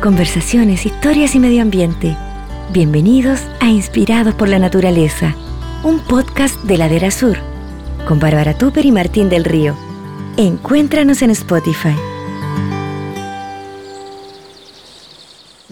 conversaciones, 0.00 0.86
historias 0.86 1.34
y 1.34 1.40
medio 1.40 1.62
ambiente. 1.62 2.16
Bienvenidos 2.72 3.40
a 3.60 3.68
Inspirados 3.68 4.34
por 4.34 4.48
la 4.48 4.58
Naturaleza, 4.58 5.36
un 5.84 6.00
podcast 6.00 6.56
de 6.64 6.78
Ladera 6.78 7.10
Sur, 7.10 7.38
con 8.08 8.18
Bárbara 8.18 8.56
Tupper 8.56 8.86
y 8.86 8.92
Martín 8.92 9.28
del 9.28 9.44
Río. 9.44 9.76
Encuéntranos 10.36 11.22
en 11.22 11.30
Spotify. 11.30 11.94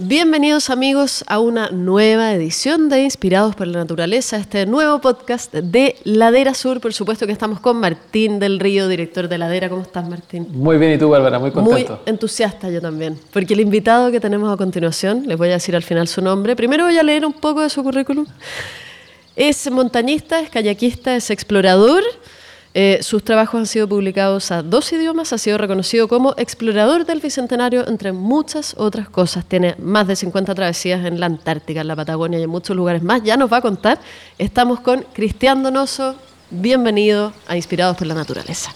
Bienvenidos 0.09 0.70
amigos 0.70 1.22
a 1.27 1.38
una 1.38 1.68
nueva 1.68 2.32
edición 2.32 2.88
de 2.88 3.02
Inspirados 3.02 3.54
por 3.54 3.66
la 3.66 3.80
Naturaleza, 3.80 4.38
este 4.38 4.64
nuevo 4.64 5.02
podcast 5.02 5.52
de 5.52 5.96
Ladera 6.04 6.54
Sur. 6.54 6.80
Por 6.80 6.95
supuesto 6.95 7.27
que 7.27 7.32
estamos 7.32 7.61
con 7.61 7.77
Martín 7.77 8.39
del 8.39 8.58
Río, 8.58 8.89
director 8.89 9.29
de 9.29 9.36
Ladera. 9.36 9.68
¿Cómo 9.68 9.82
estás, 9.82 10.08
Martín? 10.08 10.48
Muy 10.50 10.79
bien, 10.79 10.94
¿y 10.94 10.98
tú, 10.98 11.11
Bárbara? 11.11 11.39
Muy 11.39 11.50
contento. 11.50 11.93
Muy 11.93 12.11
entusiasta 12.11 12.71
yo 12.71 12.80
también, 12.80 13.18
porque 13.34 13.52
el 13.52 13.61
invitado 13.61 14.11
que 14.11 14.18
tenemos 14.18 14.50
a 14.50 14.57
continuación, 14.57 15.25
les 15.26 15.36
voy 15.36 15.50
a 15.50 15.52
decir 15.52 15.76
al 15.76 15.82
final 15.82 16.08
su 16.08 16.22
nombre. 16.22 16.57
Primero 16.57 16.85
voy 16.86 16.96
a 16.96 17.02
leer 17.02 17.27
un 17.27 17.35
poco 17.35 17.61
de 17.61 17.68
su 17.68 17.82
currículum. 17.82 18.25
Es 19.36 19.71
montañista, 19.71 20.40
es 20.40 20.49
kayakista, 20.49 21.16
es 21.16 21.29
explorador 21.29 22.02
eh, 22.81 23.03
sus 23.03 23.25
trabajos 23.25 23.59
han 23.59 23.67
sido 23.67 23.89
publicados 23.89 24.53
a 24.53 24.63
dos 24.63 24.93
idiomas, 24.93 25.32
ha 25.32 25.39
sido 25.39 25.59
reconocido 25.59 26.07
como 26.07 26.35
explorador 26.36 27.05
del 27.05 27.19
Bicentenario, 27.19 27.89
entre 27.89 28.13
muchas 28.13 28.77
otras 28.79 29.09
cosas. 29.09 29.45
Tiene 29.45 29.75
más 29.81 30.07
de 30.07 30.14
50 30.14 30.55
travesías 30.55 31.05
en 31.05 31.19
la 31.19 31.27
Antártica, 31.27 31.81
en 31.81 31.89
la 31.89 31.96
Patagonia 31.96 32.39
y 32.39 32.45
en 32.45 32.50
muchos 32.50 32.77
lugares 32.77 33.03
más. 33.03 33.25
Ya 33.25 33.36
nos 33.36 33.53
va 33.53 33.56
a 33.56 33.62
contar. 33.62 33.98
Estamos 34.39 34.78
con 34.78 35.05
Cristian 35.12 35.64
Donoso. 35.64 36.14
Bienvenido 36.50 37.33
a 37.48 37.56
Inspirados 37.56 37.97
por 37.97 38.06
la 38.06 38.14
Naturaleza. 38.14 38.72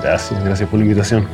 Gracias, 0.00 0.44
gracias 0.44 0.68
por 0.68 0.78
la 0.78 0.84
invitación. 0.84 1.26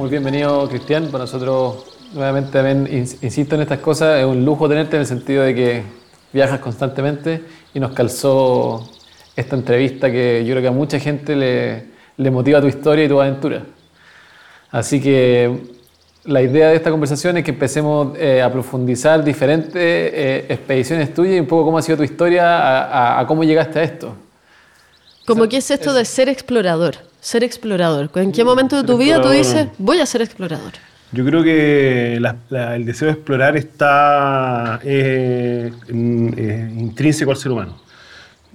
Muy 0.00 0.08
bienvenido, 0.08 0.66
Cristian. 0.66 1.08
Para 1.08 1.24
nosotros, 1.24 1.89
nuevamente, 2.12 2.50
también 2.52 2.88
insisto 3.22 3.54
en 3.54 3.62
estas 3.62 3.78
cosas, 3.78 4.18
es 4.18 4.24
un 4.24 4.44
lujo 4.44 4.68
tenerte 4.68 4.96
en 4.96 5.00
el 5.00 5.06
sentido 5.06 5.44
de 5.44 5.54
que 5.54 5.82
viajas 6.32 6.60
constantemente 6.60 7.42
y 7.74 7.80
nos 7.80 7.92
calzó 7.92 8.88
esta 9.36 9.56
entrevista 9.56 10.10
que 10.10 10.44
yo 10.44 10.52
creo 10.52 10.62
que 10.62 10.68
a 10.68 10.72
mucha 10.72 10.98
gente 10.98 11.34
le, 11.34 11.84
le 12.16 12.30
motiva 12.30 12.60
tu 12.60 12.66
historia 12.66 13.04
y 13.04 13.08
tu 13.08 13.20
aventura. 13.20 13.62
Así 14.70 15.00
que 15.00 15.58
la 16.24 16.42
idea 16.42 16.68
de 16.68 16.76
esta 16.76 16.90
conversación 16.90 17.36
es 17.38 17.44
que 17.44 17.50
empecemos 17.50 18.16
eh, 18.18 18.42
a 18.42 18.52
profundizar 18.52 19.24
diferentes 19.24 19.74
eh, 19.74 20.46
expediciones 20.48 21.12
tuyas 21.14 21.36
y 21.36 21.40
un 21.40 21.46
poco 21.46 21.64
cómo 21.64 21.78
ha 21.78 21.82
sido 21.82 21.98
tu 21.98 22.04
historia, 22.04 22.58
a, 22.58 23.20
a 23.20 23.26
cómo 23.26 23.44
llegaste 23.44 23.78
a 23.78 23.82
esto. 23.82 24.14
¿Cómo 25.26 25.48
que 25.48 25.58
es 25.58 25.70
esto 25.70 25.92
de 25.92 26.04
ser 26.04 26.28
explorador? 26.28 27.10
ser 27.20 27.44
explorador? 27.44 28.10
¿En 28.14 28.32
qué 28.32 28.44
momento 28.44 28.76
de 28.76 28.84
tu 28.84 28.96
vida 28.96 29.20
tú 29.20 29.28
dices, 29.28 29.68
voy 29.78 30.00
a 30.00 30.06
ser 30.06 30.22
explorador? 30.22 30.72
Yo 31.12 31.24
creo 31.24 31.42
que 31.42 32.14
el 32.14 32.84
deseo 32.84 33.06
de 33.06 33.14
explorar 33.14 33.56
está 33.56 34.78
eh, 34.84 35.72
eh, 35.88 36.72
intrínseco 36.78 37.32
al 37.32 37.36
ser 37.36 37.50
humano. 37.50 37.78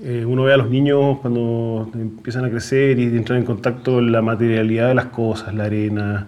Eh, 0.02 0.24
uno 0.26 0.44
ve 0.44 0.54
a 0.54 0.58
los 0.58 0.70
niños 0.70 1.20
cuando 1.20 1.92
empiezan 1.94 2.46
a 2.46 2.50
crecer 2.50 2.98
y 2.98 3.04
entran 3.04 3.40
en 3.40 3.46
contacto 3.46 3.96
con 3.96 4.10
la 4.10 4.22
materialidad 4.22 4.88
de 4.88 4.96
las 4.96 5.08
cosas, 5.08 5.54
la 5.54 5.66
arena, 5.66 6.28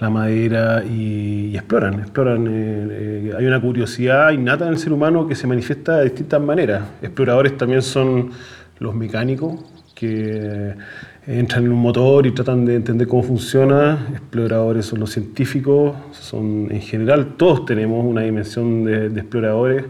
la 0.00 0.10
madera, 0.10 0.82
y, 0.84 1.56
exploran. 1.56 2.00
exploran 2.00 2.48
hay 3.38 3.46
una 3.46 3.60
curiosidad 3.60 4.32
innata 4.32 4.66
en 4.66 4.72
el 4.72 4.78
ser 4.78 4.92
humano 4.92 5.28
que 5.28 5.36
se 5.36 5.46
manifiesta 5.46 5.98
de 5.98 6.04
distintas 6.04 6.40
maneras. 6.40 6.82
Exploradores 7.00 7.56
también 7.56 7.82
son 7.82 8.30
los 8.80 8.94
mecánicos, 8.94 9.60
que 9.94 10.74
entran 11.38 11.64
en 11.64 11.72
un 11.72 11.78
motor 11.78 12.26
y 12.26 12.32
tratan 12.32 12.64
de 12.64 12.74
entender 12.74 13.06
cómo 13.06 13.22
funciona. 13.22 14.08
Exploradores 14.10 14.86
son 14.86 15.00
los 15.00 15.10
científicos, 15.10 15.94
son 16.10 16.68
en 16.70 16.80
general 16.80 17.34
todos 17.36 17.64
tenemos 17.64 18.04
una 18.04 18.22
dimensión 18.22 18.84
de, 18.84 19.06
exploradores 19.06 19.84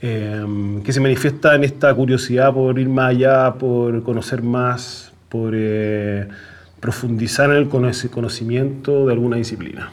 em, 0.00 0.82
que 0.82 0.92
se 0.92 1.00
manifiesta 1.00 1.54
en 1.54 1.64
esta 1.64 1.94
curiosidad 1.94 2.54
por 2.54 2.78
ir 2.78 2.88
más 2.88 3.10
allá, 3.10 3.54
por 3.54 4.02
conocer 4.02 4.42
más, 4.42 5.12
por 5.28 5.52
eh, 5.54 6.26
profundizar 6.80 7.50
en 7.50 7.56
el 7.56 7.68
conocimiento 7.68 9.06
de 9.06 9.12
alguna 9.12 9.36
disciplina. 9.36 9.92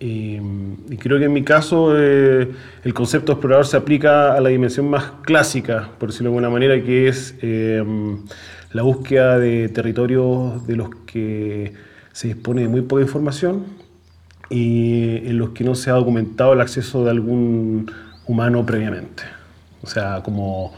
y, 0.00 0.38
creo 0.98 1.18
que 1.18 1.26
en 1.26 1.32
mi 1.32 1.44
caso 1.44 1.96
eh, 1.96 2.50
el 2.84 2.94
concepto 2.94 3.32
de 3.32 3.34
explorador 3.34 3.66
se 3.66 3.76
aplica 3.76 4.34
a 4.34 4.40
la 4.40 4.48
dimensión 4.48 4.90
más 4.90 5.04
clásica, 5.22 5.90
por 5.98 6.10
decirlo 6.10 6.30
de 6.30 6.36
alguna 6.36 6.50
manera, 6.50 6.82
que 6.82 7.08
es 7.08 7.36
em, 7.42 8.18
la 8.72 8.82
búsqueda 8.82 9.38
de 9.38 9.68
territorios 9.68 10.66
de 10.66 10.76
los 10.76 10.90
que 11.06 11.74
se 12.12 12.28
dispone 12.28 12.62
de 12.62 12.68
muy 12.68 12.82
poca 12.82 13.02
información 13.02 13.64
y 14.50 15.28
en 15.28 15.38
los 15.38 15.50
que 15.50 15.64
no 15.64 15.74
se 15.74 15.90
ha 15.90 15.94
documentado 15.94 16.52
el 16.54 16.60
acceso 16.60 17.04
de 17.04 17.10
algún 17.10 17.90
humano 18.26 18.66
previamente. 18.66 19.22
O 19.82 19.86
sea, 19.86 20.22
como 20.24 20.72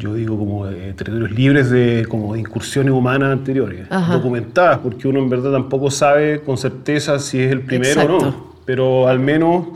yo 0.00 0.14
digo, 0.14 0.38
como 0.38 0.66
eh, 0.66 0.94
territorios 0.96 1.30
libres 1.30 1.70
de, 1.70 2.06
como 2.08 2.32
de 2.32 2.40
incursiones 2.40 2.92
humanas 2.92 3.32
anteriores, 3.32 3.86
documentadas, 4.10 4.78
porque 4.78 5.06
uno 5.06 5.18
en 5.20 5.28
verdad 5.28 5.52
tampoco 5.52 5.90
sabe 5.90 6.40
con 6.40 6.56
certeza 6.56 7.18
si 7.18 7.38
es 7.38 7.52
el 7.52 7.60
primero 7.60 8.04
o 8.04 8.20
no, 8.20 8.54
pero 8.64 9.06
al 9.06 9.20
menos 9.20 9.66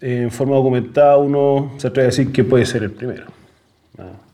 eh, 0.00 0.22
en 0.24 0.30
forma 0.32 0.56
documentada 0.56 1.16
uno 1.18 1.72
se 1.76 1.86
atreve 1.86 2.06
a 2.06 2.10
decir 2.10 2.32
que 2.32 2.42
puede 2.42 2.66
ser 2.66 2.82
el 2.82 2.90
primero. 2.90 3.26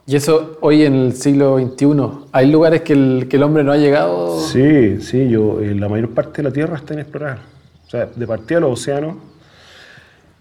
Y 0.08 0.14
eso 0.14 0.56
hoy 0.60 0.84
en 0.84 0.94
el 0.94 1.12
siglo 1.14 1.58
XXI, 1.58 2.28
¿hay 2.32 2.50
lugares 2.50 2.82
que 2.82 2.92
el, 2.92 3.26
que 3.28 3.36
el 3.36 3.42
hombre 3.42 3.64
no 3.64 3.72
ha 3.72 3.76
llegado? 3.76 4.40
Sí, 4.40 5.00
sí, 5.00 5.28
yo, 5.28 5.60
eh, 5.60 5.74
la 5.74 5.88
mayor 5.88 6.10
parte 6.10 6.38
de 6.38 6.42
la 6.44 6.52
Tierra 6.52 6.76
está 6.76 6.94
inexplorada. 6.94 7.40
O 7.86 7.90
sea, 7.90 8.06
de 8.06 8.26
partida 8.26 8.60
los 8.60 8.80
océanos. 8.80 9.16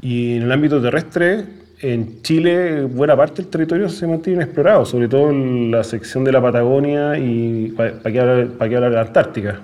Y 0.02 0.36
en 0.36 0.44
el 0.44 0.52
ámbito 0.52 0.80
terrestre, 0.80 1.46
en 1.82 2.22
Chile, 2.22 2.84
buena 2.84 3.16
parte 3.16 3.42
del 3.42 3.52
territorio 3.52 3.90
se 3.90 4.08
mantiene 4.08 4.44
inexplorado, 4.44 4.86
sobre 4.86 5.08
todo 5.08 5.30
en 5.30 5.72
la 5.72 5.84
sección 5.84 6.24
de 6.24 6.32
la 6.32 6.42
Patagonia 6.42 7.18
y 7.18 7.74
para 7.76 8.12
qué 8.12 8.20
hablar, 8.20 8.48
pa 8.58 8.68
de 8.68 8.90
la 8.90 9.02
Antártica. 9.02 9.62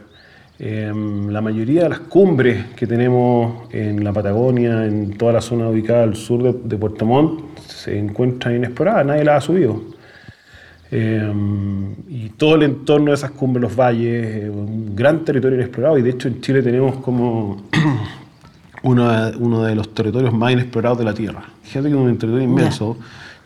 Em, 0.60 1.30
la 1.30 1.42
mayoría 1.42 1.84
de 1.84 1.90
las 1.90 2.00
cumbres 2.02 2.68
que 2.76 2.86
tenemos 2.86 3.74
en 3.74 4.04
la 4.04 4.14
Patagonia, 4.14 4.86
en 4.86 5.18
toda 5.18 5.34
la 5.34 5.42
zona 5.42 5.70
ubicada 5.70 6.04
al 6.04 6.16
sur 6.16 6.44
de, 6.44 6.54
de 6.64 6.78
Puerto 6.78 7.06
Montt, 7.06 7.60
se 7.68 7.98
encuentran 7.98 8.56
inexploradas, 8.58 9.06
nadie 9.06 9.24
las 9.24 9.44
ha 9.44 9.48
subido. 9.48 9.82
Em, 10.92 11.94
y 12.10 12.30
todo 12.36 12.56
el 12.56 12.64
entorno 12.64 13.12
de 13.12 13.16
esas 13.16 13.32
cumbres, 13.32 13.62
los 13.62 13.76
valles, 13.76 14.50
un 14.50 14.94
gran 14.94 15.24
territorio 15.24 15.58
inexplorado. 15.58 15.98
Y 15.98 16.02
de 16.02 16.10
hecho 16.10 16.28
en 16.28 16.42
Chile 16.42 16.62
tenemos 16.62 16.98
como 16.98 17.64
uno, 18.84 19.32
uno 19.40 19.64
de 19.64 19.76
los 19.76 19.94
territorios 19.94 20.34
más 20.34 20.52
inexplorados 20.52 20.98
de 20.98 21.06
la 21.06 21.14
Tierra. 21.14 21.44
Fíjate 21.64 21.90
que 21.90 21.96
es 21.96 22.00
un 22.00 22.18
territorio 22.18 22.44
inmenso 22.44 22.98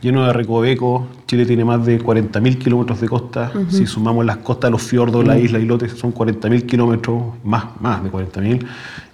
lleno 0.01 0.25
de 0.25 0.34
recovecos. 0.34 1.03
Chile 1.28 1.46
tiene 1.46 1.66
más 1.66 1.85
de 1.85 2.00
40.000 2.00 2.57
kilómetros 2.57 3.01
de 3.01 3.09
costa. 3.09 3.51
Si 3.69 3.88
sumamos 3.88 4.25
las 4.25 4.38
costas, 4.38 4.69
los 4.69 4.84
fiordos, 4.84 5.25
la 5.25 5.38
isla, 5.38 5.57
islotes, 5.59 5.94
son 5.94 6.13
40.000 6.13 6.66
kilómetros, 6.66 7.23
más, 7.44 7.66
más 7.81 8.03
de 8.03 8.12
40.000. 8.12 8.66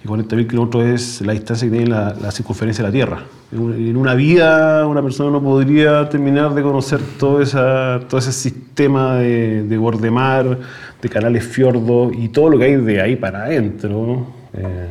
Y 0.04 0.08
40.000 0.08 0.46
kilómetros 0.46 0.84
es 0.84 1.20
la 1.22 1.32
distancia 1.32 1.68
que 1.68 1.76
tiene 1.76 1.90
la, 1.90 2.30
circunferencia 2.30 2.84
de 2.84 2.88
la 2.88 2.92
Tierra. 2.92 3.22
En 3.52 3.96
una 3.96 4.14
vida 4.14 4.86
una 4.86 5.02
persona 5.02 5.30
no 5.30 5.42
podría 5.42 6.08
terminar 6.08 6.54
de 6.54 6.62
conocer 6.62 7.00
todo, 7.18 7.40
esa, 7.40 8.00
todo 8.08 8.18
ese 8.18 8.32
sistema 8.32 9.16
de, 9.16 9.64
de 9.64 9.78
borde 9.78 10.10
mar, 10.10 10.58
de 11.00 11.08
canales 11.08 11.44
fiordos 11.44 12.12
y 12.18 12.28
todo 12.28 12.50
lo 12.50 12.58
que 12.58 12.64
hay 12.64 12.76
de 12.76 13.00
ahí 13.00 13.16
para 13.16 13.44
adentro. 13.44 14.26
Eh, 14.54 14.88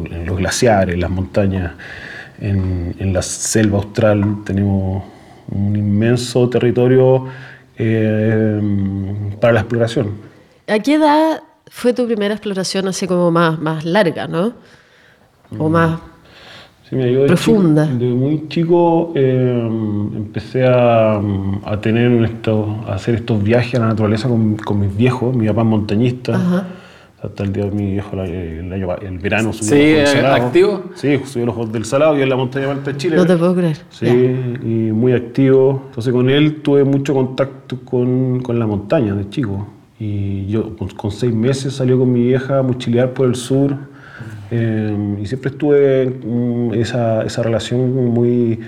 los 0.00 0.38
glaciares, 0.38 0.98
las 0.98 1.10
montañas 1.10 1.72
en, 2.40 3.12
la 3.12 3.22
selva 3.22 3.78
austral 3.78 4.38
tenemos 4.44 5.04
un 5.50 5.76
inmenso 5.76 6.48
territorio 6.48 7.26
eh, 7.76 8.60
para 9.40 9.52
la 9.52 9.60
exploración. 9.60 10.12
¿A 10.66 10.78
qué 10.78 10.94
edad 10.94 11.42
fue 11.68 11.92
tu 11.92 12.06
primera 12.06 12.34
exploración 12.34 12.88
así 12.88 13.06
como 13.06 13.30
más, 13.30 13.58
más 13.58 13.84
larga, 13.84 14.26
no? 14.26 14.52
O 15.58 15.68
mm. 15.68 15.72
más 15.72 16.00
profunda. 17.26 17.86
de 17.86 18.06
muy 18.06 18.48
chico 18.48 19.12
eh, 19.14 19.66
empecé 20.14 20.66
a, 20.66 21.20
tener 21.80 22.30
a 22.86 22.92
hacer 22.92 23.14
estos 23.14 23.42
viajes 23.42 23.76
a 23.76 23.78
la 23.78 23.86
naturaleza 23.88 24.28
con, 24.28 24.56
con 24.56 24.80
mis 24.80 24.94
viejos, 24.94 25.34
mi 25.34 25.46
papá 25.46 25.62
es 25.62 25.68
montañista 25.68 26.66
hasta 27.22 27.44
el 27.44 27.52
día 27.52 27.64
de 27.66 27.70
mi 27.70 27.92
viejo 27.92 28.20
el, 28.20 28.72
el 28.72 29.18
verano 29.18 29.52
subió 29.52 29.70
sí, 29.70 30.00
los 30.00 30.14
del 30.14 30.26
activo. 30.26 30.82
Sí 30.94 31.20
subió 31.24 31.46
los 31.46 31.72
del 31.72 31.84
salado 31.84 32.18
y 32.18 32.22
en 32.22 32.28
la 32.28 32.36
montaña 32.36 32.70
alta 32.70 32.90
de 32.90 32.96
Chile. 32.96 33.16
No 33.16 33.24
te 33.24 33.36
puedo 33.36 33.54
creer. 33.54 33.78
Sí 33.90 34.06
y 34.08 34.92
muy 34.92 35.12
activo. 35.12 35.84
Entonces 35.88 36.12
con 36.12 36.28
él 36.28 36.62
tuve 36.62 36.82
mucho 36.82 37.14
contacto 37.14 37.78
con, 37.84 38.40
con 38.40 38.58
la 38.58 38.66
montaña 38.66 39.14
de 39.14 39.28
chico. 39.30 39.68
Y 40.00 40.46
yo 40.46 40.76
con, 40.76 41.10
seis 41.12 41.32
meses 41.32 41.74
salió 41.74 41.96
con 41.98 42.12
mi 42.12 42.22
vieja 42.22 42.58
a 42.58 42.62
mochilear 42.62 43.12
por 43.12 43.28
el 43.28 43.36
sur. 43.36 43.76
Eh, 44.50 45.16
y 45.22 45.26
siempre 45.26 45.50
estuve 45.50 46.02
en 46.02 46.72
esa, 46.74 47.22
esa 47.22 47.42
relación 47.42 47.94
muy 48.12 48.58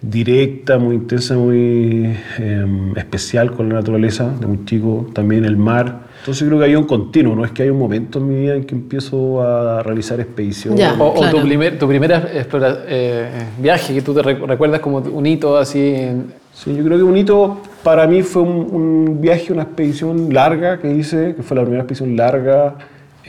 directa, 0.00 0.78
muy 0.78 0.94
intensa, 0.96 1.34
muy 1.34 2.14
em, 2.38 2.96
especial 2.96 3.52
con 3.52 3.68
la 3.68 3.76
naturaleza, 3.76 4.30
de 4.40 4.46
muy 4.46 4.64
chico, 4.64 5.06
también 5.12 5.44
el 5.44 5.56
mar. 5.56 6.06
Entonces 6.20 6.46
creo 6.46 6.58
que 6.58 6.64
hay 6.66 6.74
un 6.76 6.84
continuo, 6.84 7.34
no 7.34 7.44
es 7.44 7.52
que 7.52 7.62
hay 7.64 7.70
un 7.70 7.78
momento 7.78 8.18
en 8.18 8.28
mi 8.28 8.34
vida 8.42 8.54
en 8.56 8.64
que 8.64 8.74
empiezo 8.74 9.42
a 9.42 9.82
realizar 9.82 10.20
expediciones. 10.20 10.80
Ya. 10.80 10.94
O, 10.98 11.28
tu, 11.30 11.40
primer, 11.42 11.78
tu 11.78 11.88
primera 11.88 12.28
eh, 12.32 13.28
viaje 13.60 13.94
que 13.94 14.02
tú 14.02 14.14
te 14.14 14.20
rec- 14.22 14.44
recuerdas 14.46 14.80
como 14.80 14.98
un 14.98 15.26
hito 15.26 15.56
así. 15.56 15.78
en- 15.94 16.32
Sí, 16.52 16.74
yo 16.76 16.82
creo 16.82 16.96
que 16.98 17.04
un 17.04 17.16
hito 17.16 17.60
para 17.84 18.08
mí 18.08 18.22
fue 18.22 18.42
un, 18.42 18.66
un 19.06 19.20
viaje, 19.20 19.52
una 19.52 19.62
expedición 19.62 20.34
larga 20.34 20.78
que 20.80 20.92
hice, 20.92 21.34
que 21.36 21.42
fue 21.44 21.54
la 21.56 21.62
primera 21.62 21.82
expedición 21.84 22.16
larga, 22.16 22.74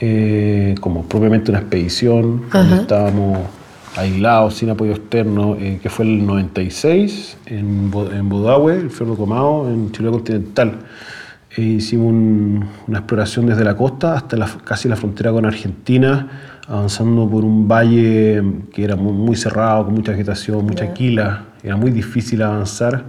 eh, 0.00 0.74
como 0.80 1.04
propiamente 1.04 1.52
una 1.52 1.60
expedición, 1.60 2.42
cuando 2.50 2.74
estábamos 2.82 3.38
aislados, 3.96 4.54
sin 4.54 4.70
apoyo 4.70 4.92
externo, 4.92 5.56
eh, 5.58 5.78
que 5.82 5.88
fue 5.90 6.04
el 6.04 6.24
96 6.26 7.36
en, 7.46 7.90
en 8.12 8.28
Bodahue, 8.28 8.74
el 8.76 8.90
Fiordo 8.90 9.16
Comao, 9.16 9.68
en 9.68 9.90
Chile 9.92 10.10
continental. 10.10 10.72
E 11.56 11.62
hicimos 11.62 12.06
un- 12.06 12.64
una 12.86 12.98
exploración 12.98 13.46
desde 13.46 13.64
la 13.64 13.76
costa 13.76 14.14
hasta 14.14 14.36
la- 14.36 14.48
casi 14.64 14.88
la 14.88 14.94
frontera 14.96 15.32
con 15.32 15.44
Argentina, 15.44 16.28
avanzando 16.68 17.28
por 17.28 17.44
un 17.44 17.66
valle 17.66 18.40
que 18.72 18.84
era 18.84 18.94
muy, 18.94 19.12
muy 19.12 19.34
cerrado, 19.36 19.86
con 19.86 19.94
mucha 19.94 20.12
vegetación, 20.12 20.64
mucha 20.64 20.92
quila, 20.94 21.44
era 21.64 21.76
muy 21.76 21.90
difícil 21.90 22.42
avanzar 22.42 23.04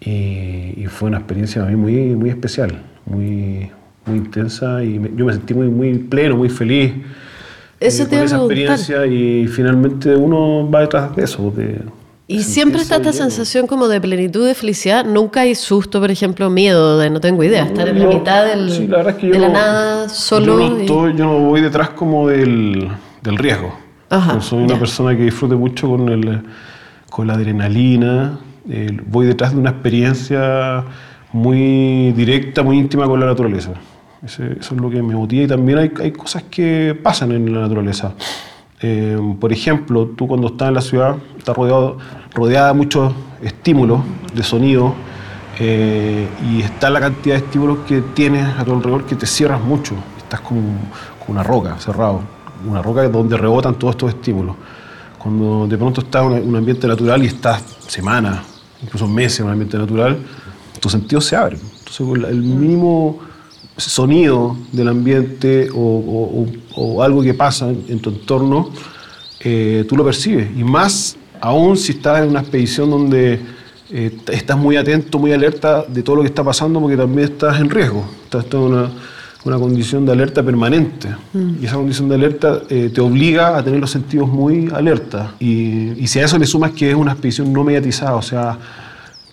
y, 0.00 0.74
y 0.82 0.86
fue 0.88 1.08
una 1.08 1.18
experiencia 1.18 1.62
para 1.62 1.74
mí 1.76 1.80
muy, 1.80 2.16
muy 2.16 2.30
especial, 2.30 2.82
muy, 3.06 3.70
muy 4.06 4.16
intensa 4.18 4.82
y 4.82 4.98
me- 4.98 5.10
yo 5.14 5.24
me 5.26 5.32
sentí 5.32 5.54
muy, 5.54 5.68
muy 5.68 5.94
pleno, 5.98 6.36
muy 6.36 6.48
feliz 6.48 6.92
Eso 7.80 8.02
eh, 8.02 8.06
te 8.06 8.10
con 8.10 8.18
iba 8.18 8.22
a 8.22 8.26
esa 8.26 8.36
experiencia 8.36 9.06
y 9.06 9.46
finalmente 9.48 10.14
uno 10.14 10.70
va 10.70 10.80
detrás 10.82 11.16
de 11.16 11.24
eso. 11.24 11.50
de 11.50 11.80
Y 12.28 12.42
siempre 12.42 12.80
está 12.82 12.96
esta 12.96 13.10
lleno. 13.10 13.24
sensación 13.24 13.66
como 13.66 13.88
de 13.88 14.00
plenitud, 14.00 14.46
de 14.46 14.54
felicidad. 14.54 15.04
Nunca 15.04 15.40
hay 15.40 15.54
susto, 15.54 15.98
por 16.00 16.10
ejemplo, 16.10 16.50
miedo 16.50 16.98
de 16.98 17.08
no 17.10 17.20
tengo 17.20 17.42
idea. 17.42 17.64
Estar 17.64 17.88
en 17.88 17.98
la 17.98 18.04
Yo- 18.04 18.18
mitad 18.18 18.44
del, 18.46 18.70
sí, 18.70 18.86
la 18.86 18.98
verdad 18.98 19.14
es 19.14 19.18
que 19.20 19.26
yo 19.28 19.32
de 19.32 19.38
la 19.40 19.48
no- 19.48 19.54
nada, 19.54 20.08
solo. 20.08 20.60
Yo 20.60 20.68
no, 20.70 20.76
y- 20.78 20.80
estoy- 20.82 21.16
yo 21.16 21.24
no 21.24 21.38
voy 21.40 21.60
detrás 21.62 21.90
como 21.90 22.28
del, 22.28 22.88
del 23.22 23.36
riesgo. 23.38 23.74
Ajá, 24.10 24.34
Yo 24.34 24.40
soy 24.42 24.58
una 24.64 24.74
ya. 24.74 24.78
persona 24.80 25.16
que 25.16 25.22
disfrute 25.22 25.54
mucho 25.54 25.88
con, 25.88 26.08
el, 26.08 26.42
con 27.10 27.26
la 27.26 27.34
adrenalina. 27.34 28.38
eh, 28.68 28.94
voy 29.06 29.26
detrás 29.26 29.52
de 29.54 29.58
una 29.58 29.70
experiencia 29.70 30.84
muy 31.32 32.12
directa, 32.12 32.62
muy 32.62 32.78
íntima 32.78 33.06
con 33.06 33.18
la 33.18 33.26
naturaleza. 33.26 33.70
Eso 34.24 34.44
es 34.44 34.70
lo 34.72 34.90
que 34.90 35.02
me 35.02 35.14
motiva 35.14 35.44
y 35.44 35.46
también 35.46 35.78
hay, 35.78 35.92
hay 35.98 36.12
cosas 36.12 36.42
que 36.44 36.98
pasan 37.02 37.32
en 37.32 37.54
la 37.54 37.60
naturaleza. 37.60 38.12
Eh, 38.82 39.18
por 39.38 39.52
ejemplo, 39.52 40.06
tú 40.16 40.26
cuando 40.26 40.48
estás 40.48 40.68
en 40.68 40.74
la 40.74 40.80
ciudad 40.80 41.16
estás 41.36 41.56
rodeado, 41.56 41.98
rodeada 42.34 42.68
de 42.68 42.74
muchos 42.74 43.12
estímulos 43.42 44.00
de 44.34 44.42
sonido 44.42 44.94
eh, 45.58 46.26
y 46.50 46.62
está 46.62 46.88
la 46.88 47.00
cantidad 47.00 47.34
de 47.34 47.44
estímulos 47.44 47.78
que 47.86 48.00
tienes 48.00 48.46
a 48.58 48.64
tu 48.64 48.72
alrededor 48.72 49.04
que 49.04 49.16
te 49.16 49.26
cierras 49.26 49.60
mucho. 49.62 49.94
Estás 50.18 50.40
como, 50.40 50.62
como 51.18 51.28
una 51.28 51.42
roca, 51.42 51.78
cerrado. 51.78 52.22
Una 52.66 52.82
roca 52.82 53.08
donde 53.08 53.36
rebotan 53.36 53.74
todos 53.74 53.94
estos 53.94 54.10
estímulos. 54.10 54.56
Cuando 55.18 55.66
de 55.66 55.76
pronto 55.76 56.00
estás 56.00 56.24
en 56.24 56.48
un 56.48 56.56
ambiente 56.56 56.86
natural 56.86 57.22
y 57.22 57.26
estás 57.26 57.62
semanas, 57.86 58.40
incluso 58.82 59.06
meses 59.06 59.40
en 59.40 59.46
un 59.46 59.52
ambiente 59.52 59.76
natural, 59.76 60.18
tus 60.78 60.92
sentidos 60.92 61.26
se 61.26 61.36
abren. 61.36 61.60
Entonces, 61.60 62.30
el 62.30 62.42
mínimo 62.42 63.29
sonido 63.80 64.56
del 64.72 64.88
ambiente 64.88 65.68
o, 65.70 65.76
o- 65.78 66.42
o- 66.42 66.96
o 66.96 67.02
algo 67.02 67.22
que 67.22 67.34
pasa 67.34 67.68
en, 67.70 67.84
en 67.88 67.98
tu 68.00 68.10
entorno, 68.10 68.70
eh, 69.40 69.84
tú 69.88 69.96
lo 69.96 70.04
percibes. 70.04 70.48
Y 70.56 70.62
más 70.64 71.16
aún 71.40 71.76
si 71.76 71.92
estás 71.92 72.22
en 72.22 72.30
una 72.30 72.40
expedición 72.40 72.90
donde 72.90 73.40
eh, 73.92 74.16
estás 74.32 74.56
muy 74.58 74.76
atento, 74.76 75.18
muy 75.18 75.32
alerta 75.32 75.84
de 75.88 76.02
todo 76.02 76.16
lo 76.16 76.22
que 76.22 76.28
está 76.28 76.44
pasando, 76.44 76.80
porque 76.80 76.96
también 76.96 77.28
estás 77.32 77.58
en 77.60 77.70
riesgo. 77.70 78.04
Estás 78.24 78.44
en 78.52 78.58
una, 78.60 78.90
una 79.44 79.58
condición 79.58 80.04
de 80.06 80.12
alerta 80.12 80.42
permanente. 80.42 81.08
Y 81.60 81.64
esa 81.64 81.76
condición 81.76 82.08
de 82.08 82.14
alerta 82.14 82.62
eh, 82.68 82.90
te 82.94 83.00
obliga 83.00 83.56
a 83.56 83.64
tener 83.64 83.80
los 83.80 83.90
sentidos 83.90 84.28
muy 84.28 84.68
alerta. 84.72 85.32
Y, 85.40 85.92
y 86.02 86.06
si 86.06 86.18
a 86.20 86.24
eso 86.26 86.38
le 86.38 86.46
sumas 86.46 86.72
que 86.72 86.90
es 86.90 86.94
una 86.96 87.12
expedición 87.12 87.52
no 87.52 87.64
mediatizada, 87.64 88.14
o 88.14 88.22
sea, 88.22 88.58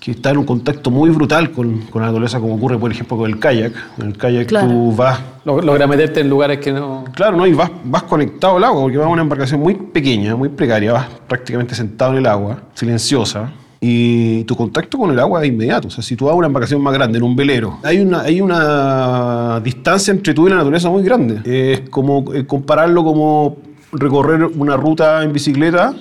que 0.08 0.12
está 0.12 0.30
en 0.30 0.38
un 0.38 0.46
contacto 0.46 0.90
muy 0.90 1.10
brutal 1.10 1.52
con, 1.52 1.80
con 1.92 2.02
la 2.02 2.08
naturaleza, 2.08 2.40
como 2.40 2.56
ocurre, 2.56 2.78
por 2.80 2.90
ejemplo, 2.90 3.18
con 3.18 3.30
el 3.30 3.40
kayak. 3.40 3.74
En 4.00 4.08
el 4.08 4.18
kayak 4.18 4.48
Claro. 4.48 4.70
tú 4.70 4.96
vas 4.96 5.20
Log- 5.44 5.62
Logra 5.66 5.86
meterte 5.86 6.22
en 6.22 6.30
lugares 6.30 6.60
que 6.60 6.72
no. 6.72 7.04
Claro, 7.14 7.36
¿no? 7.36 7.46
Y 7.46 7.52
vas, 7.52 7.70
vas 7.84 8.04
conectado 8.04 8.56
al 8.56 8.64
agua, 8.64 8.84
porque 8.84 8.98
vas 8.98 9.06
a 9.06 9.10
una 9.10 9.22
embarcación 9.24 9.60
muy 9.60 9.76
pequeña, 9.76 10.34
muy 10.38 10.48
precaria, 10.48 10.94
vas 10.94 11.08
prácticamente 11.28 11.76
sentado 11.76 12.14
en 12.14 12.20
el 12.20 12.26
agua, 12.26 12.58
silenciosa, 12.74 13.52
y 13.82 14.46
tu 14.46 14.56
contacto 14.56 14.98
con 14.98 15.12
el 15.12 15.20
agua 15.20 15.44
es 15.44 15.50
inmediato. 15.50 15.90
O 15.90 15.92
sea, 15.92 16.02
si 16.02 16.16
tú 16.16 16.24
vas 16.28 16.32
a 16.32 16.36
una 16.38 16.48
embarcación 16.48 16.82
más 16.82 16.94
grande, 16.94 17.18
en 17.18 17.24
un 17.26 17.36
velero, 17.36 17.80
hay 17.84 18.00
una, 18.00 18.22
hay 18.22 18.40
una 18.40 19.60
distancia 19.62 20.12
entre 20.14 20.34
tú 20.34 20.48
y 20.48 20.52
la 20.52 20.56
naturaleza 20.56 20.90
muy 20.90 21.04
grande. 21.04 21.42
Es 21.44 21.90
como 21.90 22.34
eh, 22.34 22.46
compararlo 22.46 23.04
como 23.04 23.58
recorrer 23.92 24.46
una 24.46 24.78
ruta 24.78 25.22
en 25.24 25.34
bicicleta 25.34 25.94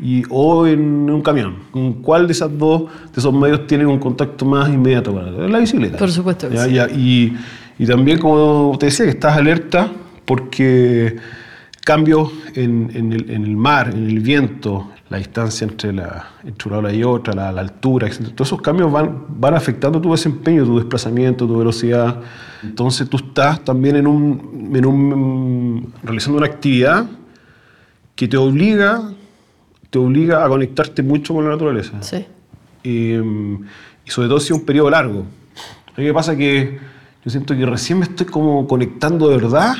y, 0.00 0.22
o 0.30 0.66
en 0.66 1.10
un 1.10 1.22
camión. 1.22 1.56
¿Con 1.70 1.94
¿Cuál 1.94 2.26
de 2.26 2.32
esas 2.32 2.56
dos, 2.56 2.82
de 3.12 3.18
esos 3.20 3.32
medios 3.32 3.66
tiene 3.66 3.86
un 3.86 3.98
contacto 3.98 4.44
más 4.44 4.68
inmediato 4.68 5.12
con 5.12 5.40
la, 5.40 5.48
la 5.48 5.58
bicicleta? 5.58 5.98
Por 5.98 6.10
supuesto 6.10 6.48
que 6.48 6.54
Ya, 6.56 6.64
sí. 6.64 6.72
ya, 6.72 6.88
y, 6.88 7.36
y 7.78 7.86
también, 7.86 8.18
como 8.18 8.76
te 8.78 8.86
decía, 8.86 9.04
que 9.06 9.12
estás 9.12 9.36
alerta 9.36 9.90
porque 10.24 11.16
cambios 11.84 12.30
en, 12.54 12.90
en 12.94 13.12
el, 13.12 13.30
en 13.30 13.44
el 13.44 13.56
mar, 13.56 13.90
en 13.94 14.06
el 14.06 14.20
viento, 14.20 14.90
la 15.08 15.16
distancia 15.16 15.66
entre, 15.66 15.92
la, 15.94 16.32
entre 16.44 16.68
una 16.68 16.78
ola 16.78 16.92
y 16.92 17.02
otra, 17.02 17.32
la, 17.34 17.50
la 17.50 17.62
altura, 17.62 18.06
etc. 18.08 18.28
Todos 18.34 18.48
esos 18.48 18.60
cambios 18.60 18.92
van, 18.92 19.24
van 19.38 19.54
afectando 19.54 20.00
tu 20.00 20.10
desempeño, 20.10 20.64
tu 20.64 20.76
desplazamiento, 20.78 21.46
tu 21.46 21.56
velocidad. 21.56 22.20
Entonces 22.62 23.08
tú 23.08 23.16
estás 23.16 23.64
también 23.64 23.96
en 23.96 24.06
un, 24.06 24.70
en 24.74 24.84
un, 24.84 25.92
realizando 26.02 26.36
una 26.38 26.46
actividad 26.46 27.06
que 28.14 28.28
te 28.28 28.36
obliga, 28.36 29.12
te 29.90 29.98
obliga 29.98 30.44
a 30.44 30.48
conectarte 30.48 31.02
mucho 31.02 31.34
con 31.34 31.44
la 31.44 31.50
naturaleza. 31.50 32.02
Sí. 32.02 32.24
Y, 32.82 33.14
y 33.14 34.10
sobre 34.10 34.28
todo 34.28 34.40
si 34.40 34.52
es 34.52 34.58
un 34.58 34.64
periodo 34.66 34.90
largo. 34.90 35.24
A 35.96 36.00
mí 36.00 36.06
me 36.06 36.14
pasa 36.14 36.36
que 36.36 36.78
yo 37.24 37.30
siento 37.30 37.54
que 37.56 37.66
recién 37.66 37.98
me 37.98 38.04
estoy 38.04 38.26
como 38.26 38.66
conectando 38.66 39.28
de 39.28 39.36
verdad 39.36 39.74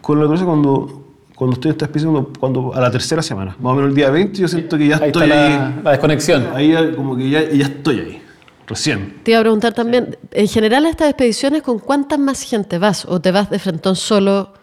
con 0.00 0.16
la 0.18 0.22
naturaleza 0.24 0.46
cuando, 0.46 1.02
cuando 1.34 1.54
estoy 1.54 1.70
en 1.70 1.72
esta 1.74 1.84
especie, 1.86 2.08
cuando, 2.08 2.30
cuando- 2.38 2.74
a 2.74 2.80
la 2.80 2.90
tercera 2.90 3.22
semana. 3.22 3.56
Más 3.60 3.72
o 3.72 3.74
menos 3.76 3.90
el 3.90 3.96
día 3.96 4.10
20 4.10 4.38
yo 4.38 4.48
siento 4.48 4.78
que 4.78 4.86
ya 4.88 4.96
Ahí 4.98 5.06
estoy 5.08 5.22
está 5.24 5.44
ahí. 5.46 5.52
la, 5.52 5.80
la 5.82 5.90
desconexión. 5.92 6.46
Ahí 6.54 6.74
como 6.94 7.16
que 7.16 7.28
ya, 7.30 7.50
ya 7.50 7.64
estoy 7.64 7.98
ahí. 8.00 8.20
Recién. 8.66 9.16
Te 9.24 9.32
iba 9.32 9.40
a 9.40 9.42
preguntar 9.42 9.74
también, 9.74 10.16
en 10.30 10.48
general 10.48 10.86
a 10.86 10.88
estas 10.88 11.08
expediciones, 11.10 11.62
¿con 11.62 11.78
cuánta 11.78 12.16
más 12.16 12.42
gente 12.42 12.78
vas? 12.78 13.04
¿O 13.04 13.20
te 13.20 13.30
vas 13.30 13.50
de 13.50 13.58
frentón 13.58 13.94
solo? 13.94 14.54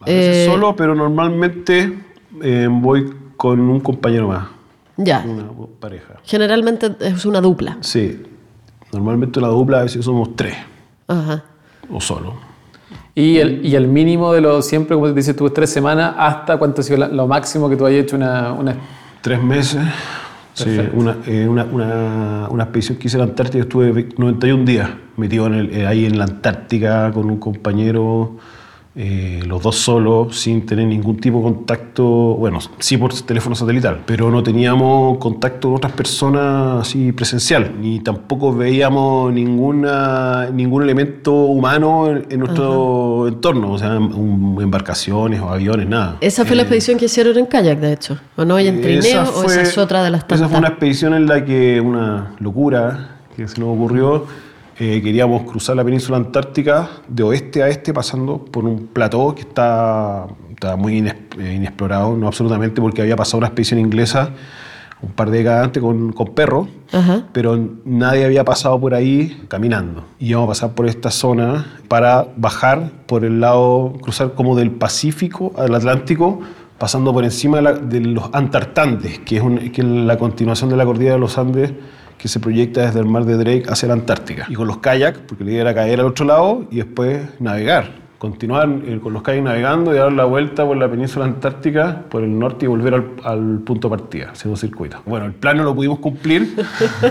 A 0.00 0.06
veces 0.06 0.46
Eh, 0.46 0.50
solo, 0.50 0.74
pero 0.76 0.94
normalmente 0.94 1.98
eh, 2.42 2.68
voy 2.70 3.12
con 3.38 3.58
un 3.60 3.80
compañero 3.80 4.28
más. 4.28 4.48
Ya. 4.98 5.24
Una 5.26 5.44
pareja. 5.80 6.14
Generalmente 6.24 6.94
es 7.00 7.24
una 7.24 7.40
dupla. 7.40 7.78
Sí. 7.80 8.20
Normalmente 8.92 9.40
la 9.40 9.48
dupla 9.48 9.78
a 9.80 9.82
veces 9.84 10.04
somos 10.04 10.34
tres. 10.36 10.56
Ajá. 11.06 11.44
O 11.90 12.00
solo. 12.00 12.34
Y 13.14 13.38
el, 13.38 13.64
y 13.64 13.74
el 13.76 13.86
mínimo 13.88 14.32
de 14.32 14.40
lo 14.40 14.60
siempre, 14.60 14.94
como 14.96 15.08
dices 15.12 15.34
tú, 15.36 15.46
es 15.46 15.54
tres 15.54 15.70
semanas, 15.70 16.14
hasta 16.18 16.56
cuánto 16.58 16.80
ha 16.80 16.84
sido 16.84 16.98
la- 16.98 17.08
lo 17.08 17.26
máximo 17.28 17.68
que 17.70 17.76
tú 17.76 17.86
hayas 17.86 18.02
hecho 18.04 18.16
una, 18.16 18.52
una 18.52 18.76
Tres 19.22 19.42
meses. 19.42 19.80
Sí, 20.54 20.76
una, 20.92 21.18
eh, 21.26 21.46
una, 21.48 21.64
una, 21.64 22.48
una 22.50 22.64
expedición 22.64 22.98
que 22.98 23.06
hice 23.06 23.16
en 23.16 23.20
la 23.20 23.26
Antártica, 23.26 23.62
estuve 23.62 23.92
ve- 23.92 24.08
91 24.16 24.64
días 24.64 24.90
metido 25.16 25.46
en 25.46 25.54
el- 25.54 25.70
eh, 25.72 25.86
ahí 25.86 26.04
en 26.06 26.18
la 26.18 26.24
Antártica 26.24 27.12
con 27.12 27.30
un 27.30 27.38
compañero, 27.38 28.36
eh, 29.00 29.40
los 29.46 29.62
dos 29.62 29.76
solos, 29.76 30.36
sin 30.40 30.66
tener 30.66 30.84
ningún 30.88 31.18
tipo 31.18 31.38
de 31.38 31.44
contacto, 31.44 32.04
bueno, 32.04 32.58
sí 32.80 32.96
por 32.96 33.14
teléfono 33.14 33.54
satelital, 33.54 34.00
pero 34.04 34.28
no 34.28 34.42
teníamos 34.42 35.18
contacto 35.18 35.68
con 35.68 35.76
otras 35.76 35.92
personas 35.92 36.80
así 36.82 37.12
presencial, 37.12 37.74
ni 37.80 38.00
tampoco 38.00 38.52
veíamos 38.52 39.32
ninguna, 39.32 40.48
ningún 40.52 40.82
elemento 40.82 41.32
humano 41.32 42.08
en, 42.08 42.26
en 42.28 42.40
nuestro 42.40 43.28
entorno, 43.28 43.70
o 43.72 43.78
sea, 43.78 43.96
un- 43.98 44.58
embarcaciones 44.60 45.40
o 45.40 45.48
aviones, 45.48 45.88
nada. 45.88 46.16
Esa 46.20 46.44
fue 46.44 46.56
la 46.56 46.62
Eh, 46.62 46.64
expedición 46.64 46.98
que 46.98 47.04
hicieron 47.04 47.38
en 47.38 47.46
kayak, 47.46 47.78
de 47.78 47.92
hecho. 47.92 48.18
¿O 48.36 48.44
no 48.44 48.56
hay 48.56 48.66
en 48.66 48.80
trineo? 48.80 48.98
esa 49.22 49.30
¿O 49.30 49.44
esa 49.44 49.62
es 49.62 49.78
otra 49.78 50.02
de 50.02 50.10
las 50.10 50.22
tantas? 50.22 50.40
Esa 50.40 50.48
fue 50.48 50.58
una 50.58 50.68
expedición 50.68 51.14
en 51.14 51.26
la 51.26 51.44
que, 51.44 51.80
una 51.80 52.32
locura 52.40 53.18
que 53.36 53.46
se 53.46 53.60
nos 53.60 53.68
ocurrió, 53.76 54.26
eh, 54.78 55.00
queríamos 55.02 55.42
cruzar 55.42 55.76
la 55.76 55.84
península 55.84 56.18
antártica 56.18 56.88
de 57.08 57.22
oeste 57.22 57.62
a 57.62 57.68
este 57.68 57.92
pasando 57.92 58.44
por 58.44 58.64
un 58.64 58.86
plató 58.88 59.34
que 59.34 59.42
está, 59.42 60.26
está 60.50 60.76
muy 60.76 60.98
eh, 60.98 61.54
inexplorado, 61.56 62.16
no 62.16 62.26
absolutamente, 62.28 62.80
porque 62.80 63.02
había 63.02 63.16
pasado 63.16 63.38
una 63.38 63.48
expedición 63.48 63.80
inglesa 63.80 64.30
un 65.00 65.10
par 65.12 65.30
de 65.30 65.38
décadas 65.38 65.64
antes 65.66 65.80
con, 65.80 66.12
con 66.12 66.34
perros, 66.34 66.66
Ajá. 66.92 67.26
pero 67.32 67.56
nadie 67.84 68.24
había 68.24 68.44
pasado 68.44 68.80
por 68.80 68.94
ahí 68.94 69.44
caminando. 69.46 70.04
Y 70.18 70.30
íbamos 70.30 70.48
a 70.48 70.50
pasar 70.50 70.74
por 70.74 70.86
esta 70.88 71.12
zona 71.12 71.66
para 71.86 72.26
bajar 72.36 72.90
por 73.06 73.24
el 73.24 73.40
lado, 73.40 73.92
cruzar 74.02 74.34
como 74.34 74.56
del 74.56 74.72
Pacífico 74.72 75.52
al 75.56 75.72
Atlántico 75.76 76.40
pasando 76.78 77.12
por 77.12 77.22
encima 77.22 77.58
de, 77.58 77.62
la- 77.62 77.72
de 77.74 78.00
los 78.00 78.24
Antartantes, 78.32 79.20
que 79.20 79.36
es, 79.36 79.42
un- 79.42 79.58
que 79.70 79.82
es 79.82 79.86
la 79.86 80.16
continuación 80.18 80.68
de 80.68 80.76
la 80.76 80.84
cordillera 80.84 81.14
de 81.14 81.20
los 81.20 81.38
Andes 81.38 81.72
que 82.18 82.28
se 82.28 82.40
proyecta 82.40 82.82
desde 82.82 83.00
el 83.00 83.06
mar 83.06 83.24
de 83.24 83.36
Drake 83.36 83.64
hacia 83.68 83.88
la 83.88 83.94
Antártica. 83.94 84.46
Y 84.48 84.54
con 84.54 84.66
los 84.66 84.78
kayaks, 84.78 85.20
porque 85.20 85.44
la 85.44 85.50
idea 85.52 85.60
era 85.62 85.74
caer 85.74 86.00
al 86.00 86.06
otro 86.06 86.26
lado 86.26 86.64
y 86.70 86.76
después 86.76 87.20
navegar. 87.40 88.08
Continuar 88.18 88.68
eh, 88.84 88.98
con 89.00 89.12
los 89.12 89.22
kayaks 89.22 89.44
navegando 89.44 89.94
y 89.94 89.98
dar 89.98 90.12
la 90.12 90.24
vuelta 90.24 90.66
por 90.66 90.76
la 90.76 90.90
península 90.90 91.24
antártica, 91.24 92.02
por 92.08 92.24
el 92.24 92.36
norte 92.36 92.64
y 92.64 92.68
volver 92.68 92.94
al, 92.94 93.06
al 93.22 93.60
punto 93.60 93.88
de 93.88 93.96
partida, 93.96 94.30
haciendo 94.32 94.56
circuito. 94.56 95.00
Bueno, 95.06 95.26
el 95.26 95.34
plan 95.34 95.56
no 95.56 95.62
lo 95.62 95.72
pudimos 95.72 96.00
cumplir, 96.00 96.56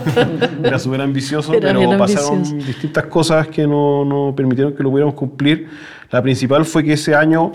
era 0.64 0.78
súper 0.78 1.00
ambicioso, 1.00 1.54
Era 1.54 1.74
pero 1.74 1.98
pasaron 1.98 2.44
distintas 2.58 3.06
cosas 3.06 3.48
que 3.48 3.66
no, 3.66 4.04
no 4.04 4.36
permitieron 4.36 4.74
que 4.74 4.84
lo 4.84 4.92
pudiéramos 4.92 5.16
cumplir. 5.16 5.70
La 6.12 6.22
principal 6.22 6.66
fue 6.66 6.84
que 6.84 6.94
ese 6.94 7.16
año 7.16 7.54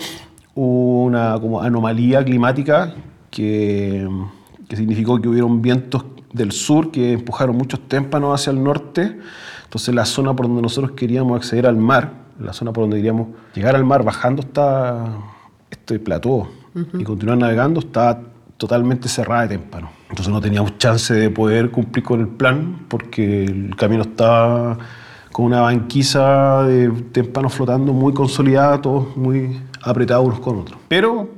hubo 0.55 1.05
una 1.05 1.39
como 1.39 1.61
anomalía 1.61 2.25
climática 2.25 2.95
que, 3.31 4.09
que 4.67 4.77
significó 4.77 5.21
que 5.21 5.29
hubieron 5.29 5.61
vientos 5.61 6.05
del 6.33 6.53
sur 6.53 6.91
que 6.91 7.13
empujaron 7.13 7.57
muchos 7.57 7.81
témpanos 7.89 8.41
hacia 8.41 8.51
el 8.51 8.63
norte. 8.63 9.19
Entonces 9.65 9.95
la 9.95 10.05
zona 10.05 10.35
por 10.35 10.47
donde 10.47 10.63
nosotros 10.63 10.93
queríamos 10.93 11.37
acceder 11.37 11.67
al 11.67 11.77
mar, 11.77 12.13
la 12.39 12.53
zona 12.53 12.73
por 12.73 12.85
donde 12.85 12.97
queríamos 12.97 13.29
llegar 13.55 13.77
al 13.77 13.85
mar 13.85 14.05
bajando 14.05 14.43
esta, 14.43 15.07
este 15.71 15.99
plató 15.99 16.49
y 16.95 17.05
continuar 17.05 17.39
navegando, 17.39 17.81
estaba 17.81 18.21
totalmente 18.57 19.09
cerrada 19.09 19.43
de 19.43 19.59
témpanos. 19.59 19.91
Entonces 20.09 20.33
no 20.33 20.41
teníamos 20.41 20.79
chance 20.79 21.13
de 21.15 21.31
poder 21.31 21.71
cumplir 21.71 22.05
con 22.05 22.21
el 22.21 22.29
plan 22.29 22.87
porque 22.89 23.45
el 23.45 23.75
camino 23.77 24.03
estaba 24.03 24.79
con 25.33 25.47
una 25.47 25.63
banquisa 25.63 26.65
de 26.65 26.91
témpanos 27.13 27.55
flotando 27.55 27.93
muy 27.93 28.13
consolidada, 28.13 28.81
todos 28.81 29.17
muy 29.17 29.59
apretados 29.83 30.27
unos 30.27 30.41
con 30.41 30.59
otros. 30.61 30.79
Pero 30.89 31.29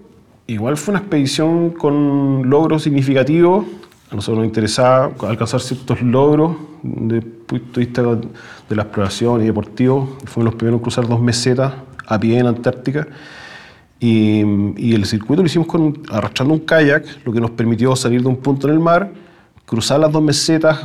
igual 0.47 0.77
fue 0.77 0.93
una 0.93 1.01
expedición 1.01 1.71
con 1.71 2.51
logros 2.51 2.83
significativos. 2.83 3.65
A 4.15 4.17
nosotros 4.17 4.39
nos 4.39 4.47
interesaba 4.47 5.11
alcanzar 5.29 5.61
ciertos 5.61 6.01
logros 6.01 6.55
desde 6.85 7.17
el 7.17 7.25
punto 7.25 7.81
de 7.81 7.87
vista 7.87 8.03
de 8.03 8.77
la 8.77 8.83
exploración 8.83 9.43
y 9.43 9.47
deportivo. 9.47 10.17
Fuimos 10.27 10.53
los 10.53 10.55
primeros 10.55 10.79
en 10.79 10.83
cruzar 10.85 11.09
dos 11.09 11.21
mesetas 11.21 11.73
a 12.07 12.21
pie 12.21 12.39
en 12.39 12.47
Antártica. 12.47 13.09
Y, 13.99 14.45
y 14.77 14.95
el 14.95 15.05
circuito 15.05 15.43
lo 15.43 15.47
hicimos 15.47 15.67
con, 15.67 16.01
arrastrando 16.13 16.55
un 16.55 16.61
kayak, 16.61 17.05
lo 17.25 17.33
que 17.33 17.41
nos 17.41 17.51
permitió 17.51 17.97
salir 17.97 18.23
de 18.23 18.29
un 18.29 18.37
punto 18.37 18.69
en 18.69 18.75
el 18.75 18.79
mar, 18.79 19.11
cruzar 19.67 19.99
las 19.99 20.13
dos 20.13 20.23
mesetas, 20.23 20.83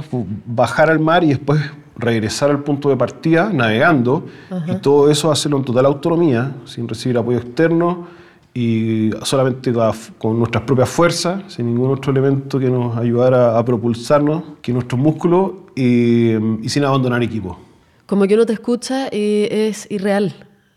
bajar 0.47 0.89
al 0.89 0.99
mar 0.99 1.23
y 1.23 1.27
después 1.27 1.61
regresar 1.97 2.49
al 2.49 2.63
punto 2.63 2.89
de 2.89 2.97
partida 2.97 3.51
navegando. 3.53 4.25
Y 4.65 4.77
todo 4.77 5.11
eso 5.11 5.31
hacerlo 5.31 5.59
en 5.59 5.65
total 5.65 5.85
autonomía, 5.85 6.55
sin 6.65 6.87
recibir 6.87 7.19
apoyo 7.19 7.37
externo 7.37 8.07
y 8.53 9.11
solamente 9.23 9.71
con- 10.17 10.39
nuestras 10.39 10.63
propias 10.63 10.89
fuerzas, 10.89 11.43
sin 11.53 11.67
ningún 11.67 11.91
otro 11.91 12.11
elemento 12.11 12.59
que 12.59 12.69
nos 12.69 12.97
ayudara 12.97 13.57
a 13.57 13.63
propulsarnos, 13.63 14.43
que 14.61 14.73
nuestros 14.73 14.99
músculos 14.99 15.51
y, 15.75 16.33
y 16.63 16.69
sin 16.69 16.83
abandonar 16.83 17.21
equipo. 17.23 17.57
Como 18.05 18.25
que 18.25 18.33
uno 18.33 18.45
te 18.45 18.53
escucha 18.53 19.07
y 19.11 19.47
es 19.51 19.89
irreal. 19.91 20.33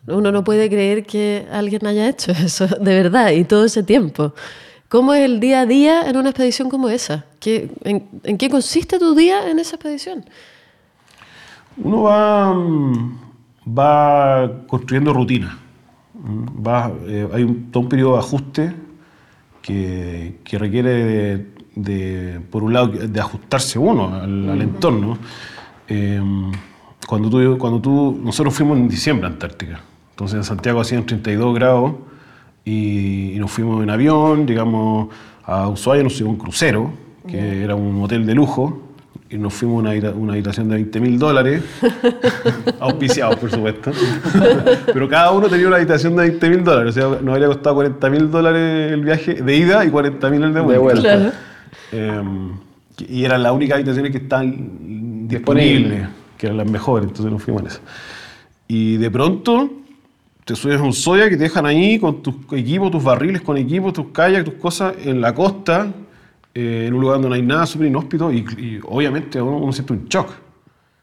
Uno 0.07 0.33
no 0.33 0.45
puede 0.45 0.69
creer 0.69 1.05
que 1.07 1.47
alguien 1.51 1.87
haya 1.87 2.09
hecho 2.09 2.33
eso, 2.45 2.67
de 2.67 2.95
verdad, 3.03 3.31
y 3.31 3.45
todo 3.45 3.65
ese 3.65 3.83
tiempo. 3.83 4.35
¿Cómo 4.89 5.15
es 5.15 5.23
el 5.25 5.41
día 5.41 5.61
a 5.61 5.67
día 5.67 6.03
en 6.11 6.19
una 6.19 6.29
expedición 6.31 6.69
como 6.69 6.91
esa? 6.91 7.25
¿Qué, 7.41 7.71
en, 7.85 8.07
en 8.25 8.37
qué 8.37 8.51
consiste 8.51 8.99
tu 8.99 9.15
día 9.15 9.49
en 9.51 9.59
esa 9.59 9.77
expedición? 9.77 10.25
Uno 11.79 12.03
va, 12.03 12.53
mm, 12.53 13.19
va 13.79 14.53
construyendo 14.67 15.15
rutinas. 15.15 15.55
Va, 16.25 16.93
eh, 17.07 17.29
hay 17.33 17.43
un, 17.43 17.71
todo 17.71 17.83
un 17.83 17.89
periodo 17.89 18.13
de 18.13 18.19
ajuste 18.21 18.75
que, 19.61 20.39
que 20.45 20.59
requiere, 20.59 20.91
de, 20.91 21.47
de, 21.75 22.41
por 22.51 22.63
un 22.63 22.73
lado, 22.73 22.89
de 22.89 23.21
ajustarse 23.21 23.79
uno 23.79 24.15
al, 24.15 24.49
al 24.51 24.63
entorno. 24.63 25.19
Eh, 25.89 26.21
cuando 27.07 27.29
tú, 27.29 27.59
cuando 27.59 27.81
tú, 27.81 28.21
nosotros 28.23 28.55
fuimos 28.55 28.79
en 28.79 28.89
diciembre 28.89 29.27
a 29.27 29.31
Antártica, 29.31 29.81
entonces 30.11 30.37
en 30.37 30.45
Santiago 30.45 30.81
hacían 30.81 31.05
32 31.05 31.55
grados 31.55 31.95
y, 32.65 33.33
y 33.33 33.39
nos 33.39 33.51
fuimos 33.51 33.83
en 33.83 33.91
avión, 33.91 34.47
llegamos 34.47 35.09
a 35.45 35.69
Ushuaia, 35.69 36.05
nos 36.05 36.13
subimos 36.15 36.35
a 36.35 36.35
un 36.35 36.41
crucero, 36.41 36.91
que 37.27 37.63
era 37.63 37.75
un 37.75 38.03
hotel 38.03 38.27
de 38.27 38.35
lujo, 38.35 38.81
y 39.33 39.39
nos 39.39 39.55
fuimos 39.55 39.77
a 39.77 39.81
una, 39.81 39.91
habita- 39.91 40.13
una 40.15 40.35
habitación 40.35 40.69
de 40.69 40.75
20 40.77 41.01
mil 41.01 41.19
dólares, 41.19 41.63
auspiciados 42.81 43.37
por 43.37 43.51
supuesto, 43.51 43.91
pero 44.93 45.09
cada 45.09 45.31
uno 45.33 45.49
tenía 45.49 45.67
una 45.67 45.77
habitación 45.77 46.15
de 46.17 46.23
20 46.29 46.51
mil 46.51 46.65
dólares, 46.65 46.97
o 46.97 47.01
sea, 47.15 47.21
nos 47.23 47.33
habría 47.33 47.49
costado 47.49 47.75
40 47.77 48.11
mil 48.11 48.31
dólares 48.31 48.93
el 48.93 49.01
viaje 49.03 49.35
de 49.35 49.57
ida 49.57 49.85
y 49.85 49.91
40 49.91 50.31
mil 50.31 50.43
el 50.45 50.53
de 50.55 50.61
vuelta. 50.61 50.73
De 50.73 50.79
vuelta. 50.79 51.17
Claro. 51.19 51.33
Eh, 51.93 52.23
y 53.09 53.25
eran 53.25 53.43
las 53.43 53.53
únicas 53.53 53.77
habitaciones 53.77 54.13
que 54.13 54.19
estaban 54.19 55.27
disponibles, 55.29 56.09
que 56.37 56.47
eran 56.47 56.59
las 56.59 56.71
mejores, 56.71 57.09
entonces 57.09 57.33
nos 57.33 57.43
fuimos 57.43 57.63
en 57.63 57.69
esa. 57.69 57.81
Y 58.69 58.97
de 58.99 59.11
pronto 59.11 59.71
te 60.45 60.55
subes 60.57 60.79
a 60.79 60.83
un 60.83 60.93
soya 60.93 61.29
que 61.29 61.37
te 61.37 61.45
dejan 61.45 61.67
ahí 61.67 61.99
con 61.99 62.23
tus 62.23 62.35
equipos, 62.53 62.91
tus 62.91 63.03
barriles 63.03 63.41
con 63.43 63.57
equipos, 63.57 63.93
tus 63.93 64.09
kayaks, 64.09 64.45
tus 64.45 64.55
cosas 64.55 64.95
en 65.05 65.21
la 65.21 65.35
costa, 65.35 65.89
eh, 66.55 66.85
en 66.87 66.95
un 66.95 67.01
lugar 67.01 67.17
donde 67.17 67.29
no 67.29 67.35
hay 67.35 67.43
nada, 67.43 67.67
súper 67.67 67.87
inhóspito, 67.89 68.31
y, 68.33 68.39
y 68.59 68.81
obviamente 68.85 69.41
uno, 69.41 69.59
uno 69.59 69.73
siente 69.73 69.93
un 69.93 70.07
shock. 70.09 70.31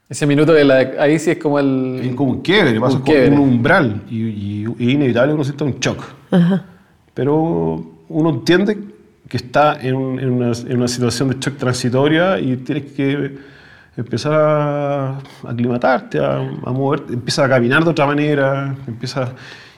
Ese 0.08 0.26
minuto 0.26 0.54
de 0.54 0.64
la, 0.64 0.76
ahí 1.00 1.20
sí 1.20 1.30
es 1.32 1.38
como 1.38 1.60
el. 1.60 2.00
Es 2.04 2.16
como 2.16 2.32
un 2.32 2.42
quiebre, 2.42 2.80
pasa 2.80 2.98
Un 2.98 3.04
un 3.34 3.40
umbral, 3.40 4.02
y, 4.10 4.16
y- 4.24 4.66
y 4.80 4.92
inevitable 4.92 5.30
que 5.32 5.36
uno 5.36 5.44
sienta 5.44 5.66
un 5.66 5.80
shock. 5.80 6.04
Pero 7.14 7.86
uno 8.10 8.30
entiende 8.30 8.78
que 9.28 9.38
está 9.38 9.80
en, 9.80 9.96
en 10.20 10.30
una, 10.32 10.52
en 10.54 10.78
una 10.78 10.88
situación 10.88 11.30
de 11.30 11.36
shock 11.40 11.58
transitoria 11.58 12.40
y 12.40 12.58
tienes 12.58 12.92
que 12.94 13.38
empezar 13.98 14.34
a 14.34 15.18
aclimatarte, 15.48 16.20
a, 16.20 16.38
a 16.38 16.72
moverte, 16.72 17.14
empiezas 17.14 17.46
a 17.46 17.50
caminar 17.50 17.84
de 17.84 17.90
otra 17.92 18.06
manera, 18.08 18.76
empiezas, 18.88 19.30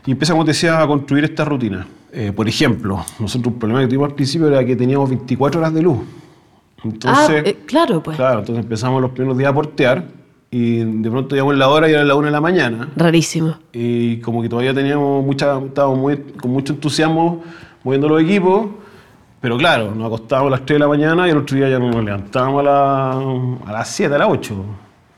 y 0.05 0.11
empiezas, 0.11 0.33
como 0.33 0.45
te 0.45 0.51
decía, 0.51 0.81
a 0.81 0.87
construir 0.87 1.23
esta 1.25 1.45
rutina. 1.45 1.85
Eh, 2.13 2.31
por 2.35 2.47
ejemplo, 2.47 3.03
nosotros 3.19 3.53
un 3.53 3.59
problema 3.59 3.81
que 3.81 3.87
tuvimos 3.87 4.09
al 4.09 4.15
principio 4.15 4.47
era 4.47 4.65
que 4.65 4.75
teníamos 4.75 5.09
24 5.09 5.59
horas 5.61 5.73
de 5.73 5.81
luz. 5.81 5.99
Entonces, 6.83 7.43
ah, 7.45 7.47
eh, 7.49 7.59
claro, 7.65 8.01
pues. 8.01 8.17
claro, 8.17 8.39
entonces 8.39 8.63
empezamos 8.63 9.01
los 9.01 9.11
primeros 9.11 9.37
días 9.37 9.51
a 9.51 9.53
portear 9.53 10.03
y 10.49 10.77
de 10.83 11.09
pronto 11.11 11.35
llegamos 11.35 11.53
en 11.53 11.59
la 11.59 11.69
hora 11.69 11.87
y 11.87 11.93
era 11.93 12.03
la 12.03 12.15
una 12.15 12.25
de 12.27 12.31
la 12.31 12.41
mañana 12.41 12.89
Rarísimo. 12.97 13.55
y 13.71 14.17
como 14.17 14.41
que 14.41 14.49
todavía 14.49 14.73
teníamos 14.73 15.23
mucha, 15.23 15.57
estábamos 15.59 15.99
muy, 15.99 16.17
con 16.41 16.51
mucho 16.51 16.73
entusiasmo 16.73 17.43
moviendo 17.83 18.09
los 18.09 18.21
equipos, 18.21 18.65
pero 19.39 19.57
claro, 19.57 19.93
nos 19.95 20.07
acostábamos 20.07 20.49
a 20.51 20.57
las 20.57 20.65
3 20.65 20.75
de 20.75 20.79
la 20.79 20.87
mañana 20.87 21.27
y 21.27 21.31
el 21.31 21.37
otro 21.37 21.55
día 21.55 21.69
ya 21.69 21.79
nos 21.79 22.03
levantábamos 22.03 22.59
a, 22.61 22.63
la- 22.63 23.11
a 23.67 23.71
las 23.71 23.87
7, 23.89 24.13
a 24.15 24.17
las 24.17 24.27
8. 24.29 24.55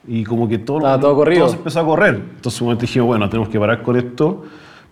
Y 0.07 0.23
como 0.25 0.47
que 0.49 0.59
todo, 0.59 0.77
Estaba 0.79 0.99
todo 0.99 1.15
corrido. 1.15 1.47
se 1.47 1.55
empezó 1.55 1.79
a 1.79 1.85
correr. 1.85 2.15
Entonces 2.35 2.59
un 2.61 2.67
momento 2.67 2.81
dijimos, 2.81 3.07
bueno, 3.07 3.29
tenemos 3.29 3.47
que 3.49 3.57
parar 3.59 3.81
con 3.81 3.95
esto, 3.95 4.43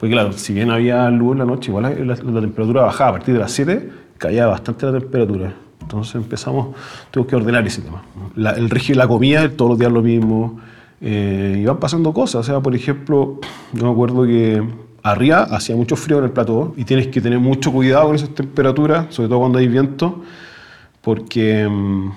porque 0.01 0.13
claro, 0.15 0.33
si 0.33 0.51
bien 0.53 0.71
había 0.71 1.09
luz 1.11 1.33
en 1.33 1.37
la 1.39 1.45
noche, 1.45 1.69
igual 1.69 1.83
la, 1.83 1.91
la- 1.91 2.15
la 2.31 2.41
temperatura 2.41 2.81
bajaba. 2.81 3.11
A 3.11 3.13
partir 3.13 3.35
de 3.35 3.39
las 3.39 3.51
7 3.51 3.89
caía 4.17 4.47
bastante 4.47 4.85
la 4.87 4.99
temperatura. 4.99 5.53
Entonces 5.79 6.15
empezamos, 6.15 6.75
tuvimos 7.11 7.29
que 7.29 7.35
ordenar 7.35 7.65
ese 7.67 7.81
tema. 7.83 8.01
La- 8.35 8.51
el 8.51 8.69
régimen 8.69 8.97
la 8.97 9.07
comida, 9.07 9.47
todos 9.49 9.69
los 9.71 9.79
días 9.79 9.91
lo 9.91 10.01
mismo. 10.01 10.59
Eh, 11.01 11.67
pasando 11.79 12.13
cosas. 12.13 12.35
O 12.41 12.43
sea, 12.43 12.59
por 12.61 12.75
ejemplo, 12.75 13.39
yo 13.73 13.85
me 13.85 13.91
acuerdo 13.91 14.23
que 14.23 14.61
arriba 15.03 15.43
hacía 15.51 15.75
mucho 15.75 15.95
frío 15.95 16.17
en 16.19 16.25
el 16.25 16.31
plató 16.31 16.73
y 16.77 16.83
tienes 16.83 17.07
que 17.07 17.21
tener 17.21 17.39
mucho 17.39 17.71
cuidado 17.71 18.07
con 18.07 18.15
esas 18.15 18.29
temperaturas, 18.29 19.07
sobre 19.13 19.29
todo 19.29 19.39
cuando 19.39 19.59
hay 19.59 19.67
viento, 19.67 20.21
porque 21.01 21.67
mm, 21.67 22.11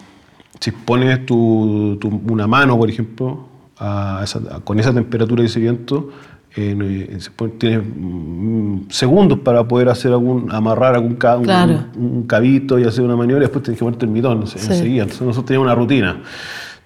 si 0.61 0.71
pones 0.71 1.25
tu, 1.27 1.97
tu- 2.01 2.21
una 2.31 2.47
mano, 2.47 2.77
por 2.79 2.89
ejemplo, 2.91 3.47
a 3.79 4.21
esa- 4.23 4.41
a- 4.57 4.61
con 4.61 4.79
esa 4.79 4.93
temperatura 4.93 5.43
y 5.43 5.47
ese 5.47 5.61
viento, 5.61 6.11
eh, 6.57 7.19
tienes 7.59 7.83
mm, 7.97 8.77
segundos 8.89 9.41
para 9.41 9.67
poder 9.67 9.89
hacer 9.89 10.13
algún, 10.13 10.51
amarrar 10.53 10.95
algún 10.95 11.15
ca- 11.17 11.37
un, 11.37 11.45
Claro. 11.45 11.85
un 11.97 12.23
cabito 12.25 12.79
y 12.79 12.85
hacer 12.85 13.05
una 13.05 13.17
maniobra 13.17 13.45
y 13.45 13.47
después 13.47 13.63
tienes 13.65 13.79
que 13.79 13.85
ponerte 13.85 14.05
el 14.07 14.13
mitón 14.13 14.41
no 14.41 14.47
sé, 14.47 14.59
Sí. 14.59 14.69
enseguida. 14.73 15.03
Entonces 15.03 15.27
nosotros 15.27 15.47
teníamos 15.47 15.67
una 15.67 15.75
rutina. 15.75 16.23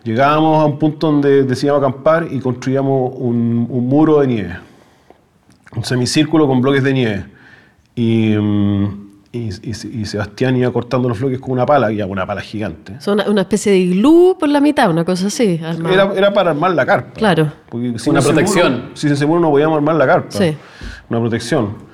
Llegábamos 0.04 0.62
a 0.62 0.64
un 0.66 0.78
punto 0.78 1.10
donde 1.10 1.42
decidíamos 1.44 1.82
acampar 1.82 2.28
y 2.30 2.38
construíamos 2.38 3.12
un, 3.16 3.66
un 3.68 3.88
muro 3.88 4.20
de 4.20 4.26
nieve 4.26 4.56
un 5.76 5.84
semicírculo 5.84 6.46
con 6.46 6.62
bloques 6.62 6.82
de 6.82 6.92
nieve. 6.94 7.24
Y, 7.94 8.34
mm, 8.36 9.07
y, 9.32 9.48
y- 9.50 10.00
y 10.00 10.04
Sebastián 10.06 10.56
iba 10.56 10.72
cortando 10.72 11.08
los 11.08 11.20
bloques 11.20 11.38
con 11.38 11.50
una 11.52 11.66
pala, 11.66 11.92
y 11.92 12.00
una 12.02 12.26
pala 12.26 12.40
gigante. 12.40 13.00
Son 13.00 13.14
una, 13.20 13.28
una 13.30 13.40
especie 13.42 13.72
de 13.72 13.78
iglú 13.78 14.36
por 14.40 14.48
la 14.48 14.60
mitad, 14.60 14.90
una 14.90 15.04
cosa 15.04 15.26
así. 15.26 15.60
Era, 15.90 16.12
era 16.16 16.32
para 16.32 16.50
armar 16.50 16.70
la 16.72 16.86
carpa. 16.86 17.12
Claro. 17.14 17.52
Porque 17.68 17.94
Una 18.06 18.20
protección. 18.22 18.72
muro- 18.72 18.84
sin 18.96 19.12
ese 19.12 19.26
muro 19.26 19.40
no 19.40 19.50
podíamos 19.50 19.76
armar 19.76 19.96
la 19.96 20.06
carpa. 20.06 20.30
Sí. 20.30 20.56
Una 21.10 21.20
protección. 21.20 21.88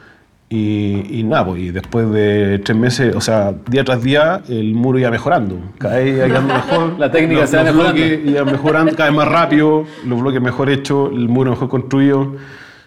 Y, 0.48 1.18
y 1.20 1.24
nada, 1.24 1.46
pues, 1.46 1.62
y 1.62 1.70
después 1.72 2.08
de 2.12 2.60
tres 2.60 2.78
meses, 2.78 3.16
o 3.16 3.20
sea, 3.20 3.52
día 3.68 3.82
tras 3.82 4.02
día, 4.02 4.40
el 4.48 4.74
muro 4.74 4.98
iba 5.00 5.10
mejorando. 5.10 5.56
Cada 5.78 5.96
vez 5.96 6.16
iba 6.16 6.26
quedando 6.26 6.54
mejor. 6.54 6.94
La 6.98 7.10
técnica 7.10 7.40
Los- 7.40 7.50
se 7.50 7.56
va 7.56 7.64
los 7.64 7.74
mejorando. 7.74 7.98
bloques 8.00 8.28
iban 8.30 8.46
mejorando, 8.46 8.92
cada 8.94 9.08
vez 9.08 9.16
más 9.16 9.28
rápido, 9.28 9.84
los 10.06 10.20
bloques 10.20 10.40
mejor 10.40 10.70
hechos, 10.70 11.10
el 11.12 11.28
muro 11.28 11.50
mejor 11.50 11.68
construido. 11.68 12.36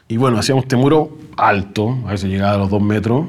Y 0.07 0.15
bueno, 0.15 0.37
hacíamos 0.37 0.63
este 0.63 0.77
muro 0.77 1.09
alto, 1.35 1.97
a 2.07 2.11
veces 2.11 2.29
llegaba 2.29 2.53
a 2.53 2.57
los 2.59 2.69
dos 2.69 2.81
metros, 2.81 3.25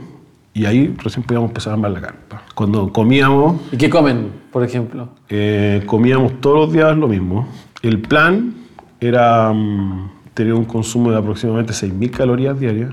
Y 0.59 0.67
ahí 0.67 0.93
recién 1.05 1.23
podíamos 1.25 1.51
empezar 1.51 1.71
a 1.71 1.75
armar 1.75 1.93
la 1.93 2.01
carpa. 2.01 2.43
Cuando 2.55 2.93
comíamos, 2.93 3.61
¿Y 3.71 3.77
qué 3.77 3.89
comen, 3.89 4.31
por 4.51 4.65
ejemplo? 4.65 5.09
eh, 5.29 5.83
comíamos 5.87 6.41
todos 6.41 6.57
los 6.67 6.73
días 6.73 6.97
lo 6.97 7.07
mismo. 7.07 7.47
El 7.81 8.01
plan 8.01 8.55
era 9.01 9.53
mm, 9.53 10.11
tener 10.35 10.55
un 10.55 10.65
consumo 10.65 11.13
de 11.13 11.19
aproximadamente 11.19 11.73
6.000 11.73 12.11
calorías 12.11 12.59
diarias 12.59 12.91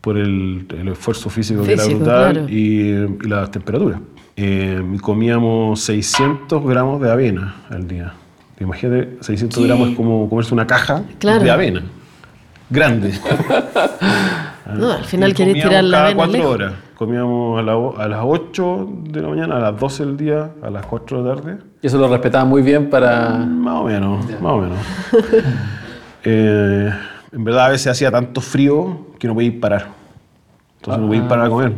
por 0.00 0.16
el, 0.16 0.64
el 0.78 0.88
esfuerzo 0.88 1.28
físico, 1.28 1.64
que 1.64 1.72
era 1.72 1.82
Físico, 1.82 1.98
brutal 1.98 2.32
claro. 2.34 2.48
y, 2.48 2.54
y 3.24 3.28
las 3.28 3.50
temperaturas. 3.50 4.00
Eh, 4.36 4.80
comíamos 5.02 5.80
600 5.80 6.64
gramos 6.64 7.00
de 7.02 7.10
avena 7.10 7.56
al 7.68 7.88
día. 7.88 8.12
Imagínate, 8.60 9.16
600 9.22 9.58
¿Qué? 9.58 9.66
gramos 9.66 9.88
es 9.90 9.96
como 9.96 10.28
comerse 10.30 10.54
una 10.54 10.66
caja 10.68 11.02
Claro. 11.18 11.42
de 11.42 11.50
avena. 11.50 11.82
Grande. 12.70 13.12
No, 14.78 14.92
al 14.92 15.04
final 15.04 15.34
comíamos 15.34 15.62
tirar 15.62 15.84
la 15.84 15.98
cada 15.98 16.14
cuatro 16.14 16.32
lejos. 16.32 16.54
horas. 16.54 16.72
Comíamos 16.96 17.58
a, 17.58 17.62
la 17.62 18.04
a 18.04 18.08
las 18.08 18.20
8 18.22 18.88
de 19.04 19.22
la 19.22 19.28
mañana, 19.28 19.56
a 19.56 19.60
las 19.60 19.80
12 19.80 20.04
del 20.04 20.16
día, 20.16 20.50
a 20.62 20.70
las 20.70 20.84
4 20.86 21.22
de 21.22 21.28
la 21.28 21.34
tarde. 21.34 21.58
Y 21.82 21.86
eso 21.86 21.98
lo 21.98 22.08
respetaban 22.08 22.48
muy 22.48 22.62
bien 22.62 22.90
para... 22.90 23.30
Más 23.38 23.76
o 23.76 23.84
menos, 23.84 24.24
más 24.40 24.52
o 24.52 24.58
menos. 24.58 24.78
Eh, 26.22 26.92
en 27.32 27.44
verdad 27.44 27.64
a 27.64 27.68
veces 27.70 27.86
hacía 27.86 28.10
tanto 28.10 28.42
frío 28.42 29.06
que 29.18 29.26
no 29.26 29.32
podía 29.32 29.58
parar. 29.58 29.86
Entonces 30.76 31.00
no 31.00 31.06
podía 31.08 31.26
parar 31.26 31.46
a 31.46 31.48
comer. 31.48 31.72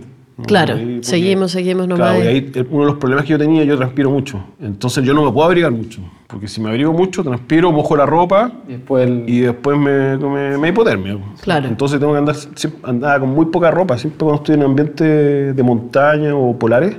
Claro, 0.46 0.74
porque- 0.74 0.98
seguimos, 1.02 1.52
seguimos 1.52 1.88
nomás. 1.88 2.10
Claro, 2.14 2.24
y 2.24 2.26
ahí 2.26 2.50
eh, 2.54 2.64
uno 2.70 2.84
de 2.84 2.90
los 2.90 2.98
problemas 2.98 3.24
que 3.24 3.30
yo 3.32 3.38
tenía, 3.38 3.64
yo 3.64 3.76
transpiro 3.76 4.10
mucho. 4.10 4.42
Entonces 4.60 5.04
yo 5.04 5.14
no 5.14 5.24
me 5.24 5.32
puedo 5.32 5.46
abrigar 5.46 5.70
mucho. 5.72 6.00
Porque 6.26 6.48
si 6.48 6.60
me 6.60 6.70
abrigo 6.70 6.92
mucho, 6.92 7.22
transpiro, 7.22 7.70
mojo 7.72 7.94
la 7.94 8.06
ropa 8.06 8.50
Y 8.66 8.72
después 8.72 9.06
el... 9.06 9.24
y 9.28 9.40
después 9.40 9.76
me, 9.78 10.16
me, 10.16 10.56
me 10.58 10.68
hipotermia. 10.68 11.18
Claro. 11.42 11.68
Entonces 11.68 12.00
tengo 12.00 12.12
que 12.12 12.18
andar, 12.20 12.36
andaba 12.84 13.20
con 13.20 13.30
muy 13.30 13.46
poca 13.46 13.70
ropa. 13.70 13.98
Siempre 13.98 14.18
cuando 14.24 14.36
estoy 14.42 14.54
en 14.54 14.62
ambiente 14.62 15.04
de 15.52 15.62
montaña 15.62 16.34
o 16.34 16.58
polares, 16.58 16.96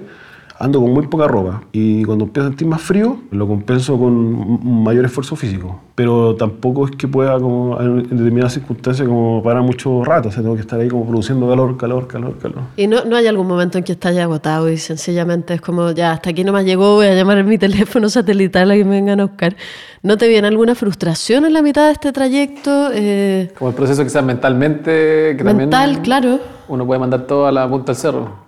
ando 0.60 0.82
con 0.82 0.92
muy 0.94 1.08
poca 1.08 1.28
ropa. 1.28 1.64
Y 1.72 2.04
cuando 2.04 2.26
empiezo 2.26 2.48
a 2.48 2.50
sentir 2.52 2.68
más 2.68 2.82
frío, 2.82 3.18
lo 3.32 3.48
compenso 3.48 3.98
con 3.98 4.14
un 4.14 4.84
mayor 4.84 5.06
esfuerzo 5.06 5.36
físico. 5.36 5.80
Pero 5.96 6.36
tampoco 6.36 6.86
es 6.86 6.92
que 6.96 7.08
pueda, 7.08 7.40
como, 7.40 7.80
en 7.80 8.04
determinadas 8.04 8.54
circunstancias, 8.54 9.08
como 9.08 9.44
parar 9.44 9.62
mucho 9.62 10.04
rato. 10.04 10.30
O 10.30 10.32
sea, 10.32 10.42
tengo 10.42 10.56
que 10.56 10.62
estar 10.62 10.80
ahí 10.80 10.88
como 10.88 11.06
produciendo 11.06 11.48
calor, 11.48 11.78
calor, 11.78 12.08
calor, 12.08 12.38
calor. 12.40 12.62
Y 12.78 12.88
no, 12.88 13.06
no 13.06 13.16
hay 13.16 13.28
algún 13.28 13.48
momento 13.48 13.78
en 13.78 13.84
que 13.84 13.92
estás 13.92 14.16
ya 14.16 14.24
agotado 14.24 14.70
y 14.70 14.78
sencillamente 14.78 15.54
es 15.54 15.62
como, 15.62 15.92
ya, 15.92 16.14
hasta 16.14 16.32
aquí 16.32 16.44
no 16.44 16.52
me 16.52 16.64
llegó, 16.64 16.96
voy 16.96 17.08
a 17.08 17.14
llamar 17.14 17.38
a 17.38 17.44
mi 17.44 17.58
teléfono 17.60 18.10
satelital 18.10 18.72
a 18.72 18.76
que 18.76 18.86
me 18.86 18.92
vengan 18.92 19.20
a 19.20 19.26
buscar. 19.26 19.56
¿No 20.02 20.18
te 20.18 20.28
viene 20.28 20.48
alguna 20.48 20.76
frustración 20.76 21.46
en 21.46 21.54
la 21.54 21.62
mitad 21.62 21.86
de 21.88 21.94
este 21.94 22.12
trayecto? 22.12 22.90
Eh, 22.94 23.52
Como 23.58 23.70
el 23.70 23.76
proceso 23.76 24.04
quizás 24.04 24.24
mentalmente... 24.24 25.36
Que 25.38 25.44
mental, 25.44 25.70
también 25.70 26.02
claro. 26.02 26.40
Uno 26.68 26.86
puede 26.86 27.00
mandar 27.00 27.22
todo 27.22 27.48
a 27.48 27.52
la 27.52 27.70
punta 27.70 27.94
del 27.94 27.96
cerro. 27.96 28.43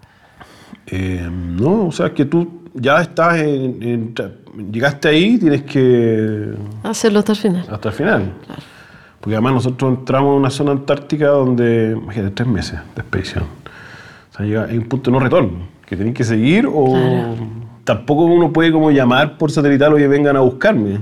Eh, 0.87 1.27
no, 1.31 1.87
o 1.87 1.91
sea, 1.91 2.13
que 2.13 2.25
tú 2.25 2.61
ya 2.73 3.01
estás 3.01 3.37
en, 3.39 3.81
en- 3.81 4.15
Llegaste 4.71 5.09
ahí, 5.09 5.37
tienes 5.37 5.63
que 5.63 6.53
Hacerlo 6.83 7.19
hasta 7.19 7.33
el 7.33 7.37
final. 7.37 7.65
hasta 7.69 7.89
el 7.89 7.95
final. 7.95 8.31
Porque 9.19 9.35
además 9.35 9.53
nosotros 9.55 9.97
entramos 9.99 10.31
en 10.33 10.39
una 10.39 10.49
zona 10.49 10.71
antártica 10.71 11.27
donde, 11.27 11.91
imagínate, 11.91 12.31
tres 12.35 12.47
meses 12.47 12.79
de 12.95 13.01
expedición. 13.01 13.43
O 13.43 14.37
sea, 14.37 14.45
llega, 14.45 14.63
hay 14.65 14.77
un 14.77 14.85
punto 14.85 15.11
de 15.11 15.17
no 15.17 15.21
retorno, 15.21 15.51
que 15.85 15.97
tenéis 15.97 16.15
que 16.15 16.23
seguir 16.23 16.67
o 16.71 16.91
Claro. 16.93 17.35
tampoco 17.83 18.25
uno 18.25 18.53
puede 18.53 18.71
como 18.71 18.91
llamar 18.91 19.37
por 19.37 19.51
satelital 19.51 19.91
o 19.93 19.97
que 19.97 20.07
vengan 20.07 20.37
a 20.37 20.39
buscarme 20.39 20.99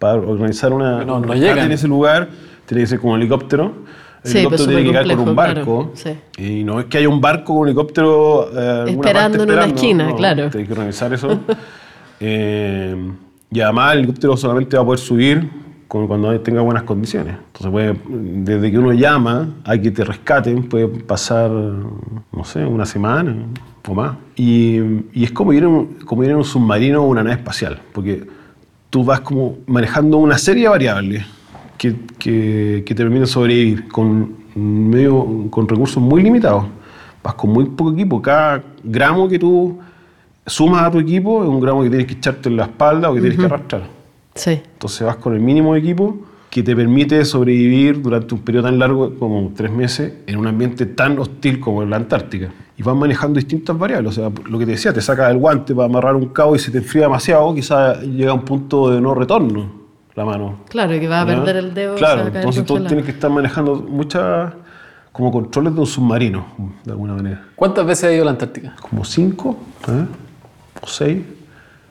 para 0.00 0.14
organizar 0.14 0.72
una 0.72 1.04
No, 1.04 1.20
no 1.20 1.34
llegan. 1.34 1.58
en 1.66 1.72
ese 1.72 1.86
lugar, 1.86 2.28
tiene 2.66 2.82
que 2.82 2.86
ser 2.88 2.98
como 2.98 3.12
un 3.12 3.20
helicóptero. 3.20 3.72
El 4.26 4.32
Sí, 4.32 4.38
helicóptero 4.38 4.66
tiene 4.68 4.82
que 4.82 4.88
llegar 4.88 5.16
con 5.16 5.28
un 5.28 5.36
barco. 5.36 5.92
claro, 5.94 6.18
sí. 6.36 6.42
Y 6.60 6.64
no 6.64 6.80
es 6.80 6.86
que 6.86 6.98
haya 6.98 7.08
un 7.08 7.20
barco 7.20 7.44
con 7.52 7.56
un 7.58 7.68
helicóptero 7.68 8.48
eh, 8.52 8.84
Esperando 8.90 9.38
parte 9.38 9.52
en 9.52 9.58
una 9.58 9.66
esquina, 9.66 10.08
no, 10.10 10.16
claro. 10.16 10.50
Tienes 10.50 10.66
que 10.68 10.72
organizar 10.74 11.12
eso. 11.12 11.40
Eh, 12.20 12.96
y 13.50 13.60
además 13.60 13.92
el 13.92 13.98
helicóptero 13.98 14.36
solamente 14.36 14.76
va 14.76 14.82
a 14.82 14.86
poder 14.86 14.98
subir 15.00 15.48
cuando 15.88 16.40
tenga 16.40 16.62
buenas 16.62 16.82
condiciones. 16.82 17.36
Entonces, 17.46 17.70
puede, 17.70 17.94
desde 18.42 18.70
que 18.70 18.78
uno 18.78 18.92
llama 18.92 19.50
a 19.64 19.78
que 19.78 19.90
te 19.90 20.02
rescaten, 20.04 20.64
puede 20.68 20.88
pasar, 20.88 21.50
no 21.50 22.44
sé, 22.44 22.64
una 22.64 22.84
semana 22.86 23.36
o 23.86 23.94
más. 23.94 24.16
Y, 24.34 24.78
y 25.12 25.24
es 25.24 25.30
como 25.32 25.52
ir, 25.52 25.62
en, 25.62 25.68
un- 25.68 25.86
como 26.04 26.24
ir 26.24 26.30
en 26.30 26.36
un 26.36 26.44
submarino 26.44 27.02
o 27.02 27.06
una 27.06 27.22
nave 27.22 27.36
espacial, 27.36 27.78
porque 27.92 28.24
tú 28.90 29.04
vas 29.04 29.20
como 29.20 29.58
manejando 29.66 30.16
una 30.16 30.38
serie 30.38 30.64
de 30.64 30.68
variables 30.70 31.24
que, 31.76 31.96
que, 32.18 32.82
que 32.86 32.94
te 32.94 33.02
permiten 33.02 33.26
sobrevivir 33.26 33.88
con, 33.88 34.36
medio, 34.54 35.46
con 35.50 35.68
recursos 35.68 36.02
muy 36.02 36.22
limitados. 36.22 36.64
Vas 37.22 37.34
con 37.34 37.50
muy 37.50 37.64
poco 37.66 37.92
equipo. 37.92 38.22
Cada 38.22 38.62
gramo 38.82 39.28
que 39.28 39.38
tú 39.38 39.78
sumas 40.46 40.84
a 40.84 40.90
tu 40.90 40.98
equipo 40.98 41.42
es 41.42 41.48
un 41.48 41.60
gramo 41.60 41.82
que 41.82 41.88
tienes 41.88 42.06
que 42.06 42.14
echarte 42.14 42.48
en 42.48 42.56
la 42.56 42.64
espalda 42.64 43.10
o 43.10 43.14
que 43.14 43.20
tienes 43.20 43.38
que 43.38 43.44
arrastrar. 43.44 43.82
Sí. 44.34 44.60
Entonces 44.72 45.06
vas 45.06 45.16
con 45.16 45.34
el 45.34 45.40
mínimo 45.40 45.74
de 45.74 45.80
equipo 45.80 46.18
que 46.50 46.62
te 46.62 46.74
permite 46.74 47.24
sobrevivir 47.24 48.00
durante 48.00 48.34
un 48.34 48.40
periodo 48.40 48.64
tan 48.64 48.78
largo 48.78 49.14
como 49.18 49.52
tres 49.54 49.70
meses 49.70 50.14
en 50.26 50.38
un 50.38 50.46
ambiente 50.46 50.86
tan 50.86 51.18
hostil 51.18 51.60
como 51.60 51.82
en 51.82 51.90
la 51.90 51.96
Antártica. 51.96 52.50
Y 52.78 52.82
vas 52.82 52.94
manejando 52.94 53.38
distintas 53.38 53.76
variables. 53.76 54.16
O 54.18 54.20
sea, 54.20 54.42
lo 54.48 54.58
que 54.58 54.64
te 54.64 54.72
decía, 54.72 54.92
te 54.92 55.00
sacas 55.00 55.30
el 55.30 55.38
guante 55.38 55.74
para 55.74 55.86
amarrar 55.86 56.14
un 56.14 56.28
cabo 56.28 56.54
y 56.54 56.58
se 56.58 56.70
te 56.70 56.78
enfría 56.78 57.04
demasiado, 57.04 57.54
quizás 57.54 58.02
llega 58.02 58.30
a 58.30 58.34
un 58.34 58.44
punto 58.44 58.90
de 58.90 59.00
no 59.00 59.14
retorno 59.14 59.85
la 60.16 60.24
mano. 60.24 60.60
Claro, 60.68 60.98
que 60.98 61.06
vas 61.06 61.24
a 61.24 61.28
¿Ya? 61.28 61.36
perder 61.36 61.56
el 61.56 61.74
dedo. 61.74 61.94
Claro, 61.94 62.22
va 62.22 62.28
a 62.28 62.32
caer 62.32 62.36
entonces 62.38 62.64
tú 62.64 62.84
tienes 62.84 63.04
que 63.04 63.12
estar 63.12 63.30
manejando 63.30 63.76
muchas 63.76 64.52
como 65.12 65.30
controles 65.30 65.74
de 65.74 65.80
un 65.80 65.86
submarino, 65.86 66.46
de 66.84 66.90
alguna 66.90 67.14
manera. 67.14 67.44
¿Cuántas 67.54 67.86
veces 67.86 68.04
has 68.04 68.12
ido 68.12 68.22
a 68.22 68.24
la 68.26 68.30
Antártica? 68.32 68.76
Como 68.80 69.04
cinco, 69.04 69.56
¿eh? 69.88 70.06
o 70.80 70.86
seis, 70.86 71.22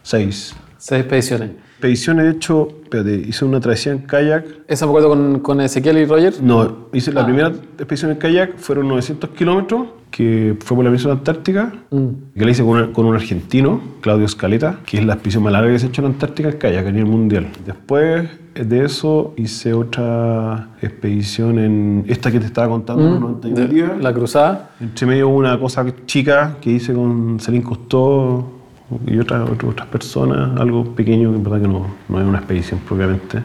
seis. 0.04 0.56
Seis 0.78 1.02
expediciones. 1.02 1.52
Expediciones, 1.72 2.26
de 2.26 2.32
hecho, 2.32 2.68
espérate, 2.84 3.16
hice 3.16 3.46
una 3.46 3.60
travesía 3.60 3.94
en 3.94 4.00
kayak. 4.00 4.46
¿Esa 4.68 4.86
me 4.86 4.92
acuerdo 4.92 5.10
con, 5.10 5.40
con 5.40 5.62
Ezequiel 5.62 5.98
y 5.98 6.06
Roger? 6.06 6.42
No, 6.42 6.88
hice 6.94 7.12
la 7.12 7.26
primera 7.26 7.48
expedición 7.48 8.12
en 8.12 8.18
kayak, 8.18 8.58
fueron 8.58 8.88
900 8.90 9.30
kilómetros, 9.32 9.88
que 10.16 10.56
fue 10.64 10.76
por 10.78 10.86
la 10.86 10.92
península 10.92 11.16
antártica, 11.16 11.74
que 11.92 12.46
la 12.46 12.50
hice 12.52 12.64
con, 12.64 13.06
un 13.06 13.16
argentino, 13.16 13.82
Claudio 14.00 14.26
Scaleta, 14.30 14.80
que 14.86 15.00
es 15.00 15.06
la 15.06 15.14
expedición 15.16 15.44
más 15.44 15.52
larga 15.52 15.74
que 15.74 15.80
se 15.80 15.88
ha 15.88 15.90
hecho 15.90 16.02
en 16.04 16.08
Antártica 16.08 16.48
en 16.50 16.58
kayak 16.58 16.88
a 16.88 16.92
nivel 16.94 17.10
mundial. 17.12 17.48
Después 17.66 18.30
de 18.54 18.86
eso 18.86 19.34
hice 19.36 19.74
otra 19.74 20.70
expedición 20.82 21.60
en 21.60 22.06
esta 22.08 22.32
que 22.32 22.40
te 22.40 22.46
estaba 22.46 22.70
contando, 22.70 23.04
los 23.10 23.20
91 23.20 23.60
De- 23.60 23.68
días. 23.68 23.92
la 24.02 24.14
cruzada. 24.14 24.70
Entre 24.80 25.06
medio 25.06 25.28
una 25.28 25.60
cosa 25.60 25.86
chica 26.06 26.56
que 26.62 26.72
hice 26.72 26.94
con 26.94 27.38
Celine 27.42 27.66
Cousteau 27.66 28.46
y 29.08 29.18
otras 29.18 29.50
otras- 29.50 29.70
otras 29.72 29.88
personas, 29.90 30.58
algo 30.62 30.96
pequeño, 30.96 31.32
que 31.32 31.36
en 31.38 31.44
verdad 31.44 31.62
que 31.62 31.68
no, 31.68 31.88
no 32.08 32.22
es 32.22 32.26
una 32.26 32.38
expedición 32.38 32.80
propiamente, 32.88 33.40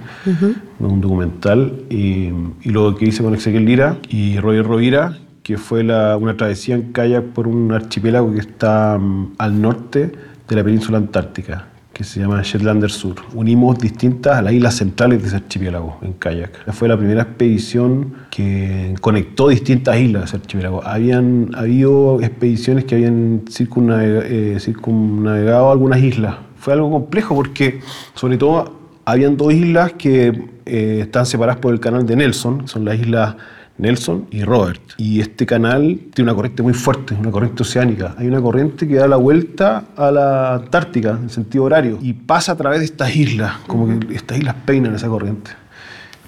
no 0.78 0.86
es 0.86 0.92
un 0.92 1.00
documental. 1.00 1.72
Y, 1.90 2.28
y 2.62 2.70
lo 2.70 2.94
que 2.94 3.06
hice 3.06 3.24
con 3.24 3.34
Ezequiel 3.34 3.64
Lira 3.64 3.96
y 4.08 4.38
Roger 4.38 4.64
Rovira, 4.64 5.16
que 5.50 5.58
fue 5.58 5.82
una 5.82 6.36
travesía 6.36 6.76
en 6.76 6.92
kayak 6.92 7.24
por 7.34 7.48
un 7.48 7.72
archipiélago 7.72 8.32
que 8.32 8.38
está 8.38 8.96
mm, 8.96 9.32
al 9.36 9.60
norte 9.60 10.12
de 10.48 10.54
la 10.56 10.62
península 10.62 10.98
antártica 10.98 11.66
que 11.92 12.04
se 12.04 12.20
llama 12.20 12.40
Shetlander 12.40 12.88
Sur. 12.90 13.16
Unimos 13.34 13.76
distintas 13.78 14.36
a 14.38 14.42
las 14.42 14.52
islas 14.52 14.76
centrales 14.76 15.20
de 15.20 15.26
ese 15.26 15.36
archipiélago 15.36 15.98
en 16.02 16.12
kayak. 16.12 16.72
Fue 16.72 16.86
la 16.86 16.96
primera 16.96 17.22
expedición 17.22 18.14
que 18.30 18.94
conectó 19.00 19.48
distintas 19.48 19.98
islas 19.98 20.22
de 20.22 20.26
ese 20.28 20.36
archipiélago. 20.36 20.86
Habían 20.86 21.50
habido 21.56 22.20
expediciones 22.20 22.84
que 22.84 22.94
habían 22.94 23.44
circunnavega- 23.46 24.22
eh, 24.24 24.56
circunnavegado 24.60 25.72
algunas 25.72 26.00
islas. 26.00 26.36
Fue 26.56 26.74
algo 26.74 26.92
complejo 26.92 27.34
porque, 27.34 27.80
sobre 28.14 28.38
todo, 28.38 28.72
habían 29.04 29.36
dos 29.36 29.52
islas 29.52 29.94
que 29.94 30.28
eh, 30.64 30.98
están 31.02 31.26
separadas 31.26 31.60
por 31.60 31.74
el 31.74 31.80
canal 31.80 32.06
de 32.06 32.14
Nelson, 32.14 32.68
son 32.68 32.84
las 32.84 33.00
islas 33.00 33.34
Nelson 33.80 34.26
y 34.30 34.44
Robert. 34.44 34.80
Y 34.98 35.20
este 35.20 35.46
canal 35.46 35.98
tiene 36.14 36.30
una 36.30 36.36
corriente 36.36 36.62
muy 36.62 36.74
fuerte, 36.74 37.14
una 37.14 37.30
corriente 37.30 37.62
oceánica. 37.62 38.14
Hay 38.18 38.26
una 38.26 38.40
corriente 38.40 38.86
que 38.86 38.96
da 38.96 39.08
la 39.08 39.16
vuelta 39.16 39.84
a 39.96 40.10
la 40.10 40.54
Antártica 40.54 41.10
en 41.10 41.30
sentido 41.30 41.64
horario 41.64 41.98
y 42.00 42.12
pasa 42.12 42.52
a 42.52 42.56
través 42.56 42.80
de 42.80 42.86
estas 42.86 43.14
islas, 43.16 43.56
como 43.66 43.86
que 43.86 44.14
estas 44.14 44.38
islas 44.38 44.54
peinan 44.64 44.94
esa 44.94 45.08
corriente. 45.08 45.50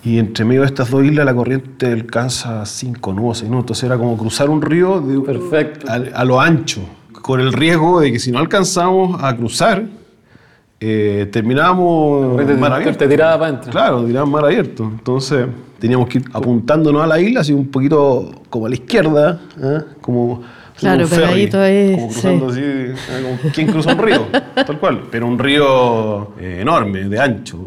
Y 0.04 0.18
entre 0.18 0.44
medio 0.44 0.62
de 0.62 0.66
estas 0.66 0.90
dos 0.90 1.04
islas 1.04 1.24
la 1.24 1.34
corriente 1.34 1.86
alcanza 1.86 2.66
5 2.66 3.12
nudos, 3.12 3.38
6 3.38 3.50
nudos. 3.50 3.62
Entonces 3.64 3.84
era 3.84 3.96
como 3.96 4.16
cruzar 4.16 4.50
un 4.50 4.60
río 4.60 5.00
de, 5.00 5.20
Perfecto. 5.20 5.86
A, 5.88 5.94
a 5.94 6.24
lo 6.24 6.40
ancho, 6.40 6.80
con 7.12 7.40
el 7.40 7.52
riesgo 7.52 8.00
de 8.00 8.12
que 8.12 8.18
si 8.18 8.32
no 8.32 8.38
alcanzamos 8.38 9.22
a 9.22 9.36
cruzar, 9.36 9.84
eh, 10.82 11.26
terminábamos 11.26 12.36
Te, 12.44 12.54
mar 12.54 12.72
abierto. 12.72 12.98
te 12.98 13.08
tiraba 13.08 13.38
para 13.38 13.48
adentro. 13.50 13.70
Claro, 13.70 14.04
tiraban 14.04 14.30
mar 14.30 14.44
abierto. 14.44 14.84
Entonces 14.84 15.46
teníamos 15.78 16.08
que 16.08 16.18
ir 16.18 16.24
apuntándonos 16.32 17.02
a 17.02 17.06
la 17.06 17.20
isla, 17.20 17.40
así 17.40 17.52
un 17.52 17.68
poquito 17.68 18.30
como 18.50 18.66
a 18.66 18.68
la 18.68 18.74
izquierda, 18.74 19.40
¿eh? 19.60 19.80
como 20.00 20.42
Claro, 20.78 21.02
un 21.04 21.08
ferry, 21.08 21.22
pegadito 21.22 21.60
ahí, 21.60 21.94
Como 21.94 22.08
cruzando 22.08 22.48
así, 22.48 22.60
¿eh? 22.62 22.94
como 23.22 23.52
quien 23.52 23.66
cruza 23.68 23.92
un 23.92 23.98
río, 23.98 24.26
tal 24.54 24.80
cual. 24.80 25.02
Pero 25.10 25.26
un 25.28 25.38
río 25.38 26.32
eh, 26.40 26.58
enorme, 26.60 27.04
de 27.08 27.20
ancho. 27.20 27.58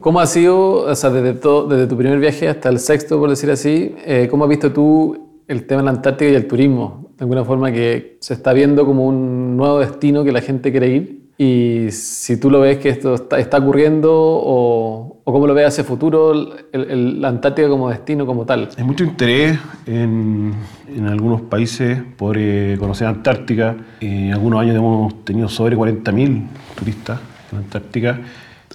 ¿Cómo 0.00 0.20
ha 0.20 0.26
sido, 0.26 0.84
o 0.84 0.94
sea, 0.94 1.10
desde, 1.10 1.34
todo, 1.34 1.66
desde 1.66 1.86
tu 1.86 1.96
primer 1.96 2.18
viaje 2.20 2.48
hasta 2.48 2.68
el 2.68 2.78
sexto, 2.78 3.18
por 3.18 3.28
decir 3.28 3.50
así, 3.50 3.94
eh, 4.04 4.28
cómo 4.30 4.44
has 4.44 4.50
visto 4.50 4.72
tú 4.72 5.42
el 5.48 5.66
tema 5.66 5.80
de 5.80 5.84
la 5.86 5.90
Antártica 5.90 6.30
y 6.30 6.34
el 6.34 6.46
turismo? 6.46 7.00
de 7.20 7.24
alguna 7.24 7.44
forma 7.44 7.70
que 7.70 8.16
se 8.20 8.32
está 8.32 8.54
viendo 8.54 8.86
como 8.86 9.04
un 9.06 9.54
nuevo 9.54 9.80
destino 9.80 10.24
que 10.24 10.32
la 10.32 10.40
gente 10.40 10.70
quiere 10.70 10.88
ir. 10.88 11.20
Y 11.42 11.90
si 11.90 12.36
tú 12.38 12.50
lo 12.50 12.60
ves 12.60 12.76
que 12.76 12.90
esto 12.90 13.14
está, 13.14 13.38
está 13.38 13.56
ocurriendo 13.56 14.12
o, 14.12 15.20
o 15.24 15.32
cómo 15.32 15.46
lo 15.46 15.54
ves 15.54 15.68
hacia 15.68 15.84
futuro, 15.84 16.32
el- 16.32 16.50
el- 16.90 17.20
la 17.22 17.28
Antártica 17.28 17.66
como 17.66 17.88
destino 17.88 18.26
como 18.26 18.44
tal. 18.44 18.68
Hay 18.76 18.84
mucho 18.84 19.04
interés 19.04 19.58
en, 19.86 20.52
en 20.94 21.06
algunos 21.06 21.40
países 21.40 21.98
por 22.18 22.36
eh, 22.36 22.76
conocer 22.78 23.06
Antártica. 23.06 23.74
En 24.02 24.34
algunos 24.34 24.60
años 24.60 24.76
hemos 24.76 25.24
tenido 25.24 25.48
sobre 25.48 25.78
40.000 25.78 26.42
turistas 26.78 27.18
en 27.52 27.58
Antártica. 27.60 28.20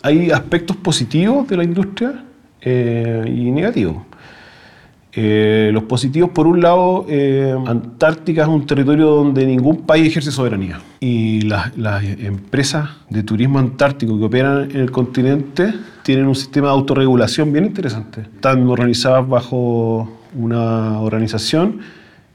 Hay 0.02 0.32
aspectos 0.32 0.76
positivos 0.78 1.48
de 1.48 1.58
la 1.58 1.64
industria 1.64 2.24
eh, 2.62 3.26
y 3.28 3.52
negativos. 3.52 3.98
Eh, 5.18 5.70
los 5.72 5.84
positivos, 5.84 6.32
por 6.32 6.46
un 6.46 6.62
lado, 6.62 7.06
eh, 7.08 7.56
Antártica 7.66 8.42
es 8.42 8.50
un 8.50 8.66
territorio 8.66 9.12
donde 9.12 9.46
ningún 9.46 9.84
país 9.84 10.08
ejerce 10.08 10.30
soberanía. 10.30 10.82
Y 11.00 11.42
las, 11.42 11.72
empresas 12.20 12.90
de 13.10 13.24
turismo 13.24 13.60
antártico 13.60 14.18
que 14.20 14.26
operan 14.26 14.70
en 14.72 14.82
el 14.82 14.92
continente 14.92 15.74
tienen 16.04 16.26
un 16.26 16.36
sistema 16.36 16.68
de 16.68 16.74
autorregulación 16.74 17.54
bien 17.54 17.66
interesante. 17.66 18.22
Están 18.22 18.68
organizadas 18.68 19.28
bajo 19.28 20.20
una 20.36 21.00
organización 21.00 21.80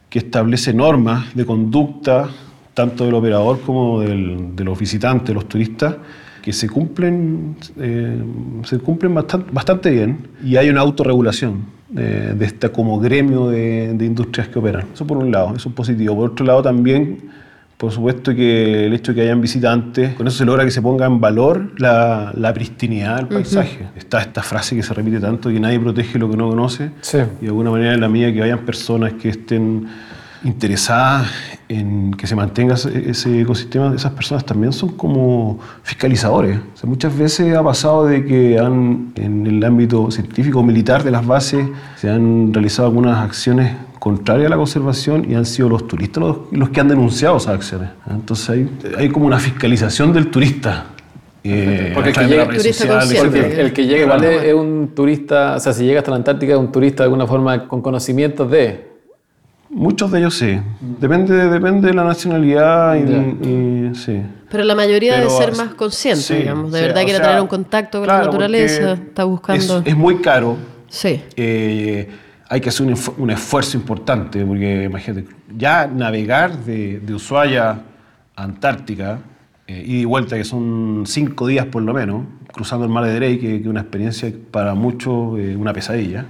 que 0.09 0.21
establece 0.21 0.73
normas 0.73 1.35
de 1.35 1.45
conducta, 1.45 2.31
tanto 2.73 3.05
del 3.05 3.15
operador 3.15 3.61
como 3.61 4.01
de 4.01 4.65
los 4.65 4.79
visitantes, 4.79 5.35
los 5.35 5.47
turistas, 5.47 5.97
que 6.41 6.55
se 6.55 6.67
cumplen, 6.67 7.57
eh, 7.79 8.23
se 8.65 8.79
cumplen 8.79 9.15
bastante, 9.15 9.51
bastante 9.53 9.91
bien 9.91 10.29
y 10.43 10.57
hay 10.57 10.71
una 10.71 10.81
autorregulación 10.81 11.80
de, 11.91 12.35
de 12.35 12.45
este 12.45 12.71
como 12.71 12.99
gremio 12.99 13.49
de, 13.49 13.93
de 13.95 14.05
industrias 14.05 14.49
que 14.49 14.59
operan. 14.59 14.87
Eso 14.95 15.07
por 15.07 15.19
un 15.19 15.31
lado, 15.31 15.55
eso 15.57 15.69
es 15.69 15.75
positivo. 15.75 16.15
Por 16.17 16.31
otro 16.31 16.47
lado 16.47 16.63
también, 16.63 17.31
por 17.77 17.93
supuesto 17.93 18.35
que 18.35 18.87
el 18.87 18.93
hecho 18.93 19.13
de 19.13 19.17
que 19.17 19.23
hayan 19.23 19.41
visitantes, 19.41 20.15
con 20.15 20.27
eso 20.27 20.37
se 20.37 20.45
logra 20.45 20.65
que 20.65 20.71
se 20.71 20.83
ponga 20.83 21.07
en 21.07 21.19
valor 21.19 21.73
la, 21.79 22.31
la 22.37 22.53
pristinidad 22.53 23.17
del 23.17 23.27
paisaje. 23.29 23.89
Está 23.97 24.21
esta 24.21 24.43
frase 24.43 24.77
que 24.77 24.83
se 24.83 24.93
repite 24.93 25.19
tanto, 25.19 25.49
que 25.49 25.59
nadie 25.59 25.81
protege 25.81 26.19
lo 26.19 26.31
que 26.31 26.37
no 26.37 26.49
conoce. 26.49 26.91
Sí. 27.01 27.19
Y 27.41 27.45
de 27.45 27.49
alguna 27.49 27.71
manera, 27.71 27.95
en 27.95 28.01
la 28.03 28.09
medida 28.09 28.33
que 28.33 28.41
vayan 28.41 28.59
personas 28.67 29.15
que 29.15 29.31
estén 29.31 29.87
interesadas 30.45 31.29
en 31.69 32.13
que 32.15 32.27
se 32.27 32.35
mantenga 32.35 32.75
ese, 32.75 33.41
ecosistema, 33.41 33.95
esas 33.95 34.13
personas 34.13 34.45
también 34.45 34.73
son 34.73 34.91
como 34.91 35.59
fiscalizadores. 35.83 36.59
O 36.75 36.77
sea, 36.77 36.89
muchas 36.89 37.17
veces 37.17 37.55
ha 37.55 37.63
pasado 37.63 38.07
de 38.07 38.25
que 38.25 38.59
han, 38.59 39.13
en 39.17 39.47
el 39.47 39.63
ámbito 39.65 40.11
científico 40.11 40.61
o 40.61 40.63
militar 40.63 41.05
de 41.05 41.11
las 41.11 41.27
bases 41.27 41.67
se 41.97 42.11
han 42.11 42.53
realizado 42.53 42.89
algunas 42.89 43.19
acciones 43.19 43.73
contrarias 43.99 44.47
a 44.47 44.51
la 44.51 44.57
conservación 44.57 45.31
y 45.31 45.35
han 45.35 45.45
sido 45.45 45.69
los 45.69 45.87
turistas 45.87 46.23
los, 46.23 46.37
los 46.51 46.71
que 46.71 46.81
han 46.81 46.89
denunciado 46.89 47.37
esas 47.37 47.55
acciones. 47.55 47.91
Entonces 48.11 48.51
hay, 48.51 48.71
hay 48.97 49.09
como 49.11 49.27
una 49.27 49.39
fiscalización 49.39 50.13
del 50.13 50.29
turista. 50.29 50.87
eh, 51.45 51.93
Porque 51.95 52.19
a 52.19 52.23
el 52.23 52.29
que 52.29 52.57
turista 52.57 53.01
sociales, 53.03 53.59
el 53.59 53.73
que 53.73 53.87
llega 53.87 54.05
igual 54.05 54.25
es, 54.25 54.43
es 54.45 54.55
un 54.55 54.93
turista, 54.95 55.57
o 55.57 55.61
sea, 55.61 55.73
si 55.73 55.85
llega 55.85 56.01
hasta 56.01 56.11
la 56.11 56.17
Antártica 56.17 56.55
es 56.55 56.59
un 56.59 56.73
turista 56.73 57.03
de 57.03 57.09
alguna 57.09 57.27
forma 57.27 57.69
con 57.69 57.83
conocimientos 57.83 58.51
de... 58.51 58.90
Muchos 59.71 60.11
de 60.11 60.19
ellos 60.19 60.35
sí. 60.35 60.59
Depende, 61.01 61.49
depende 61.49 61.89
de 61.89 61.95
la 61.95 62.03
nacionalidad 62.05 62.97
y, 62.97 63.47
y- 63.49 63.95
sí. 63.95 64.21
Pero 64.51 64.65
la 64.65 64.75
mayoría 64.75 65.15
Pero, 65.15 65.29
debe 65.31 65.45
ser 65.45 65.57
más 65.57 65.75
consciente, 65.75 66.23
sí, 66.23 66.35
digamos. 66.35 66.73
De 66.73 66.81
sí, 66.81 66.85
verdad 66.87 67.03
quiere 67.05 67.19
sea, 67.19 67.27
tener 67.29 67.41
un 67.41 67.47
contacto 67.47 67.99
con 67.99 68.05
claro, 68.07 68.21
la 68.21 68.27
naturaleza, 68.27 68.93
está 68.95 69.25
buscando... 69.25 69.79
Es, 69.79 69.87
es 69.87 69.97
muy 69.97 70.17
caro. 70.17 70.57
Sí. 70.89 71.23
eh, 71.37 72.09
hay 72.49 72.61
que 72.61 72.69
hacer 72.69 72.85
un, 72.85 72.97
un 73.19 73.31
esfuerzo 73.31 73.77
importante, 73.77 74.45
porque 74.45 74.83
imagínate, 74.83 75.25
ya 75.57 75.87
navegar 75.87 76.57
de, 76.65 76.99
de 76.99 77.15
Ushuaia 77.15 77.71
a 78.35 78.43
Antártica, 78.43 79.21
eh, 79.69 79.85
ida 79.87 80.01
y 80.01 80.05
vuelta, 80.05 80.37
que 80.37 80.43
son 80.43 81.05
cinco 81.07 81.47
días 81.47 81.67
por 81.67 81.83
lo 81.83 81.95
menos, 81.95 82.25
cruzando 82.53 82.85
el 82.85 82.91
mar 82.91 83.05
de 83.05 83.15
Drake, 83.15 83.39
que 83.39 83.57
es 83.59 83.67
una 83.67 83.83
experiencia 83.83 84.33
para 84.51 84.75
muchos, 84.75 85.39
eh, 85.39 85.55
una 85.57 85.73
pesadilla. 85.73 86.25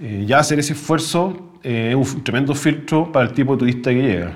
Eh, 0.00 0.24
ya 0.26 0.38
hacer 0.38 0.58
ese 0.58 0.72
esfuerzo 0.72 1.50
es 1.64 1.94
un 1.94 2.02
f- 2.02 2.20
tremendo 2.22 2.54
filtro 2.54 3.10
para 3.10 3.26
el 3.26 3.32
tipo 3.32 3.54
de 3.54 3.58
turista 3.60 3.90
que 3.90 4.02
llega. 4.02 4.32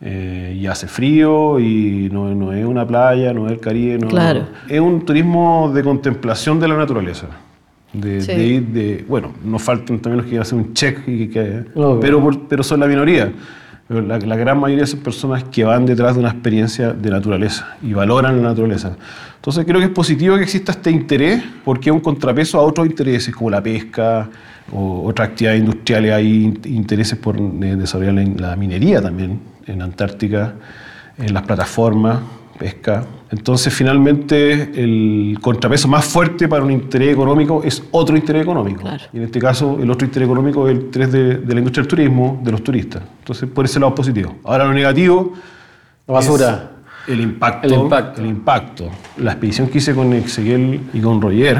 Eh, 0.00 0.56
y 0.60 0.66
hace 0.66 0.86
frío 0.86 1.58
y 1.58 2.08
no, 2.12 2.32
no 2.34 2.52
es 2.52 2.64
una 2.64 2.86
playa, 2.86 3.32
no 3.32 3.46
es 3.46 3.52
el 3.52 3.60
Caribe. 3.60 3.98
No, 3.98 4.08
Claro. 4.08 4.46
Es 4.68 4.80
un 4.80 5.04
turismo 5.04 5.70
de 5.74 5.82
contemplación 5.82 6.60
de 6.60 6.68
la 6.68 6.76
naturaleza. 6.76 7.26
De, 7.92 8.20
Sí. 8.20 8.32
de 8.32 8.46
ir 8.46 8.66
de, 8.66 9.04
bueno, 9.08 9.32
nos 9.44 9.62
faltan 9.62 9.98
también 9.98 10.22
los 10.22 10.30
que 10.30 10.38
hacer 10.38 10.58
un 10.58 10.74
check, 10.74 11.00
y 11.08 11.28
que, 11.28 11.64
Obvio. 11.74 11.98
pero, 12.00 12.46
pero 12.48 12.62
son 12.62 12.80
la 12.80 12.86
minoría. 12.86 13.32
La, 13.88 14.18
la 14.18 14.36
gran 14.36 14.60
mayoría 14.60 14.86
son 14.86 15.00
personas 15.00 15.44
que 15.44 15.64
van 15.64 15.86
detrás 15.86 16.14
de 16.14 16.20
una 16.20 16.28
experiencia 16.28 16.92
de 16.92 17.10
naturaleza 17.10 17.76
y 17.82 17.94
valoran 17.94 18.42
la 18.42 18.50
naturaleza. 18.50 18.96
Entonces 19.36 19.64
creo 19.64 19.78
que 19.78 19.86
es 19.86 19.92
positivo 19.92 20.36
que 20.36 20.42
exista 20.42 20.72
este 20.72 20.90
interés 20.90 21.42
porque 21.64 21.88
es 21.88 21.94
un 21.94 22.00
contrapeso 22.00 22.58
a 22.58 22.62
otros 22.62 22.86
intereses 22.86 23.34
como 23.34 23.48
la 23.48 23.62
pesca 23.62 24.28
o 24.72 25.04
otras 25.06 25.30
actividades 25.30 25.60
industriales. 25.60 26.12
Hay 26.12 26.44
in- 26.44 26.60
intereses 26.66 27.18
por 27.18 27.36
eh, 27.38 27.76
desarrollar 27.76 28.12
la, 28.14 28.48
la 28.50 28.56
minería 28.56 29.00
también 29.00 29.40
en 29.66 29.80
Antártica, 29.80 30.52
en 31.16 31.32
las 31.32 31.44
plataformas, 31.44 32.18
pesca. 32.58 33.04
Entonces 33.30 33.72
finalmente 33.72 34.52
el 34.74 35.38
contrapeso 35.40 35.86
más 35.88 36.04
fuerte 36.04 36.48
para 36.48 36.64
un 36.64 36.70
interés 36.70 37.12
económico 37.12 37.62
es 37.64 37.82
otro 37.90 38.16
interés 38.16 38.42
económico. 38.42 38.80
Claro. 38.82 39.04
Y 39.12 39.18
en 39.18 39.22
este 39.24 39.38
caso, 39.38 39.78
el 39.80 39.90
otro 39.90 40.06
interés 40.06 40.26
económico 40.26 40.68
es 40.68 40.76
el 40.76 40.82
interés 40.84 41.12
de, 41.12 41.36
de 41.38 41.54
la 41.54 41.58
industria 41.60 41.82
del 41.82 41.88
turismo, 41.88 42.40
de 42.42 42.52
los 42.52 42.64
turistas. 42.64 43.02
Entonces, 43.20 43.48
por 43.48 43.64
ese 43.64 43.78
lado 43.78 43.94
positivo. 43.94 44.36
Ahora, 44.44 44.64
lo 44.64 44.72
negativo. 44.74 45.34
La 46.06 46.14
basura. 46.14 46.70
es 47.06 47.12
El 47.12 47.20
impacto, 47.20 47.66
El 47.68 47.74
impacto. 47.74 48.20
el 48.20 48.26
impacto. 48.26 48.90
La 49.18 49.32
expedición 49.32 49.68
que 49.68 49.78
hice 49.78 49.94
con 49.94 50.12
Ezequiel 50.12 50.80
y 50.92 51.00
con 51.00 51.20
Roger, 51.20 51.58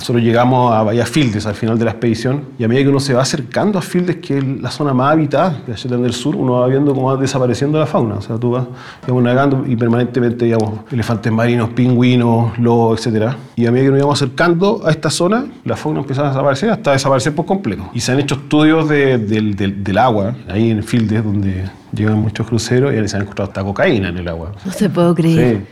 nosotros 0.00 0.24
llegamos 0.24 0.72
a 0.72 0.82
Bahía 0.82 1.04
Fildes 1.04 1.44
al 1.46 1.54
final 1.54 1.78
de 1.78 1.84
la 1.84 1.90
expedición 1.90 2.44
y 2.58 2.64
a 2.64 2.68
medida 2.68 2.84
que 2.84 2.88
uno 2.88 3.00
se 3.00 3.12
va 3.12 3.20
acercando 3.22 3.78
a 3.78 3.82
Fildes, 3.82 4.16
que 4.16 4.38
es 4.38 4.44
la 4.44 4.70
zona 4.70 4.94
más 4.94 5.12
habitada 5.12 5.60
de 5.66 5.74
Shetland 5.74 6.02
del 6.04 6.14
Sur, 6.14 6.36
uno 6.36 6.54
va 6.54 6.66
viendo 6.68 6.94
cómo 6.94 7.08
va 7.14 7.20
desapareciendo 7.20 7.78
la 7.78 7.86
fauna. 7.86 8.14
O 8.16 8.22
sea, 8.22 8.38
tú 8.38 8.52
vas 8.52 8.64
digamos, 9.02 9.22
navegando 9.22 9.64
y 9.66 9.76
permanentemente, 9.76 10.46
digamos, 10.46 10.80
elefantes 10.90 11.30
marinos, 11.30 11.68
pingüinos, 11.70 12.58
lobos, 12.58 13.06
etc. 13.06 13.34
Y 13.56 13.66
a 13.66 13.70
medida 13.70 13.86
que 13.86 13.90
nos 13.90 13.98
íbamos 13.98 14.22
acercando 14.22 14.80
a 14.86 14.90
esta 14.90 15.10
zona, 15.10 15.44
la 15.64 15.76
fauna 15.76 16.00
empezaba 16.00 16.28
a 16.28 16.30
desaparecer 16.30 16.70
hasta 16.70 16.92
desaparecer 16.92 17.34
por 17.34 17.44
completo. 17.44 17.90
Y 17.92 18.00
se 18.00 18.12
han 18.12 18.20
hecho 18.20 18.36
estudios 18.36 18.88
de- 18.88 19.18
del, 19.18 19.98
agua, 19.98 20.34
ahí 20.48 20.70
en 20.70 20.82
Fildes, 20.82 21.22
donde 21.22 21.64
llegan 21.92 22.18
muchos 22.18 22.46
cruceros 22.46 22.94
y 22.94 23.06
se 23.08 23.16
han 23.16 23.22
encontrado 23.22 23.50
hasta 23.50 23.62
cocaína 23.62 24.08
en 24.08 24.16
el 24.16 24.28
agua. 24.28 24.52
No 24.64 24.72
te 24.72 24.88
puedo 24.88 25.14
creer. 25.14 25.58
Sí. 25.58 25.64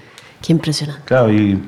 Qué 0.42 0.52
impresionante. 0.52 1.02
Claro, 1.06 1.32
y 1.32 1.58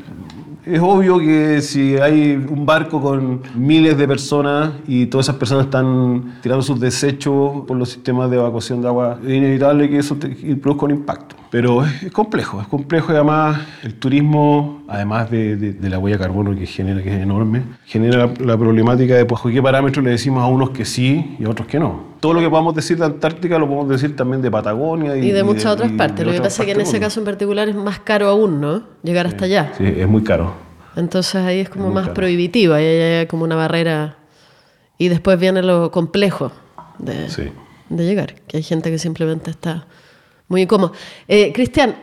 es 0.66 0.80
obvio 0.80 1.18
que 1.18 1.60
si 1.60 1.96
hay 1.96 2.32
un 2.48 2.66
barco 2.66 3.00
con 3.00 3.40
miles 3.54 3.96
de 3.96 4.06
personas 4.06 4.72
y 4.86 5.06
todas 5.06 5.26
esas 5.26 5.36
personas 5.36 5.66
están 5.66 6.38
tirando 6.42 6.62
sus 6.62 6.78
desechos 6.78 7.62
por 7.66 7.76
los 7.76 7.88
sistemas 7.88 8.30
de 8.30 8.36
evacuación 8.36 8.82
de 8.82 8.88
agua, 8.88 9.18
es 9.22 9.30
inevitable 9.32 9.88
que 9.88 9.98
eso 9.98 10.16
te- 10.16 10.28
produzca 10.56 10.86
un 10.86 10.90
impacto. 10.92 11.36
Pero 11.50 11.84
es, 11.84 12.12
complejo, 12.12 12.60
es 12.60 12.68
complejo 12.68 13.12
y 13.12 13.16
además 13.16 13.60
el 13.82 13.94
turismo, 13.94 14.82
además 14.86 15.30
de, 15.30 15.76
la 15.80 15.98
huella 15.98 16.16
de 16.16 16.22
carbono 16.22 16.54
que 16.54 16.66
genera, 16.66 17.02
que 17.02 17.14
es 17.14 17.20
enorme, 17.22 17.62
genera 17.86 18.26
la, 18.26 18.32
la 18.38 18.56
problemática 18.56 19.14
de 19.14 19.24
pues, 19.24 19.40
qué 19.42 19.62
parámetros 19.62 20.04
le 20.04 20.10
decimos 20.12 20.42
a 20.42 20.46
unos 20.46 20.70
que 20.70 20.84
sí 20.84 21.36
y 21.40 21.44
a 21.44 21.48
otros 21.50 21.66
que 21.66 21.78
no. 21.80 22.09
Todo 22.20 22.34
lo 22.34 22.40
que 22.40 22.50
podamos 22.50 22.74
decir 22.74 22.98
de 22.98 23.06
Antártica 23.06 23.58
lo 23.58 23.66
podemos 23.66 23.88
decir 23.88 24.14
también 24.14 24.42
de 24.42 24.50
Patagonia 24.50 25.16
y, 25.16 25.28
Y 25.28 25.32
de 25.32 25.42
muchas 25.42 25.66
otras 25.66 25.88
y 25.88 25.92
de 25.92 25.98
partes. 25.98 26.26
Lo 26.26 26.32
que 26.32 26.40
pasa 26.42 26.62
es 26.62 26.66
que 26.66 26.72
en 26.72 26.80
ese 26.82 27.00
caso 27.00 27.20
en 27.20 27.24
particular 27.26 27.68
es 27.68 27.74
más 27.74 28.00
caro 28.00 28.28
aún, 28.28 28.60
¿no? 28.60 28.82
Llegar 29.02 29.26
hasta 29.26 29.46
allá. 29.46 29.72
Sí, 29.78 29.84
es 29.86 30.06
muy 30.06 30.22
caro. 30.22 30.52
Entonces 30.96 31.36
ahí 31.36 31.60
es 31.60 31.70
como 31.70 31.90
más 31.90 32.04
caro. 32.04 32.14
prohibitivo, 32.14 32.74
ahí 32.74 32.84
hay 32.84 33.26
como 33.26 33.44
una 33.44 33.56
barrera. 33.56 34.16
Y 34.98 35.08
después 35.08 35.40
viene 35.40 35.62
lo 35.62 35.90
complejo 35.90 36.52
de, 36.98 37.30
Sí. 37.30 37.50
de 37.88 38.04
llegar, 38.04 38.34
que 38.46 38.58
hay 38.58 38.62
gente 38.62 38.90
que 38.90 38.98
simplemente 38.98 39.50
está 39.50 39.86
muy 40.48 40.62
incómoda. 40.62 40.92
Eh, 41.26 41.52
Cristian, 41.54 41.94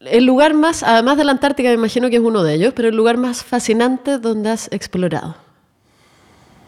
el 0.00 0.26
lugar 0.26 0.52
más, 0.52 0.82
además 0.82 1.16
de 1.16 1.24
la 1.24 1.32
Antártica, 1.32 1.70
me 1.70 1.74
imagino 1.76 2.10
que 2.10 2.16
es 2.16 2.22
uno 2.22 2.42
de 2.42 2.52
ellos, 2.54 2.74
pero 2.76 2.88
el 2.88 2.96
lugar 2.96 3.16
más 3.16 3.42
fascinante 3.44 4.18
donde 4.18 4.50
has 4.50 4.70
explorado. 4.72 5.36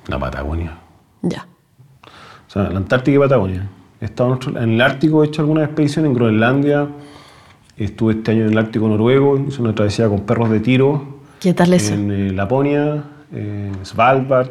La 0.07 0.19
Patagonia. 0.19 0.79
Ya. 1.21 1.47
O 2.51 2.53
sea, 2.53 2.65
la 2.65 2.79
Antártica 2.79 3.17
y 3.17 3.21
Patagonia. 3.21 3.69
He 4.01 4.07
estado 4.07 4.37
en, 4.57 4.73
el 4.73 4.81
Ártico, 4.81 5.23
he 5.23 5.29
hecho 5.29 5.43
algunas 5.43 5.67
expediciones 5.67 6.09
en 6.09 6.15
Groenlandia. 6.17 6.89
Estuve 7.77 8.15
este 8.15 8.33
año 8.33 8.43
en 8.47 8.51
el 8.51 8.59
Ártico 8.59 8.89
noruego, 8.89 9.39
hice 9.39 9.63
una 9.63 9.73
travesía 9.73 10.09
con 10.09 10.23
perros 10.23 10.51
de 10.51 10.59
tiro. 10.59 11.21
¿Qué 11.39 11.55
tal 11.55 11.73
eso? 11.73 11.95
En 11.95 12.11
eh, 12.11 12.33
Laponia, 12.33 13.05
en 13.33 13.71
Svalbard. 13.85 14.49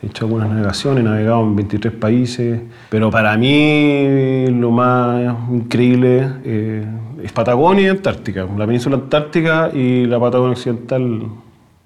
He 0.00 0.06
hecho 0.06 0.26
algunas 0.26 0.48
navegaciones, 0.50 1.00
he 1.00 1.02
navegado 1.04 1.42
en 1.42 1.56
23 1.56 1.94
países. 1.94 2.60
Pero 2.90 3.10
para 3.10 3.36
mí 3.36 4.46
lo 4.48 4.70
más 4.70 5.34
increíble 5.50 6.30
eh, 6.44 6.86
es 7.24 7.32
Patagonia 7.32 7.86
y 7.86 7.88
Antártica. 7.88 8.46
La 8.56 8.66
península 8.66 8.94
Antártica 8.98 9.72
y 9.74 10.06
la 10.06 10.20
Patagonia 10.20 10.52
Occidental 10.52 11.22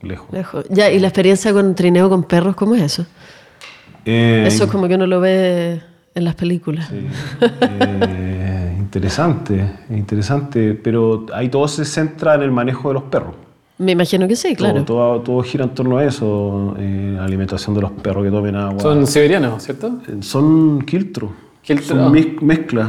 lejos. 0.02 0.26
Lejos. 0.32 0.66
Ya, 0.68 0.90
¿y 0.90 0.98
la 0.98 1.08
experiencia 1.08 1.50
con 1.54 1.74
trineo 1.74 2.10
con 2.10 2.24
perros, 2.24 2.54
cómo 2.56 2.74
es 2.74 2.82
eso? 2.82 3.06
Eh, 4.04 4.44
Eso 4.46 4.64
es 4.64 4.70
como 4.70 4.88
que 4.88 4.94
uno 4.94 5.06
lo 5.06 5.20
ve 5.20 5.80
en 6.14 6.24
las 6.24 6.34
películas. 6.34 6.88
Sí. 6.88 7.06
Eh, 7.60 8.74
interesante, 8.78 9.70
interesante, 9.90 10.74
pero 10.74 11.26
ahí 11.32 11.48
todo 11.48 11.68
se 11.68 11.84
centra 11.84 12.34
en 12.34 12.42
el 12.42 12.50
manejo 12.50 12.88
de 12.88 12.94
los 12.94 13.04
perros. 13.04 13.34
Me 13.78 13.92
imagino 13.92 14.28
que 14.28 14.36
sí, 14.36 14.54
claro. 14.54 14.84
Todo, 14.84 15.14
todo, 15.14 15.20
todo 15.22 15.42
gira 15.42 15.64
en 15.64 15.70
torno 15.70 15.96
a 15.96 16.04
eso, 16.04 16.74
eh, 16.78 17.14
la 17.16 17.24
alimentación 17.24 17.74
de 17.74 17.80
los 17.80 17.90
perros 17.92 18.24
que 18.24 18.30
tomen 18.30 18.54
agua. 18.56 18.80
Son 18.80 19.06
siberianos, 19.06 19.62
¿cierto? 19.62 20.00
Eh, 20.06 20.16
Son 20.20 20.82
quiltro. 20.82 21.32
Quiltro. 21.62 21.96
Son 21.96 22.12
mez- 22.12 22.38
mezclas, 22.42 22.88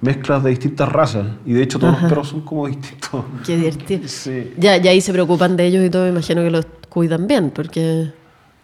mezclas 0.00 0.44
de 0.44 0.50
distintas 0.50 0.88
razas. 0.88 1.26
Y 1.44 1.52
de 1.54 1.62
hecho 1.64 1.80
todos 1.80 1.94
los 2.00 2.08
perros 2.08 2.28
son 2.28 2.42
como 2.42 2.68
distintos. 2.68 3.24
Qué 3.44 3.56
divertido. 3.56 4.02
Sí. 4.06 4.52
Ya, 4.56 4.76
ya 4.76 4.92
ahí 4.92 5.00
se 5.00 5.12
preocupan 5.12 5.56
de 5.56 5.66
ellos 5.66 5.84
y 5.84 5.90
todo, 5.90 6.04
me 6.04 6.10
imagino 6.10 6.42
que 6.42 6.50
los 6.50 6.66
cuidan 6.88 7.26
bien, 7.26 7.50
porque 7.50 8.12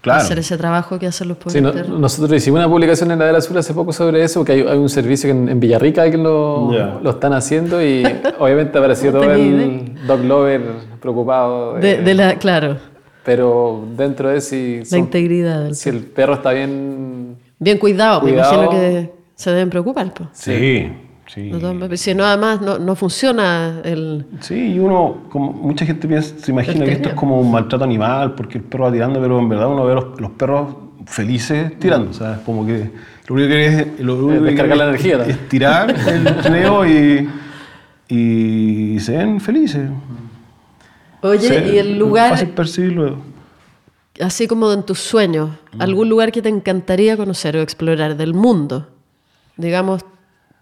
Claro. 0.03 0.21
hacer 0.23 0.39
ese 0.39 0.57
trabajo 0.57 0.99
que 1.01 1.07
hacen 1.09 1.27
los 1.29 1.37
pobres 1.37 1.55
Sí, 1.55 1.61
no- 1.61 1.73
nosotros 1.99 2.33
hicimos 2.37 2.59
una 2.59 2.69
publicación 2.69 3.11
en 3.11 3.19
la 3.19 3.25
del 3.27 3.37
Azul 3.37 3.59
hace 3.59 3.75
poco 3.75 3.93
sobre 3.93 4.23
eso, 4.23 4.45
que 4.45 4.53
hay, 4.53 4.61
hay 4.61 4.79
un 4.79 4.89
servicio 4.89 5.31
en, 5.31 5.49
en 5.49 5.59
Villarrica 5.59 6.09
que 6.11 6.17
lo, 6.17 6.71
lo 7.03 7.11
están 7.11 7.33
haciendo 7.33 7.83
y 7.83 8.05
obviamente 8.39 8.79
apareció 8.79 9.11
No 9.11 9.21
todo 9.21 9.33
el 9.33 10.07
dog 10.07 10.21
lover 10.25 10.63
preocupado. 11.01 11.75
De, 11.75 11.93
eh, 11.95 12.03
de 12.03 12.15
la, 12.15 12.35
claro, 12.37 12.77
Pero 13.25 13.85
dentro 13.97 14.29
de 14.29 14.41
si, 14.41 14.79
la 14.79 14.85
son- 14.85 14.99
integridad 15.01 15.65
del 15.65 15.75
si 15.75 15.89
el 15.89 16.01
perro 16.05 16.35
está 16.35 16.53
bien... 16.53 17.37
Bien 17.59 17.79
cuidado, 17.79 18.21
me 18.21 18.31
Cuidado. 18.31 18.53
imagino 18.63 18.71
que 18.81 19.13
se 19.35 19.51
deben 19.51 19.71
preocupar. 19.71 20.13
pues. 20.15 20.29
Sí, 20.35 20.53
sí. 20.57 20.93
Todo- 21.35 21.97
Si 21.97 22.15
no, 22.15 22.25
además 22.25 22.61
no, 22.61 22.79
no 22.79 22.95
funciona 22.95 23.81
el... 23.85 24.27
Sí, 24.41 24.75
y 24.75 24.79
uno, 24.79 25.25
como 25.29 25.53
mucha 25.53 25.85
gente 25.85 26.07
piensa, 26.09 26.35
se 26.39 26.51
imagina 26.53 26.85
que 26.85 26.93
esto 26.93 27.09
es 27.11 27.15
como 27.15 27.41
un 27.41 27.51
maltrato 27.51 27.85
animal 27.85 28.35
porque 28.35 28.59
el 28.59 28.65
perro 28.65 28.85
va 28.85 28.93
tirando, 28.93 29.21
pero 29.21 29.39
en 29.41 29.49
verdad 29.49 29.69
uno 29.69 29.85
ve 29.85 29.95
los, 29.95 30.21
los 30.21 30.31
perros 30.33 30.77
felices 31.07 31.79
tirando. 31.79 32.11
O 32.11 32.15
sea, 32.15 32.35
es 32.35 32.39
como 32.41 32.65
que 32.65 32.91
lo 33.29 33.35
único 33.35 33.49
que 33.51 33.67
es, 33.67 34.01
lo 34.01 34.15
único 34.25 34.45
que 34.45 34.51
descargar 34.51 34.79
la 34.79 34.85
energía 34.89 35.25
es, 35.27 35.49
tirar 35.49 35.91
el 36.09 36.37
trineo 36.43 36.87
y, 36.87 37.29
y 38.09 39.01
se 39.01 39.17
ven 39.17 39.41
felices. 39.41 39.89
Oye, 41.23 41.41
Se- 41.49 41.75
y 41.75 41.79
el 41.79 41.99
lugar, 41.99 42.31
Fácil 42.31 42.49
percibirlo. 42.51 43.17
así 44.21 44.47
como 44.47 44.73
en 44.73 44.85
tus 44.85 45.01
sueños, 45.01 45.51
algún 45.79 46.09
lugar 46.09 46.31
que 46.31 46.41
te 46.41 46.49
encantaría 46.49 47.17
conocer 47.17 47.57
o 47.57 47.63
explorar 47.63 48.17
del 48.17 48.33
mundo, 48.35 48.87
digamos, 49.57 50.05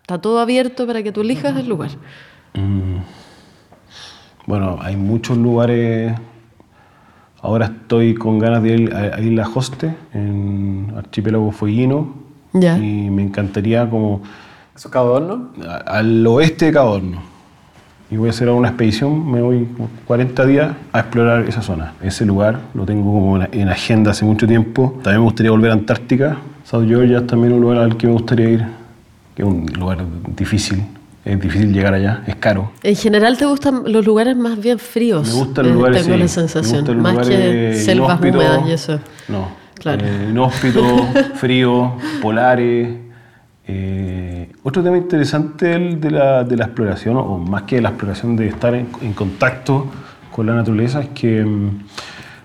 está 0.05 0.19
todo 0.21 0.39
abierto 0.39 0.87
para 0.87 1.03
que 1.03 1.13
tú 1.13 1.23
elijas 1.23 1.57
el 1.57 1.67
lugar. 1.67 1.89
Bueno, 4.47 4.79
hay 4.83 4.97
muchos 4.97 5.39
lugares. 5.39 6.13
Ahora 7.41 7.67
estoy 7.67 8.15
con 8.15 8.39
ganas 8.39 8.63
de 8.63 8.69
ir 8.77 8.95
a, 8.95 9.17
a 9.17 9.21
Isla 9.23 9.49
Hoste, 9.55 9.95
en 10.13 10.93
Archipiélago 10.95 11.51
Fueguino. 11.53 12.15
Ya. 12.53 12.77
Y 12.77 13.09
me 13.09 13.23
encantaría 13.23 13.89
como 13.89 14.21
¿Eso 14.77 14.91
a- 15.67 15.77
al 15.99 16.27
oeste 16.27 16.67
de 16.67 16.73
Cabo 16.73 16.91
Horno. 16.93 17.23
Y 18.11 18.17
voy 18.19 18.27
a 18.29 18.31
hacer 18.31 18.51
una 18.51 18.69
expedición, 18.69 19.31
me 19.31 19.41
voy 19.41 19.65
como 19.75 19.89
40 20.07 20.45
días 20.45 20.75
a 20.93 21.01
explorar 21.01 21.49
esa 21.49 21.63
zona. 21.63 21.95
Ese 22.03 22.27
lugar 22.27 22.61
lo 22.75 22.85
tengo 22.85 23.05
como 23.11 23.43
en 23.43 23.49
en 23.59 23.69
agenda 23.71 24.11
hace 24.11 24.27
mucho 24.27 24.47
tiempo. 24.47 24.99
También 25.03 25.21
me 25.21 25.25
gustaría 25.25 25.51
volver 25.51 25.71
a 25.71 25.75
Antártica. 25.75 26.37
South 26.65 26.85
Georgia 26.87 27.19
es 27.19 27.27
también 27.27 27.55
un 27.55 27.61
lugar 27.63 27.79
al 27.79 27.97
que 27.97 28.07
me 28.07 28.13
gustaría 28.13 28.51
ir, 28.51 28.67
que 29.35 29.43
es 29.43 29.49
un 29.49 29.67
lugar 29.79 30.05
difícil. 30.37 30.85
Es 31.25 31.41
difícil 31.41 31.73
llegar 31.73 31.95
allá, 31.95 32.23
es 32.27 32.37
caro. 32.37 32.73
En 32.83 32.95
general 32.97 33.39
te 33.39 33.47
gustan 33.47 33.83
los 33.87 34.05
lugares 34.05 34.37
más 34.37 34.61
bien 34.61 34.79
fríos. 34.79 35.27
Me 35.27 35.35
gustan 35.35 35.65
los 35.65 35.73
eh, 35.73 35.77
lugares, 35.77 36.03
Tengo 36.03 36.17
sí. 36.17 36.23
la 36.23 36.29
sensación, 36.29 37.01
más 37.01 37.27
que 37.27 37.75
selvas 37.77 38.21
húmedas 38.21 38.69
y 38.69 38.73
eso. 38.73 39.01
No. 39.29 39.49
Claro. 39.79 40.05
Eh, 40.05 40.29
inhóspitos, 40.31 41.03
fríos, 41.37 41.93
polares. 42.21 42.89
Eh, 43.67 44.53
otro 44.63 44.83
tema 44.83 44.99
interesante 44.99 45.73
el 45.73 45.99
de 45.99 46.11
la, 46.11 46.45
de 46.45 46.57
la 46.57 46.67
exploración, 46.67 47.17
o 47.17 47.39
más 47.39 47.63
que 47.63 47.77
de 47.77 47.83
la 47.83 47.89
exploración, 47.89 48.37
de 48.37 48.49
estar 48.49 48.75
en, 48.75 48.89
en 49.01 49.15
contacto 49.15 49.87
con 50.31 50.47
la 50.47 50.55
naturaleza, 50.55 51.01
es 51.01 51.09
que 51.09 51.43
mm, 51.43 51.81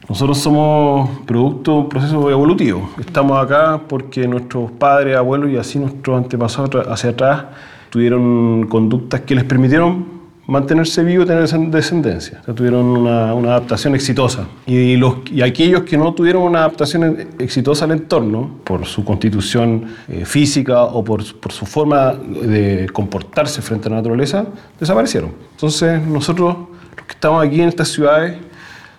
nosotros 0.10 0.40
somos 0.40 1.08
producto 1.28 1.72
de 1.72 1.78
un 1.78 1.90
proceso 1.90 2.32
evolutivo. 2.32 2.90
Estamos 3.00 3.38
acá 3.38 3.80
porque 3.88 4.28
nuestros 4.28 4.72
padres, 4.72 5.16
abuelos 5.16 5.52
y 5.52 5.58
así 5.58 5.78
nuestros 5.78 6.18
antepasados 6.18 6.88
hacia 6.88 7.12
atrás 7.12 7.46
tuvieron 7.92 8.66
conductas 8.68 9.22
que 9.22 9.36
les 9.36 9.44
permitieron 9.44 10.20
mantenerse 10.48 11.04
vivos 11.04 11.26
y 11.26 11.28
tener 11.28 11.48
descendencia. 11.70 12.42
O 12.48 12.54
tuvieron 12.56 12.86
una, 12.86 13.30
adaptación 13.30 13.94
exitosa. 13.94 14.48
Y, 14.66 14.96
los, 14.96 15.18
aquellos 15.46 15.84
que 15.84 15.96
no 15.96 16.12
tuvieron 16.16 16.42
una 16.42 16.62
adaptación 16.62 17.04
e- 17.04 17.44
exitosa 17.44 17.86
al 17.86 17.92
entorno, 17.92 18.58
por 18.64 18.88
su 18.88 19.06
constitución 19.06 19.86
eh, 20.08 20.26
física 20.26 20.86
o 20.86 21.04
por, 21.04 21.24
por 21.40 21.52
su 21.52 21.68
forma 21.68 22.16
de 22.16 22.90
comportarse 22.92 23.62
frente 23.62 23.90
a 23.90 23.92
la 23.92 23.98
naturaleza, 23.98 24.48
desaparecieron. 24.80 25.34
Entonces, 25.52 26.02
nosotros, 26.02 26.58
los 26.98 27.06
que 27.06 27.14
estamos 27.14 27.46
aquí 27.46 27.62
en 27.62 27.70
estas 27.70 27.90
ciudades, 27.90 28.49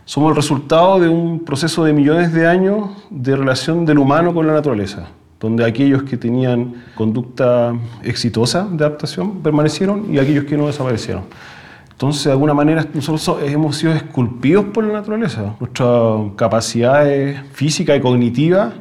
somos 0.05 0.31
el 0.31 0.37
resultado 0.37 0.99
de 0.99 1.09
un 1.09 1.41
proceso 1.45 1.85
de 1.85 1.93
millones 1.93 2.33
de 2.33 2.47
años 2.47 2.91
de 3.11 3.37
relación 3.37 3.85
del 3.87 3.99
humano 3.99 4.35
con 4.35 4.47
la 4.47 4.53
naturaleza, 4.53 5.07
donde 5.39 5.65
aquellos 5.65 6.03
que 6.03 6.17
tenían 6.17 6.75
conducta 6.95 7.73
exitosa 8.03 8.67
de 8.71 8.85
adaptación 8.85 9.41
permanecieron 9.43 10.13
y 10.13 10.19
aquellos 10.19 10.45
que 10.45 10.57
no 10.57 10.67
desaparecieron. 10.67 11.25
Entonces, 11.93 12.25
de 12.25 12.31
alguna 12.33 12.55
manera, 12.55 12.85
nosotros 12.95 13.21
so- 13.23 13.41
hemos 13.41 13.77
sido 13.77 13.93
esculpidos 13.93 14.65
por 14.67 14.85
la 14.85 14.95
naturaleza. 14.95 15.55
Nuestras 15.61 16.33
capacidades 16.35 17.39
físicas 17.53 17.97
y 17.97 18.01
cognitivas 18.01 18.73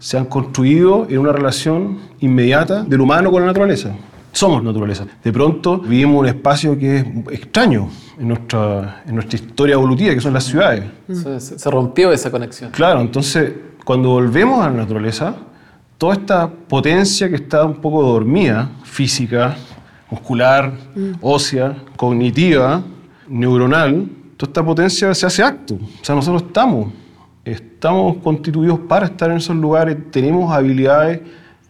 se 0.00 0.18
han 0.18 0.26
construido 0.26 1.06
en 1.08 1.18
una 1.18 1.32
relación 1.32 1.98
inmediata 2.20 2.82
del 2.82 3.00
humano 3.00 3.30
con 3.30 3.42
la 3.42 3.46
naturaleza. 3.46 3.94
Somos 4.36 4.62
naturaleza. 4.62 5.06
De 5.24 5.32
pronto 5.32 5.78
vivimos 5.78 6.20
un 6.20 6.26
espacio 6.26 6.78
que 6.78 6.98
es 6.98 7.04
extraño 7.32 7.88
en 8.18 8.28
nuestra, 8.28 9.02
en 9.06 9.14
nuestra 9.14 9.36
historia 9.38 9.74
evolutiva, 9.74 10.12
que 10.12 10.20
son 10.20 10.34
las 10.34 10.44
ciudades. 10.44 10.84
Se, 11.10 11.40
se- 11.40 11.58
se 11.58 11.70
rompió 11.70 12.12
esa 12.12 12.30
conexión. 12.30 12.70
Claro, 12.70 13.00
entonces 13.00 13.50
cuando 13.84 14.10
volvemos 14.10 14.60
a 14.64 14.68
la 14.70 14.76
naturaleza, 14.76 15.34
toda 15.96 16.12
esta 16.14 16.48
potencia 16.50 17.30
que 17.30 17.36
está 17.36 17.64
un 17.64 17.76
poco 17.76 18.02
dormida, 18.02 18.68
física, 18.84 19.56
muscular, 20.10 20.72
ósea, 21.22 21.74
cognitiva, 21.96 22.82
neuronal, 23.28 24.06
toda 24.36 24.50
esta 24.50 24.64
potencia 24.64 25.14
se 25.14 25.24
hace 25.26 25.42
acto. 25.42 25.76
O 25.76 26.04
sea, 26.04 26.14
nosotros 26.14 26.42
estamos, 26.42 26.92
estamos 27.44 28.18
constituidos 28.18 28.80
para 28.80 29.06
estar 29.06 29.30
en 29.30 29.38
esos 29.38 29.56
lugares, 29.56 29.96
tenemos 30.10 30.52
habilidades 30.52 31.20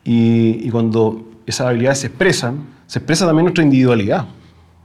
y, 0.04 0.66
y 0.66 0.70
cuando 0.70 1.22
esas 1.46 1.68
habilidades 1.68 2.00
se 2.00 2.08
expresan, 2.08 2.66
se 2.86 2.98
expresa 2.98 3.26
también 3.26 3.44
nuestra 3.44 3.64
individualidad. 3.64 4.26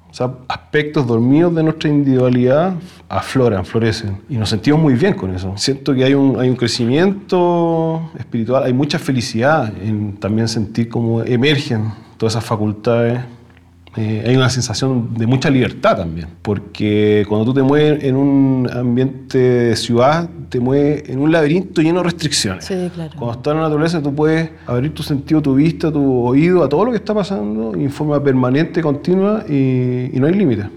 O 0.10 0.14
sea, 0.14 0.30
aspectos 0.50 1.08
dormidos 1.08 1.56
de 1.56 1.64
nuestra 1.64 1.90
individualidad 1.90 2.74
afloran, 3.08 3.66
florecen. 3.66 4.18
Y 4.28 4.36
nos 4.36 4.50
sentimos 4.50 4.82
muy 4.82 4.94
bien 4.96 5.14
con 5.14 5.34
eso. 5.34 5.54
Siento 5.56 5.94
que 5.94 6.04
hay 6.04 6.14
un, 6.14 6.38
hay 6.38 6.50
un 6.50 6.58
crecimiento 6.58 8.12
espiritual, 8.20 8.64
hay 8.64 8.74
mucha 8.74 9.00
felicidad 9.00 9.72
en 9.82 10.18
también 10.18 10.50
sentir 10.50 10.90
cómo 10.90 11.24
emergen 11.24 11.94
todas 12.18 12.34
esas 12.34 12.44
facultades. 12.44 13.22
Eh, 13.98 14.24
hay 14.26 14.38
una 14.38 14.50
sensación 14.50 15.14
de 15.16 15.28
mucha 15.28 15.50
libertad 15.50 15.98
también, 15.98 16.30
porque 16.42 17.26
cuando 17.28 17.46
tú 17.46 17.54
te 17.54 17.62
mueves 17.62 18.04
en 18.04 18.16
un 18.16 18.70
ambiente 18.72 19.38
de 19.38 19.76
ciudad, 19.76 20.30
te 20.48 20.62
mueves 20.62 21.10
en 21.10 21.20
un 21.20 21.30
laberinto 21.30 21.82
lleno 21.82 22.00
de 22.00 22.06
restricciones. 22.06 22.64
Sí, 22.64 22.90
claro. 22.94 23.12
Cuando 23.18 23.32
estás 23.34 23.52
en 23.52 23.58
la 23.58 23.64
naturaleza, 23.64 24.02
tú 24.02 24.16
puedes 24.16 24.50
abrir 24.66 24.94
tu 24.94 25.04
sentido, 25.04 25.42
tu 25.42 25.56
vista, 25.56 25.92
tu 25.92 26.26
oído 26.26 26.64
a 26.64 26.70
todo 26.70 26.86
lo 26.86 26.92
que 26.92 26.98
está 26.98 27.14
pasando 27.14 27.74
en 27.76 27.92
forma 27.92 28.24
permanente, 28.24 28.82
continua 28.82 29.44
y, 29.48 30.16
y 30.16 30.20
no 30.20 30.28
hay 30.28 30.34
límites. 30.36 30.68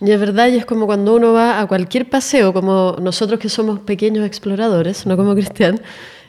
Y 0.00 0.10
es 0.10 0.18
verdad, 0.18 0.48
y 0.48 0.56
es 0.56 0.64
como 0.64 0.86
cuando 0.86 1.14
uno 1.14 1.32
va 1.32 1.60
a 1.60 1.66
cualquier 1.66 2.08
paseo, 2.08 2.52
como 2.52 2.96
nosotros 3.00 3.38
que 3.38 3.48
somos 3.48 3.80
pequeños 3.80 4.26
exploradores, 4.26 5.06
no 5.06 5.16
como 5.16 5.34
Cristian, 5.34 5.80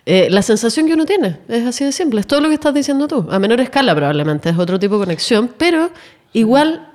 eh, 0.05 0.27
la 0.29 0.41
sensación 0.41 0.87
que 0.87 0.93
uno 0.93 1.05
tiene 1.05 1.37
es 1.47 1.65
así 1.65 1.85
de 1.85 1.91
simple, 1.91 2.21
es 2.21 2.27
todo 2.27 2.41
lo 2.41 2.47
que 2.47 2.55
estás 2.55 2.73
diciendo 2.73 3.07
tú, 3.07 3.27
a 3.29 3.39
menor 3.39 3.61
escala 3.61 3.95
probablemente, 3.95 4.49
es 4.49 4.57
otro 4.57 4.79
tipo 4.79 4.95
de 4.97 5.05
conexión, 5.05 5.51
pero 5.57 5.91
igual 6.33 6.87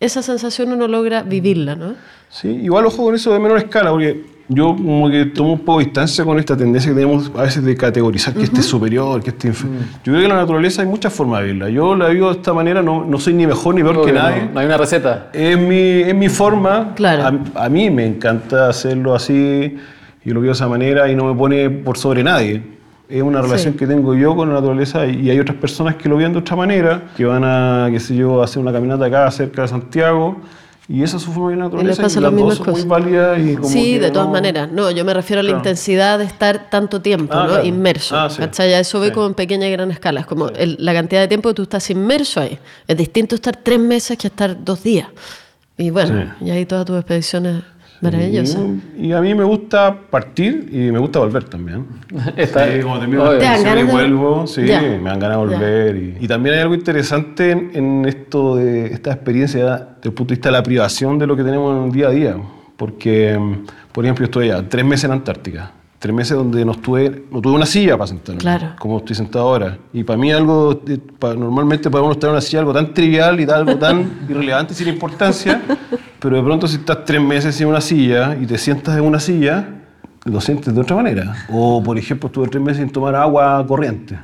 esa 0.00 0.22
sensación 0.22 0.72
uno 0.72 0.86
logra 0.86 1.22
vivirla, 1.22 1.74
¿no? 1.74 1.94
Sí, 2.28 2.48
igual 2.48 2.86
ojo 2.86 3.04
con 3.04 3.14
eso 3.14 3.32
de 3.32 3.38
menor 3.38 3.58
escala, 3.58 3.90
porque 3.90 4.34
yo 4.48 4.76
como 4.76 5.08
que 5.10 5.26
tomo 5.26 5.54
un 5.54 5.60
poco 5.60 5.78
de 5.78 5.86
distancia 5.86 6.24
con 6.24 6.38
esta 6.38 6.56
tendencia 6.56 6.90
que 6.90 6.94
tenemos 6.94 7.30
a 7.34 7.42
veces 7.42 7.64
de 7.64 7.74
categorizar 7.76 8.34
que 8.34 8.42
este 8.42 8.60
es 8.60 8.66
superior, 8.66 9.22
que 9.22 9.30
este 9.30 9.48
es 9.48 9.54
inferior. 9.54 9.82
Yo 10.04 10.12
creo 10.12 10.18
que 10.18 10.24
en 10.24 10.28
la 10.28 10.36
naturaleza 10.36 10.82
hay 10.82 10.88
muchas 10.88 11.12
formas 11.12 11.40
de 11.40 11.46
verla. 11.46 11.70
Yo 11.70 11.94
la 11.94 12.08
vivo 12.08 12.28
de 12.28 12.36
esta 12.36 12.52
manera, 12.52 12.82
no, 12.82 13.04
no 13.04 13.18
soy 13.18 13.32
ni 13.32 13.46
mejor 13.46 13.74
ni 13.74 13.82
peor 13.82 13.94
que 13.96 14.10
Obvio, 14.10 14.14
nadie. 14.14 14.42
No, 14.42 14.52
no 14.52 14.60
hay 14.60 14.66
una 14.66 14.76
receta. 14.76 15.30
Es 15.32 15.58
mi, 15.58 16.00
es 16.02 16.14
mi 16.14 16.28
forma. 16.28 16.92
Claro. 16.94 17.40
A, 17.54 17.64
a 17.64 17.68
mí 17.70 17.88
me 17.88 18.04
encanta 18.04 18.68
hacerlo 18.68 19.14
así. 19.14 19.76
Yo 20.24 20.34
lo 20.34 20.40
veo 20.40 20.48
de 20.48 20.54
esa 20.54 20.68
manera 20.68 21.10
y 21.10 21.14
no 21.16 21.24
me 21.26 21.38
pone 21.38 21.68
por 21.70 21.98
sobre 21.98 22.22
nadie. 22.24 22.62
Es 23.08 23.22
una 23.22 23.42
relación 23.42 23.74
Sí. 23.74 23.78
que 23.78 23.86
tengo 23.86 24.14
yo 24.14 24.34
con 24.34 24.48
la 24.48 24.54
naturaleza 24.54 25.06
y 25.06 25.28
hay 25.30 25.38
otras 25.38 25.58
personas 25.58 25.96
que 25.96 26.08
lo 26.08 26.16
ven 26.16 26.32
de 26.32 26.38
otra 26.38 26.56
manera, 26.56 27.02
que 27.16 27.24
van 27.26 27.44
a, 27.44 27.88
qué 27.90 28.00
sé 28.00 28.16
yo, 28.16 28.40
a 28.40 28.44
hacer 28.44 28.60
una 28.62 28.72
caminata 28.72 29.04
acá 29.04 29.30
cerca 29.30 29.62
de 29.62 29.68
Santiago 29.68 30.38
Y 30.86 31.02
esa 31.02 31.16
es 31.16 31.22
su 31.22 31.32
forma 31.32 31.50
de 31.50 31.56
naturaleza. 31.56 32.02
pasa 32.02 32.18
y 32.18 32.22
las 32.22 32.36
dos 32.36 32.56
son 32.58 32.70
muy 32.72 32.82
válidas 32.82 33.38
y 33.40 33.54
como 33.56 33.68
Sí, 33.70 33.98
de 33.98 34.10
todas 34.10 34.26
no- 34.28 34.32
maneras. 34.34 34.70
No, 34.70 34.90
yo 34.90 35.02
me 35.06 35.14
refiero 35.14 35.40
a 35.40 35.42
la 35.42 35.48
Claro. 35.48 35.60
intensidad 35.60 36.18
de 36.18 36.26
estar 36.26 36.68
tanto 36.68 37.00
tiempo, 37.00 37.32
Ah, 37.34 37.44
¿no? 37.44 37.48
claro. 37.52 37.64
Inmerso. 37.64 38.14
Ah, 38.18 38.28
sí. 38.28 38.36
¿cachai? 38.38 38.74
A 38.74 38.80
eso 38.80 39.00
ve 39.00 39.06
Sí. 39.08 39.12
como 39.14 39.26
en 39.28 39.32
pequeña 39.34 39.66
y 39.66 39.72
gran 39.72 39.90
escala. 39.90 40.20
Es 40.20 40.26
como 40.26 40.48
el- 40.50 40.76
la 40.78 40.92
cantidad 40.92 41.22
de 41.22 41.28
tiempo 41.28 41.48
que 41.48 41.54
tú 41.54 41.62
estás 41.62 41.88
inmerso 41.88 42.38
ahí. 42.40 42.58
Es 42.86 42.96
distinto 42.98 43.34
estar 43.34 43.56
tres 43.56 43.78
meses 43.80 44.18
que 44.18 44.26
estar 44.26 44.62
dos 44.62 44.82
días. 44.82 45.08
Y 45.78 45.88
bueno, 45.88 46.34
y 46.42 46.50
ahí 46.50 46.66
todas 46.66 46.84
tus 46.84 46.96
expediciones 46.98 47.62
maravillosas. 48.04 48.60
Y, 48.98 49.06
y 49.08 49.12
a 49.12 49.20
mí 49.20 49.34
me 49.34 49.44
gusta 49.44 49.96
partir 50.10 50.68
y 50.70 50.92
me 50.92 50.98
gusta 50.98 51.18
volver 51.18 51.44
también. 51.44 51.84
Está- 52.36 52.70
Sí, 52.72 52.80
como 52.80 52.98
termino 53.00 53.24
la 53.24 53.38
¿Te 53.38 53.44
dan 53.44 53.54
expedición 53.54 53.78
y 53.88 53.90
vuelvo, 53.92 54.46
sí, 54.46 54.64
Ya. 54.66 54.80
me 54.80 55.08
dan 55.10 55.18
ganas 55.18 55.30
de 55.30 55.36
volver. 55.36 55.96
Y, 55.96 56.16
y 56.20 56.28
también 56.28 56.54
hay 56.56 56.60
algo 56.62 56.74
interesante 56.74 57.50
en, 57.50 57.70
en 57.74 58.04
esto 58.06 58.56
de 58.56 58.86
esta 58.86 59.12
experiencia 59.12 59.64
desde 59.64 60.08
el 60.08 60.12
punto 60.12 60.30
de 60.32 60.34
vista 60.36 60.48
de 60.48 60.52
la 60.52 60.62
privación 60.62 61.18
de 61.18 61.26
lo 61.26 61.36
que 61.36 61.42
tenemos 61.42 61.76
en 61.78 61.84
el 61.86 61.92
día 61.92 62.06
a 62.08 62.10
día. 62.10 62.36
Porque, 62.76 63.38
mm, 63.38 63.66
por 63.92 64.04
ejemplo, 64.04 64.22
yo 64.22 64.26
estuve 64.26 64.48
ya 64.48 64.68
tres 64.68 64.84
meses 64.84 65.04
en 65.04 65.12
Antártica. 65.12 65.70
Tres 66.04 66.14
meses 66.14 66.36
donde 66.36 66.62
no, 66.66 66.72
estuve, 66.72 67.24
no 67.32 67.40
tuve 67.40 67.54
una 67.54 67.64
silla 67.64 67.96
para 67.96 68.08
sentarme, 68.08 68.38
Claro. 68.38 68.72
como 68.78 68.98
estoy 68.98 69.16
sentado 69.16 69.46
ahora. 69.48 69.78
Y 69.90 70.04
para 70.04 70.18
mí 70.18 70.30
algo, 70.30 70.74
de- 70.74 70.98
pa- 70.98 71.32
normalmente 71.34 71.88
para 71.90 72.04
uno 72.04 72.12
estar 72.12 72.28
en 72.28 72.32
una 72.32 72.42
silla 72.42 72.58
algo 72.58 72.74
tan 72.74 72.92
trivial 72.92 73.40
y 73.40 73.44
algo 73.44 73.76
tan 73.78 74.10
irrelevante 74.28 74.74
sin 74.74 74.88
importancia, 74.88 75.62
pero 76.20 76.36
de 76.36 76.42
pronto 76.42 76.68
si 76.68 76.76
estás 76.76 77.06
tres 77.06 77.22
meses 77.22 77.58
en 77.58 77.68
una 77.68 77.80
silla 77.80 78.36
y 78.38 78.44
te 78.44 78.58
sientas 78.58 78.98
en 78.98 79.02
una 79.04 79.18
silla, 79.18 79.66
lo 80.26 80.42
sientes 80.42 80.74
de 80.74 80.78
otra 80.82 80.94
manera. 80.94 81.36
O, 81.50 81.82
por 81.82 81.96
ejemplo, 81.96 82.26
estuve 82.26 82.48
tres 82.48 82.62
meses 82.62 82.82
sin 82.82 82.90
tomar 82.90 83.14
agua 83.14 83.64
corriente, 83.66 84.18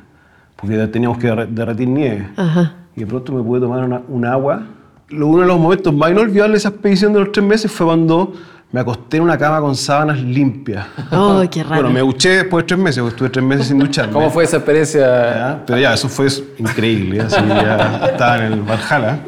porque 0.57 0.87
teníamos 0.88 1.16
que 1.16 1.29
derre- 1.33 1.49
derretir 1.49 1.88
nieve. 1.88 2.29
Ajá. 2.37 2.75
Y 2.95 3.01
de 3.01 3.07
pronto 3.07 3.33
me 3.33 3.43
pude 3.43 3.59
tomar 3.62 3.85
una, 3.85 4.03
un 4.07 4.27
agua. 4.27 4.66
Uno 5.11 5.38
de 5.40 5.47
los 5.47 5.59
momentos 5.59 5.95
más 5.95 6.11
inolvidables 6.11 6.53
de 6.53 6.59
esa 6.59 6.69
expedición 6.69 7.14
de 7.14 7.21
los 7.21 7.33
tres 7.33 7.47
meses 7.47 7.73
fue 7.73 7.87
cuando 7.87 8.35
me 8.72 8.80
acosté 8.80 9.16
en 9.16 9.24
una 9.24 9.37
cama 9.37 9.61
con 9.61 9.74
sábanas 9.74 10.20
limpias. 10.20 10.87
¡Ay, 11.11 11.48
qué 11.48 11.62
raro! 11.64 11.74
Bueno, 11.83 11.90
me 11.90 12.00
duché 12.00 12.28
después 12.30 12.62
de 12.64 12.68
tres 12.68 12.78
meses, 12.80 12.98
porque 13.02 13.14
estuve 13.14 13.28
tres 13.30 13.44
meses 13.44 13.66
sin 13.66 13.78
ducharme. 13.80 14.12
¿Cómo 14.12 14.30
fue 14.30 14.44
esa 14.44 14.59
experiencia? 14.59 15.00
Ya, 15.00 15.62
Pero 15.66 15.78
ya, 15.80 15.94
eso 15.94 16.09
fue 16.09 16.28
increíble, 16.59 17.20
así 17.22 17.37
ya 17.48 18.06
estaba 18.12 18.46
en 18.46 18.52
el 18.52 18.61
Valhalla. 18.62 19.18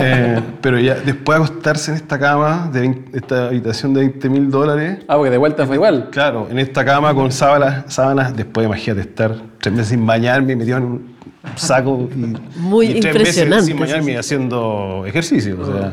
Eh, 0.00 0.40
pero 0.60 0.80
ya 0.80 0.94
después 0.96 1.38
de 1.38 1.44
acostarse 1.44 1.92
en 1.92 1.96
esta 1.98 2.18
cama, 2.18 2.68
de 2.72 2.80
20 2.80 3.16
esta 3.18 3.46
habitación 3.48 3.94
de 3.94 4.00
20 4.00 4.28
mil 4.28 4.50
dólares, 4.50 4.98
Ah, 5.06 5.16
porque 5.16 5.30
de 5.30 5.38
vuelta 5.38 5.64
fue 5.66 5.76
igual. 5.76 6.08
claro, 6.10 6.48
en 6.50 6.58
esta 6.58 6.84
cama 6.84 7.14
con 7.14 7.30
sábanas, 7.30 7.84
sábanas 7.94 8.36
después 8.36 8.66
imagínate 8.66 9.02
estar 9.02 9.34
tres 9.60 9.72
meses 9.74 9.88
sin 9.90 10.04
bañarme, 10.04 10.56
metido 10.56 10.78
en 10.78 10.82
un 10.84 11.12
saco 11.56 12.08
y, 12.14 12.36
Muy 12.58 12.86
y 12.86 13.00
tres 13.00 13.14
impresionante, 13.14 13.54
meses 13.56 13.66
sin 13.66 13.78
bañarme 13.78 14.12
y 14.12 14.16
haciendo 14.16 15.04
ejercicio. 15.06 15.56
O 15.60 15.66
sea, 15.66 15.92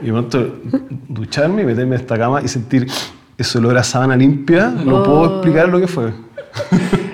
y 0.00 0.06
de 0.06 0.12
pronto 0.12 0.46
ducharme 1.08 1.62
y 1.62 1.66
meterme 1.66 1.96
en 1.96 2.00
esta 2.00 2.18
cama 2.18 2.40
y 2.42 2.48
sentir 2.48 2.86
ese 3.36 3.58
olor 3.58 3.76
a 3.78 3.82
sábana 3.82 4.16
limpia, 4.16 4.68
no 4.70 5.02
puedo 5.02 5.20
Oh. 5.20 5.26
explicar 5.36 5.68
lo 5.68 5.80
que 5.80 5.86
fue. 5.88 6.12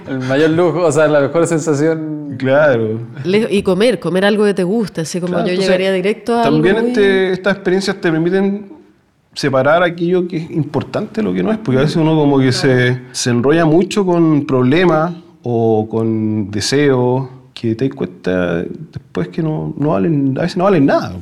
El 0.09 0.19
mayor 0.21 0.51
lujo, 0.51 0.81
o 0.85 0.93
sea, 0.93 1.07
la 1.09 1.21
mejor 1.21 1.47
sensación. 1.47 2.35
Claro. 2.39 3.01
Y 3.25 3.63
comer, 3.63 3.99
comer 4.01 4.25
algo 4.25 4.45
que 4.45 4.55
te 4.55 4.65
guste, 4.65 5.03
así 5.03 5.21
como 5.21 5.33
Claro, 5.35 5.47
yo 5.47 5.51
entonces, 5.53 5.69
llegaría 5.69 5.93
directo 5.93 6.39
a 6.39 6.43
También 6.43 6.77
algo 6.77 6.89
este- 6.89 7.33
estas 7.33 7.55
experiencias 7.55 7.97
te 8.01 8.11
permiten 8.11 8.73
separar 9.35 9.83
aquello 9.83 10.27
que 10.27 10.39
es 10.39 10.51
importante 10.51 11.23
lo 11.23 11.33
que 11.33 11.43
no 11.43 11.53
es, 11.53 11.59
porque 11.59 11.79
a 11.79 11.83
veces 11.83 11.97
uno 11.97 12.17
como 12.17 12.39
que 12.39 12.51
se, 12.53 13.01
se 13.13 13.31
enrolla 13.31 13.65
mucho 13.65 14.05
con 14.05 14.45
problemas 14.47 15.13
o 15.43 15.89
con 15.89 16.51
deseos 16.51 17.29
que 17.55 17.75
te 17.75 17.89
das 17.89 17.95
cuenta 17.95 18.63
después 18.63 19.29
que 19.29 19.43
no, 19.43 19.73
no 19.79 19.91
valen, 19.91 20.35
a 20.39 20.43
veces 20.43 20.57
no 20.57 20.65
valen 20.65 20.87
nada, 20.87 21.13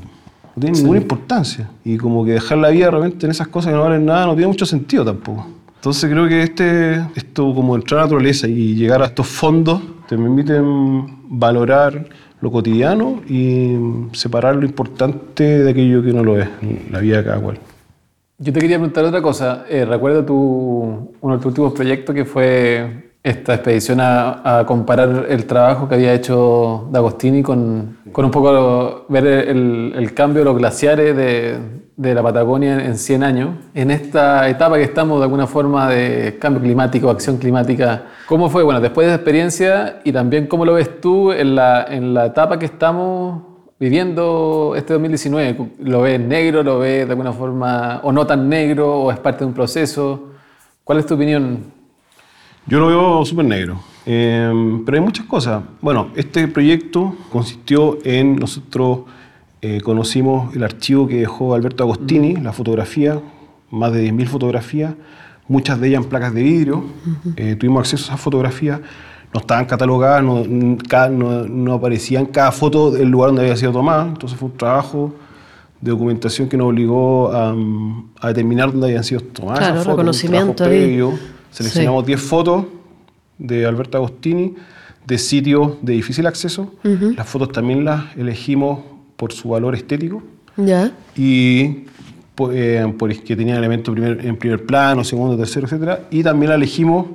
no 0.59 0.61
tienen 0.61 0.81
ninguna 0.81 1.01
importancia. 1.01 1.71
Y 1.85 1.97
como 1.97 2.25
que 2.25 2.33
dejar 2.33 2.59
la 2.59 2.71
vida 2.71 2.87
de 2.87 2.91
repente 2.91 3.27
en 3.27 3.31
esas 3.31 3.49
cosas 3.49 3.71
que 3.71 3.77
no 3.77 3.85
valen 3.85 4.05
nada 4.05 4.27
no 4.27 4.35
tiene 4.35 4.49
mucho 4.49 4.67
sentido 4.67 5.05
tampoco. 5.05 5.47
Entonces 5.77 6.11
creo 6.11 6.29
que 6.29 6.43
este, 6.43 6.97
esto 7.15 7.55
como 7.55 7.77
entrar 7.77 8.01
a 8.01 8.03
la 8.03 8.07
naturaleza 8.07 8.49
y 8.49 8.75
llegar 8.75 9.01
a 9.03 9.07
estos 9.07 9.29
fondos 9.29 9.81
te 10.09 10.17
permiten 10.17 11.07
valorar 11.29 12.07
lo 12.41 12.51
cotidiano 12.51 13.21
y 13.29 13.77
separar 14.13 14.57
lo 14.57 14.65
importante 14.65 15.45
de 15.45 15.71
aquello 15.71 16.03
que 16.03 16.13
no 16.13 16.25
lo 16.25 16.39
es, 16.39 16.49
la 16.91 16.99
vida 17.01 17.19
de 17.19 17.25
cada 17.25 17.41
cual. 17.41 17.59
Yo 18.39 18.53
te 18.53 18.61
quería 18.61 18.77
preguntar 18.77 19.05
otra 19.05 19.23
cosa. 19.23 19.65
Eh, 19.69 19.85
recuerdo 19.85 20.25
tu, 20.25 21.13
uno 21.21 21.35
de 21.35 21.39
tus 21.39 21.47
últimos 21.47 21.73
proyectos 21.73 22.15
que 22.15 22.25
fue 22.25 23.08
esta 23.29 23.55
expedición 23.55 24.01
a, 24.01 24.61
a 24.61 24.67
comparar 24.67 25.27
el 25.29 25.45
trabajo 25.47 25.89
que 25.89 25.97
había 25.97 26.15
hecho 26.15 26.89
D'Agostini 26.91 27.43
con, 27.43 27.99
con 28.13 28.25
un 28.25 28.31
poco 28.31 29.07
ver 29.09 29.27
el, 29.27 29.93
el 29.95 30.15
cambio 30.15 30.41
de 30.41 30.45
los 30.47 30.57
glaciares 30.57 31.17
de, 31.17 31.59
de 31.97 32.15
la 32.15 32.23
Patagonia 32.23 32.85
en 32.85 32.97
100 32.97 33.23
años. 33.23 33.51
En 33.75 33.91
esta 33.91 34.49
etapa 34.49 34.77
que 34.77 34.85
estamos 34.85 35.19
de 35.19 35.25
alguna 35.25 35.47
forma 35.47 35.91
de 35.91 36.39
cambio 36.41 36.63
climático, 36.63 37.11
acción 37.11 37.37
climática, 37.37 38.05
¿cómo 38.27 38.49
fue? 38.49 38.63
Bueno, 38.63 38.81
después 38.81 39.07
de 39.07 39.13
esa 39.13 39.17
experiencia 39.17 40.01
y 40.05 40.13
también 40.13 40.47
cómo 40.47 40.65
lo 40.65 40.75
ves 40.75 41.01
tú 41.01 41.33
en 41.33 41.55
la, 41.55 41.85
en 41.89 42.15
la 42.15 42.27
etapa 42.27 42.59
que 42.59 42.67
estamos 42.67 43.43
viviendo 43.79 44.75
este 44.77 44.93
2019? 44.95 45.71
¿Lo 45.81 46.03
ves 46.03 46.21
negro, 46.21 46.63
lo 46.63 46.79
ves 46.79 47.07
de 47.07 47.13
alguna 47.13 47.33
forma 47.33 48.01
o 48.03 48.13
no 48.13 48.27
tan 48.27 48.49
negro 48.49 49.03
o 49.03 49.13
es 49.13 49.19
parte 49.19 49.41
de 49.41 49.47
un 49.47 49.55
proceso? 49.55 50.33
¿Cuál 50.85 50.99
es 50.99 51.07
tu 51.07 51.15
opinión? 51.15 51.78
Yo 52.69 52.81
lo 52.81 52.87
veo 52.89 53.25
súper 53.25 53.45
negro. 53.47 53.81
Eh, 54.07 54.81
pero 54.85 54.99
hay 54.99 55.05
muchas 55.05 55.27
cosas. 55.27 55.63
Bueno, 55.81 56.09
este 56.17 56.49
proyecto 56.49 57.15
consistió 57.31 57.99
en 58.05 58.37
nosotros 58.37 59.01
eh, 59.61 59.81
conocimos 59.81 60.55
el 60.55 60.63
archivo 60.63 61.09
que 61.09 61.17
dejó 61.17 61.55
Alberto 61.55 61.83
Agostini, 61.83 62.37
la 62.37 62.53
fotografía, 62.53 63.21
más 63.71 63.93
de 63.93 64.11
10.000 64.13 64.27
fotografías, 64.29 64.95
muchas 65.49 65.81
de 65.81 65.89
ellas 65.89 66.05
en 66.05 66.09
placas 66.09 66.33
de 66.33 66.43
vidrio. 66.43 66.85
Eh, 67.37 67.57
tuvimos 67.57 67.81
acceso 67.81 68.05
a 68.05 68.07
esas 68.15 68.21
fotografías, 68.21 68.81
no 69.35 69.41
estaban 69.41 69.65
catalogadas, 69.67 70.23
no, 70.23 70.45
no, 70.45 71.45
no 71.49 71.73
aparecía 71.75 72.21
en 72.21 72.27
cada 72.27 72.53
foto 72.53 72.97
el 72.97 73.09
lugar 73.09 73.31
donde 73.31 73.43
había 73.43 73.57
sido 73.57 73.73
tomada. 73.73 74.07
Entonces 74.07 74.39
fue 74.39 74.49
un 74.49 74.57
trabajo 74.57 75.13
de 75.81 75.91
documentación 75.91 76.49
que 76.49 76.57
nos 76.57 76.69
obligó 76.69 77.33
a, 77.33 77.53
mm, 77.53 78.11
a 78.21 78.29
determinar 78.29 78.71
dónde 78.71 78.87
habían 78.89 79.05
sido 79.05 79.21
tomadas 79.21 79.59
Claro, 79.59 79.75
esas 79.75 79.85
fotos. 79.85 79.93
un 79.93 79.99
reconocimiento 79.99 80.65
previo. 80.65 81.13
Seleccionamos 81.51 82.05
10 82.07 82.21
fotos 82.21 82.67
de 83.39 83.67
Alberto 83.67 83.99
Agostini 83.99 84.55
de 85.07 85.19
sitios 85.19 85.77
de 85.83 85.95
difícil 85.95 86.27
acceso. 86.27 86.75
Las 87.17 87.27
fotos 87.29 87.51
también 87.53 87.85
las 87.85 88.17
elegimos 88.17 88.81
por 89.17 89.33
su 89.33 89.49
valor 89.51 89.75
estético. 89.75 90.23
¿Ya? 90.57 90.91
y 91.17 91.85
eh, 92.53 92.95
por 92.99 93.17
que 93.17 93.37
tenían 93.37 93.59
elementos 93.59 93.93
primer- 93.95 94.25
en 94.27 94.37
primer 94.37 94.67
plano, 94.67 95.03
segundo, 95.05 95.37
tercero, 95.37 95.67
etcétera, 95.67 96.03
y 96.11 96.23
también 96.23 96.51
la 96.51 96.57
elegimos 96.57 97.07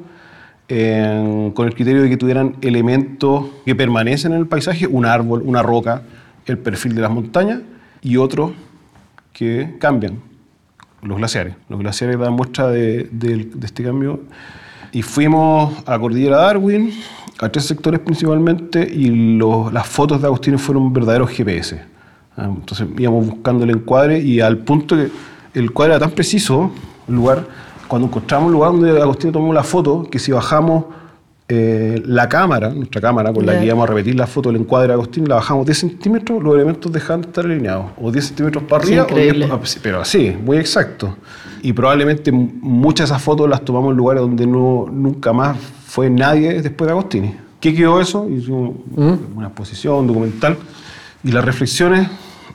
eh, 0.70 1.52
con 1.54 1.68
el 1.68 1.76
criterio 1.76 2.02
de 2.04 2.10
que 2.10 2.18
tuvieran 2.18 2.56
elementos 2.62 3.46
que 3.66 3.76
permanecen 3.76 4.32
en 4.32 4.40
el 4.40 4.48
paisaje, 4.48 4.88
un 4.88 5.06
árbol, 5.06 5.42
una 5.46 5.62
roca, 5.62 6.04
el 6.46 6.58
perfil 6.58 6.96
de 6.96 7.02
las 7.02 7.12
montañas 7.12 7.60
y 8.02 8.18
otros 8.18 8.52
que 9.34 9.76
cambian, 9.80 10.20
los 11.04 11.18
glaciares. 11.18 11.56
Los 11.70 11.80
glaciares 11.80 12.18
dan 12.20 12.34
muestra 12.34 12.68
de, 12.70 13.10
del- 13.12 13.60
de 13.60 13.66
este 13.66 13.84
cambio. 13.84 14.22
Y 14.92 15.02
fuimos 15.02 15.74
a 15.88 15.98
Cordillera 16.00 16.38
Darwin, 16.38 16.92
a 17.40 17.50
tres 17.50 17.66
sectores 17.66 18.00
principalmente, 18.00 18.88
y 18.94 19.38
los- 19.38 19.72
las 19.74 19.88
fotos 19.88 20.22
de 20.22 20.28
Agustín 20.28 20.58
fueron 20.60 20.92
verdaderos 20.94 21.30
GPS. 21.32 21.82
Ah, 22.38 22.46
Entonces 22.56 22.88
íbamos 22.98 23.28
buscando 23.28 23.64
el 23.64 23.72
encuadre 23.72 24.20
y 24.20 24.40
al 24.40 24.58
punto 24.60 24.96
que 24.96 25.10
el 25.60 25.72
cuadro 25.72 25.94
era 25.94 26.00
tan 26.00 26.12
preciso, 26.12 26.72
el 27.08 27.16
lugar, 27.16 27.46
cuando 27.88 28.08
encontramos 28.08 28.48
el 28.48 28.54
lugar 28.54 28.72
donde 28.72 29.02
Agustín 29.02 29.32
tomó 29.32 29.54
la 29.54 29.64
foto, 29.64 30.08
que 30.10 30.18
si 30.20 30.32
bajamos 30.32 30.86
eh, 31.56 32.02
la 32.06 32.28
cámara, 32.30 32.70
nuestra 32.70 33.00
cámara 33.02 33.32
con 33.34 33.46
la 33.46 33.54
que 33.60 33.66
íbamos 33.68 33.84
a 33.84 33.88
repetir 33.94 34.16
la 34.16 34.26
foto 34.28 34.52
del 34.52 34.62
encuadre 34.62 34.88
de 34.88 34.94
Agustín, 34.94 35.28
la 35.28 35.36
bajamos 35.36 35.66
10 35.66 35.78
centímetros, 35.78 36.42
los 36.42 36.56
elementos 36.56 36.92
dejaban 36.92 37.22
de 37.22 37.28
estar 37.28 37.46
alineados, 37.46 37.86
o 38.02 38.12
10 38.12 38.26
centímetros 38.26 38.64
para 38.64 38.84
arriba, 38.84 39.04
o 39.04 39.06
10 39.08 39.28
increíble. 39.28 39.48
pa- 39.60 39.66
sí, 39.66 39.80
pero 39.84 40.02
así, 40.02 40.36
muy 40.44 40.58
exacto. 40.58 41.18
Y 41.62 41.74
probablemente 41.74 42.32
muchas 42.32 43.10
de 43.10 43.14
esas 43.16 43.24
fotos 43.24 43.50
las 43.50 43.64
tomamos 43.64 43.92
en 43.92 43.98
lugares 43.98 44.22
donde 44.22 44.46
no, 44.48 44.88
nunca 44.92 45.32
más 45.34 45.58
fue 45.86 46.10
nadie 46.10 46.62
después 46.62 46.88
de 46.88 46.92
Agostini. 46.92 47.36
¿Qué 47.60 47.74
quedó 47.74 48.02
eso? 48.02 48.28
Hicimos 48.30 48.76
una 49.36 49.48
exposición, 49.48 50.06
documental. 50.08 50.58
Y 51.24 51.32
las 51.32 51.46
reflexiones 51.46 52.08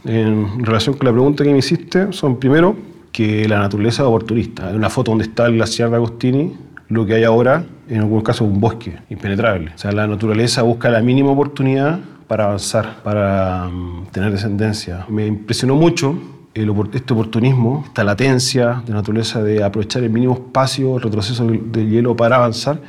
en 0.04 0.64
relación 0.64 0.96
con 0.96 1.06
la 1.06 1.12
pregunta 1.12 1.44
que 1.44 1.50
me 1.52 1.58
hiciste 1.58 2.12
son, 2.12 2.38
primero, 2.38 2.76
que 3.12 3.48
la 3.48 3.58
naturaleza 3.60 4.02
es 4.02 4.06
oportunista. 4.08 4.68
Hay 4.68 4.76
una 4.76 4.90
foto 4.90 5.10
donde 5.12 5.24
está 5.24 5.46
el 5.46 5.54
glaciar 5.54 5.88
de 5.90 5.96
Agostini, 5.96 6.52
lo 6.90 7.06
que 7.06 7.14
hay 7.14 7.24
ahora, 7.24 7.64
en 7.88 7.98
algunos 8.00 8.24
casos, 8.24 8.46
un 8.48 8.60
bosque 8.60 8.96
impenetrable. 9.10 9.72
O 9.74 9.78
sea, 9.78 9.92
la 9.92 10.06
naturaleza 10.06 10.62
busca 10.62 10.88
la 10.90 11.00
mínima 11.00 11.30
oportunidad 11.30 11.98
para 12.26 12.44
avanzar, 12.44 13.02
para 13.02 13.68
mm, 13.68 14.06
tener 14.12 14.30
descendencia. 14.32 15.06
Me 15.08 15.26
impresionó 15.26 15.74
mucho 15.74 16.14
el 16.54 16.72
este 16.92 17.12
oportunismo, 17.12 17.84
esta 17.86 18.04
latencia 18.04 18.82
de 18.86 18.92
naturaleza 18.92 19.42
de 19.42 19.62
aprovechar 19.62 20.02
el 20.02 20.10
mínimo 20.10 20.34
espacio, 20.34 20.96
el 20.96 21.02
retroceso 21.02 21.46
del, 21.46 21.88
hielo 21.90 22.16
para 22.16 22.36
avanzar, 22.36 22.80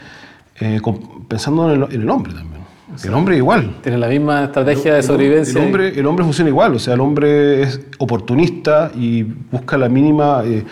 eh, 0.60 0.80
pensando 1.28 1.72
en 1.74 1.84
el, 1.84 1.93
en 1.93 2.02
el 2.02 2.10
hombre 2.10 2.34
también. 2.34 2.60
El 3.04 3.14
hombre 3.14 3.38
igual. 3.38 3.76
Tiene 3.84 4.00
la 4.00 4.08
misma 4.08 4.45
estrategia 4.45 4.93
de 4.93 5.00
El- 5.00 5.04
sobrevivencia. 5.06 5.60
El 5.60 5.66
hombre, 5.68 6.00
el 6.00 6.06
hombre 6.06 6.26
funciona 6.26 6.50
igual, 6.50 6.74
o 6.76 6.80
sea, 6.80 6.95
el 6.95 7.02
hombre 7.02 7.62
es 7.62 7.80
oportunista 8.00 8.91
y 8.95 9.22
busca 9.24 9.78
la 9.78 9.88
mínima, 9.88 10.41
eh, 10.45 10.66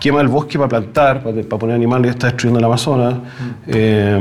quema 0.00 0.20
el 0.20 0.28
bosque 0.28 0.58
para 0.58 0.68
plantar, 0.68 1.22
para, 1.22 1.42
para 1.42 1.58
poner 1.58 1.76
animales, 1.76 2.10
está 2.10 2.26
destruyendo 2.28 2.58
el 2.58 2.64
Amazonas. 2.64 3.14
eh, 3.66 4.18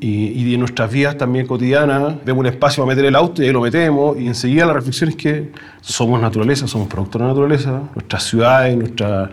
y, 0.00 0.42
y 0.42 0.54
en 0.54 0.60
nuestras 0.60 0.90
vidas 0.92 1.16
también 1.16 1.46
cotidianas, 1.46 2.16
vemos 2.24 2.40
un 2.40 2.46
espacio 2.46 2.82
para 2.82 2.94
meter 2.94 3.06
el 3.06 3.16
auto 3.16 3.42
y 3.42 3.46
ahí 3.46 3.52
lo 3.52 3.60
metemos. 3.60 4.18
Y 4.20 4.26
enseguida 4.26 4.66
la 4.66 4.74
reflexión 4.74 5.10
es 5.10 5.16
que 5.16 5.52
somos 5.80 6.20
naturaleza, 6.20 6.66
somos 6.66 6.88
productos 6.88 7.20
de 7.20 7.26
la 7.26 7.28
naturaleza, 7.28 7.82
nuestras 7.94 8.24
ciudades, 8.24 8.76
nuestra, 8.76 9.30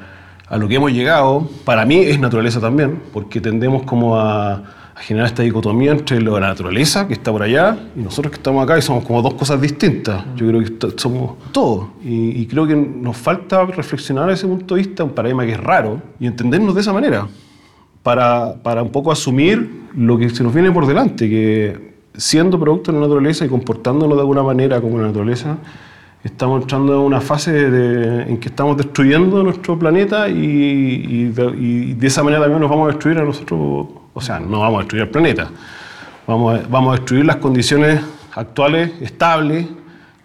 a 0.48 0.58
lo 0.58 0.68
que 0.68 0.76
hemos 0.76 0.92
llegado, 0.92 1.50
para 1.66 1.86
mí 1.86 1.98
es 1.98 2.20
naturaleza 2.20 2.60
también, 2.60 3.02
porque 3.12 3.42
tendemos 3.42 3.84
como 3.84 4.18
a, 4.18 4.62
a 5.00 5.02
generar 5.02 5.28
esta 5.28 5.44
dicotomía 5.44 5.92
entre 5.94 6.20
lo 6.20 6.36
de 6.36 6.42
la 6.42 6.48
naturaleza, 6.50 7.08
que 7.08 7.14
está 7.14 7.32
por 7.32 7.42
allá, 7.42 7.78
y 7.96 8.02
nosotros 8.02 8.32
que 8.32 8.38
estamos 8.38 8.62
acá, 8.62 8.78
y 8.78 8.82
somos 8.82 9.06
como 9.06 9.22
dos 9.22 9.34
cosas 9.36 9.62
distintas. 9.62 10.26
Yo 10.36 10.46
creo 10.48 10.62
que 10.62 10.74
somos 10.98 11.38
todos. 11.54 11.88
Y, 12.04 12.42
y 12.42 12.46
creo 12.48 12.68
que 12.68 12.76
nos 12.76 13.16
falta 13.16 13.64
reflexionar 13.66 14.26
desde 14.28 14.40
ese 14.46 14.48
punto 14.48 14.76
de 14.76 14.82
vista, 14.82 15.06
un 15.06 15.12
paradigma 15.12 15.46
que 15.46 15.54
es 15.54 15.60
raro, 15.60 16.02
y 16.20 16.28
entendernos 16.28 16.76
de 16.76 16.82
esa 16.82 16.92
manera, 16.92 17.28
para, 18.04 18.56
para 18.62 18.84
un 18.84 18.90
poco 18.90 19.12
asumir 19.12 19.84
lo 19.96 20.18
que 20.18 20.30
se 20.30 20.44
nos 20.44 20.54
viene 20.54 20.70
por 20.72 20.86
delante, 20.86 21.30
que 21.30 21.94
siendo 22.16 22.60
producto 22.60 22.92
de 22.92 22.98
la 23.00 23.06
naturaleza 23.08 23.46
y 23.46 23.48
comportándonos 23.48 24.18
de 24.18 24.22
alguna 24.22 24.44
manera 24.44 24.82
como 24.82 24.98
la 24.98 25.08
naturaleza, 25.08 25.58
estamos 26.26 26.62
entrando 26.64 26.94
en 26.96 27.00
una 27.00 27.22
fase 27.22 27.52
de- 27.54 28.24
en 28.24 28.38
que 28.38 28.50
estamos 28.50 28.76
destruyendo 28.76 29.42
nuestro 29.44 29.80
planeta 29.80 30.28
y, 30.28 30.36
y 30.36 31.24
de, 31.30 31.46
y 31.58 31.94
de 31.94 32.08
esa 32.08 32.22
manera 32.24 32.42
también 32.42 32.60
nos 32.60 32.70
vamos 32.70 32.90
a 32.90 32.92
destruir 32.92 33.18
a 33.20 33.24
nosotros, 33.24 33.88
o 34.14 34.22
sea, 34.22 34.40
no 34.40 34.62
vamos 34.62 34.80
a 34.80 34.80
destruir 34.80 35.04
el 35.04 35.10
planeta, 35.10 35.50
vamos 36.28 36.60
a, 36.60 36.68
vamos 36.68 36.94
a 36.94 36.98
destruir 36.98 37.26
las 37.26 37.38
condiciones 37.38 38.02
actuales, 38.34 38.92
estables, 39.02 39.66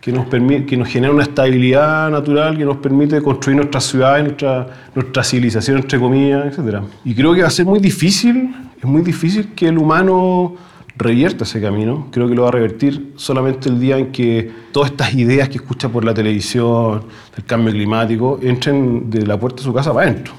que 0.04 0.12
nos, 0.12 0.26
nos 0.30 0.88
genera 0.88 1.14
una 1.14 1.22
estabilidad 1.22 2.10
natural 2.10 2.58
que 2.58 2.64
nos 2.66 2.76
permite 2.76 3.22
construir 3.22 3.56
nuestras 3.56 3.84
ciudades, 3.84 4.24
nuestra, 4.24 4.66
nuestra 4.94 5.24
civilización, 5.24 5.78
entre 5.78 5.98
comillas, 5.98 6.58
etc. 6.58 6.80
Y 7.06 7.14
creo 7.14 7.32
que 7.34 7.40
va 7.40 7.48
a 7.48 7.50
ser 7.50 7.64
muy 7.64 7.78
difícil, 7.78 8.54
es 8.76 8.84
muy 8.84 9.00
difícil 9.00 9.54
que 9.54 9.68
el 9.68 9.78
humano 9.78 10.56
revierta 10.96 11.44
ese 11.44 11.58
camino. 11.58 12.08
Creo 12.10 12.28
que 12.28 12.34
lo 12.34 12.42
va 12.42 12.48
a 12.48 12.52
revertir 12.52 13.14
solamente 13.16 13.70
el 13.70 13.80
día 13.80 13.96
en 13.96 14.12
que 14.12 14.50
todas 14.72 14.90
estas 14.90 15.14
ideas 15.14 15.48
que 15.48 15.56
escucha 15.56 15.88
por 15.88 16.04
la 16.04 16.12
televisión, 16.12 17.04
del 17.34 17.44
cambio 17.46 17.72
climático, 17.72 18.38
entren 18.42 19.08
de 19.08 19.26
la 19.26 19.40
puerta 19.40 19.58
de 19.58 19.62
su 19.62 19.72
casa 19.72 19.92
para 19.94 20.10
adentro. 20.10 20.34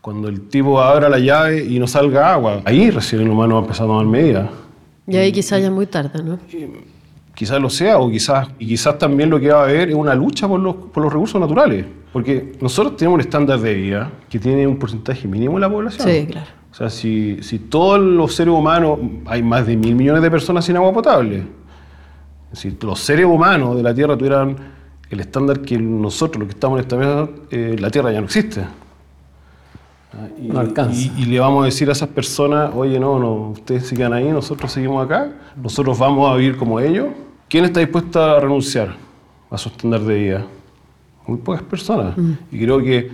Cuando 0.00 0.28
el 0.28 0.48
tipo 0.48 0.80
abra 0.80 1.08
la 1.08 1.18
llave 1.18 1.64
y 1.64 1.78
no 1.78 1.86
salga 1.86 2.32
agua, 2.32 2.62
ahí 2.64 2.90
recién 2.90 3.20
el 3.22 3.28
humano 3.28 3.56
va 3.56 3.60
a 3.60 3.64
empezar 3.64 3.84
a 3.84 3.88
tomar 3.88 4.06
medidas. 4.06 4.48
Y 5.06 5.16
ahí 5.16 5.30
quizás 5.30 5.60
ya 5.60 5.66
es 5.66 5.72
muy 5.72 5.86
tarde, 5.86 6.22
¿no? 6.22 6.38
Quizás 7.34 7.60
lo 7.60 7.68
sea, 7.68 7.98
o 7.98 8.10
quizás, 8.10 8.48
y 8.58 8.66
quizás 8.66 8.98
también 8.98 9.28
lo 9.28 9.38
que 9.38 9.50
va 9.50 9.60
a 9.60 9.64
haber 9.64 9.90
es 9.90 9.94
una 9.94 10.14
lucha 10.14 10.48
por 10.48 10.60
los, 10.60 10.74
por 10.74 11.02
los 11.02 11.12
recursos 11.12 11.40
naturales. 11.40 11.84
Porque 12.12 12.52
nosotros 12.60 12.96
tenemos 12.96 13.16
un 13.16 13.20
estándar 13.20 13.60
de 13.60 13.74
vida 13.74 14.10
que 14.28 14.38
tiene 14.38 14.66
un 14.66 14.78
porcentaje 14.78 15.28
mínimo 15.28 15.54
de 15.54 15.60
la 15.60 15.70
población. 15.70 16.08
Sí, 16.08 16.26
claro. 16.26 16.46
O 16.70 16.74
sea, 16.74 16.88
si, 16.88 17.42
si 17.42 17.58
todos 17.58 18.00
los 18.00 18.34
seres 18.34 18.54
humanos, 18.54 18.98
hay 19.26 19.42
más 19.42 19.66
de 19.66 19.76
mil 19.76 19.94
millones 19.94 20.22
de 20.22 20.30
personas 20.30 20.64
sin 20.64 20.76
agua 20.76 20.92
potable. 20.92 21.44
Si 22.52 22.76
los 22.80 23.00
seres 23.00 23.26
humanos 23.26 23.76
de 23.76 23.82
la 23.82 23.94
Tierra 23.94 24.16
tuvieran 24.16 24.56
el 25.10 25.20
estándar 25.20 25.60
que 25.60 25.78
nosotros, 25.78 26.40
los 26.40 26.48
que 26.48 26.54
estamos 26.54 26.78
en 26.78 26.82
esta 26.82 26.96
mesa, 26.96 27.28
eh, 27.50 27.76
la 27.78 27.90
Tierra 27.90 28.12
ya 28.12 28.20
no 28.20 28.26
existe. 28.26 28.64
Ah, 30.12 30.26
Y, 30.40 30.48
No 30.48 30.58
alcanza. 30.60 31.00
y- 31.00 31.22
y 31.22 31.24
le 31.26 31.38
vamos 31.38 31.62
a 31.62 31.66
decir 31.66 31.88
a 31.88 31.92
esas 31.92 32.08
personas, 32.08 32.72
oye, 32.74 32.98
no, 32.98 33.18
no, 33.18 33.50
ustedes 33.50 33.90
quedan 33.92 34.12
ahí, 34.12 34.28
nosotros 34.28 34.72
seguimos 34.72 35.04
acá, 35.04 35.30
nosotros 35.62 35.98
vamos 35.98 36.30
a 36.30 36.36
vivir 36.36 36.56
como 36.56 36.80
ellos. 36.80 37.08
¿Quién 37.48 37.64
está 37.64 37.80
dispuesto 37.80 38.20
a 38.22 38.40
renunciar 38.40 38.94
a 39.50 39.58
su 39.58 39.68
estándar 39.68 40.00
de 40.00 40.14
vida? 40.14 40.46
Muy 41.26 41.38
pocas 41.38 41.62
personas. 41.62 42.14
Y 42.50 42.58
creo 42.58 42.78
que 42.82 43.10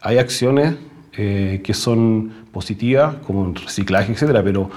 hay 0.00 0.18
acciones 0.18 0.74
eh, 1.16 1.60
que 1.62 1.74
son 1.74 2.32
positivas, 2.52 3.16
como 3.26 3.46
el 3.48 3.54
reciclaje, 3.54 4.12
etcétera, 4.12 4.42
pero 4.42 4.68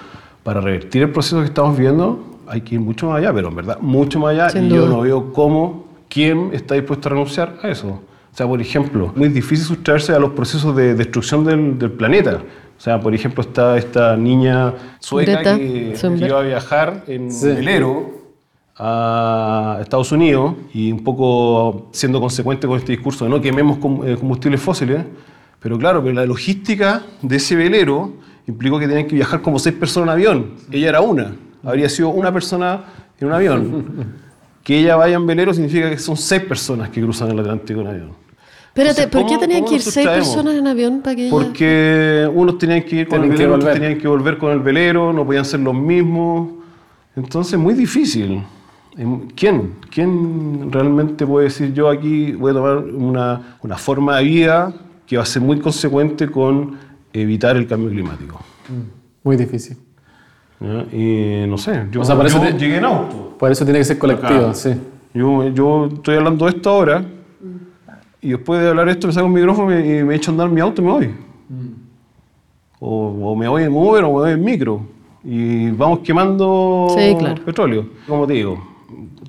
para 0.44 0.62
revertir 0.62 1.04
el 1.04 1.10
proceso 1.12 1.40
que 1.40 1.46
estamos 1.46 1.76
viviendo 1.78 2.24
hay 2.48 2.62
que 2.62 2.76
ir 2.76 2.82
mucho 2.82 3.08
más 3.10 3.18
allá, 3.20 3.34
pero 3.34 3.48
en 3.48 3.56
verdad 3.56 3.80
mucho 3.82 4.20
más 4.20 4.32
allá. 4.34 4.50
Sin 4.50 4.66
y 4.66 4.70
yo 4.70 4.88
no 4.88 5.02
veo 5.02 5.34
cómo, 5.34 5.86
quién 6.10 6.52
está 6.54 6.76
dispuesto 6.76 7.10
a 7.10 7.12
renunciar 7.14 7.58
a 7.64 7.70
eso. 7.70 8.02
O 8.36 8.38
sea, 8.38 8.46
por 8.48 8.60
ejemplo, 8.60 9.14
muy 9.16 9.30
difícil 9.30 9.66
sustraerse 9.66 10.12
a 10.12 10.20
los 10.20 10.32
procesos 10.32 10.76
de 10.76 10.94
destrucción 10.94 11.46
del, 11.46 11.80
del 11.80 11.92
planeta. 11.92 12.42
O 12.78 12.82
sea, 12.82 13.00
por 13.00 13.16
ejemplo, 13.16 13.42
está 13.42 13.78
esta 13.78 14.18
niña 14.18 14.74
sueca 15.00 15.54
Greta 15.54 15.56
que, 15.56 15.96
iba 16.18 16.40
a 16.40 16.44
viajar 16.44 17.06
en 17.08 17.32
Sí. 17.32 17.48
velero 17.48 18.26
a 18.76 19.78
Estados 19.80 20.12
Unidos 20.12 20.54
y 20.74 20.92
un 20.92 21.02
poco 21.02 21.88
siendo 21.94 22.20
consecuente 22.20 22.68
con 22.68 22.78
este 22.78 22.92
discurso 22.92 23.24
de 23.24 23.32
no 23.32 23.40
quememos 23.40 23.78
eh, 24.06 24.18
combustibles 24.20 24.60
fósiles. 24.60 25.06
Pero 25.62 25.78
claro, 25.78 26.04
pero 26.04 26.16
la 26.16 26.26
logística 26.26 27.04
de 27.22 27.38
ese 27.38 27.56
velero 27.56 28.16
implicó 28.48 28.78
que 28.80 28.88
tenían 28.90 29.08
que 29.08 29.16
viajar 29.16 29.42
como 29.42 29.60
seis 29.60 29.76
personas 29.78 30.08
en 30.08 30.12
avión. 30.12 30.52
Ella 30.70 30.90
era 30.90 31.00
una. 31.00 31.34
Habría 31.64 31.88
sido 31.88 32.10
una 32.10 32.34
persona 32.34 32.84
en 33.18 33.28
un 33.28 33.34
avión. 33.34 34.16
Que 34.66 34.80
ella 34.80 34.96
vaya 34.96 35.16
en 35.16 35.28
velero 35.28 35.54
significa 35.54 35.92
que 35.92 36.00
son 36.00 36.18
seis 36.18 36.42
personas 36.42 36.90
que 36.90 37.00
cruzan 37.00 37.30
el 37.30 37.40
Atlántico 37.40 37.82
en 37.82 37.88
avión. 37.88 38.25
Espérate, 38.76 39.08
¿por 39.08 39.22
qué 39.22 39.28
¿cómo- 39.36 39.40
tenían 39.40 39.64
que 39.64 39.76
ir 39.76 39.82
seis 39.82 40.06
personas 40.06 40.56
en 40.56 40.68
avión 40.68 41.02
para 41.02 41.16
que 41.16 41.22
ella... 41.24 41.32
Porque 41.32 42.30
unos 42.34 42.58
tenían 42.58 42.84
que 42.84 42.96
ir 42.98 43.08
con 43.08 43.20
Tienen 43.22 43.32
el 43.32 43.38
velero, 43.38 43.56
otros 43.56 43.74
tenían 43.74 43.98
que 43.98 44.08
volver 44.08 44.38
con 44.38 44.52
el 44.52 44.60
velero, 44.60 45.14
no 45.14 45.26
podían 45.26 45.46
ser 45.46 45.62
los 45.62 45.74
mismos. 45.74 46.50
Entonces, 47.16 47.58
muy 47.58 47.74
difícil. 47.74 48.44
Em, 48.98 49.28
¿Quién? 49.30 49.76
¿Quién 49.90 50.70
realmente 50.74 51.26
puede 51.26 51.46
decir 51.46 51.74
yo 51.74 51.90
aquí 51.90 52.34
voy 52.34 52.52
a 52.52 52.54
tomar 52.54 52.78
una, 52.80 53.58
una 53.62 53.78
forma 53.78 54.18
de 54.18 54.24
vida 54.26 54.74
que 55.08 55.16
va 55.16 55.24
a 55.24 55.26
ser 55.26 55.42
muy 55.42 55.60
consecuente 55.62 56.28
con 56.30 56.78
evitar 57.14 57.56
el 57.56 57.68
cambio 57.68 57.90
climático? 57.90 58.42
Muy 59.24 59.38
difícil. 59.38 59.78
¿Ya? 60.60 60.86
Y 60.94 61.46
no 61.48 61.58
sé, 61.58 61.86
yo, 61.92 62.02
O 62.02 62.04
sea, 62.04 62.22
yo 62.28 62.40
te- 62.42 62.52
llegué 62.58 62.76
en 62.78 62.84
auto. 62.86 63.36
Por 63.40 63.52
eso 63.52 63.64
tiene 63.64 63.80
que 63.80 63.86
ser 63.86 63.98
colectivo, 63.98 64.48
Acá. 64.48 64.54
sí. 64.54 64.72
Yo, 65.14 65.48
yo 65.50 65.86
estoy 65.94 66.16
hablando 66.18 66.44
de 66.46 66.52
esto 66.52 66.70
ahora 66.70 67.06
y 68.26 68.30
después 68.32 68.62
de 68.62 68.70
hablar 68.70 68.90
esto 68.90 69.08
me 69.08 69.14
saco 69.14 69.28
un 69.28 69.34
micrófono 69.34 69.78
y 69.80 70.04
me 70.04 70.16
echo 70.16 70.32
a 70.32 70.34
andar 70.34 70.48
en 70.48 70.54
mi 70.54 70.62
auto 70.62 70.82
y 70.82 70.86
me 70.86 70.92
voy. 70.92 71.10
O, 72.80 73.32
o 73.32 73.36
me 73.36 73.48
voy 73.48 73.64
en 73.64 73.72
Uber 73.74 74.04
o 74.04 74.08
me 74.08 74.14
voy 74.14 74.32
en 74.32 74.44
micro. 74.44 74.82
Y 75.24 75.72
vamos 75.72 76.00
quemando 76.00 76.88
Sí, 76.96 77.16
claro. 77.18 77.44
petróleo. 77.44 77.86
Como 78.08 78.28
te 78.28 78.34
digo, 78.34 78.62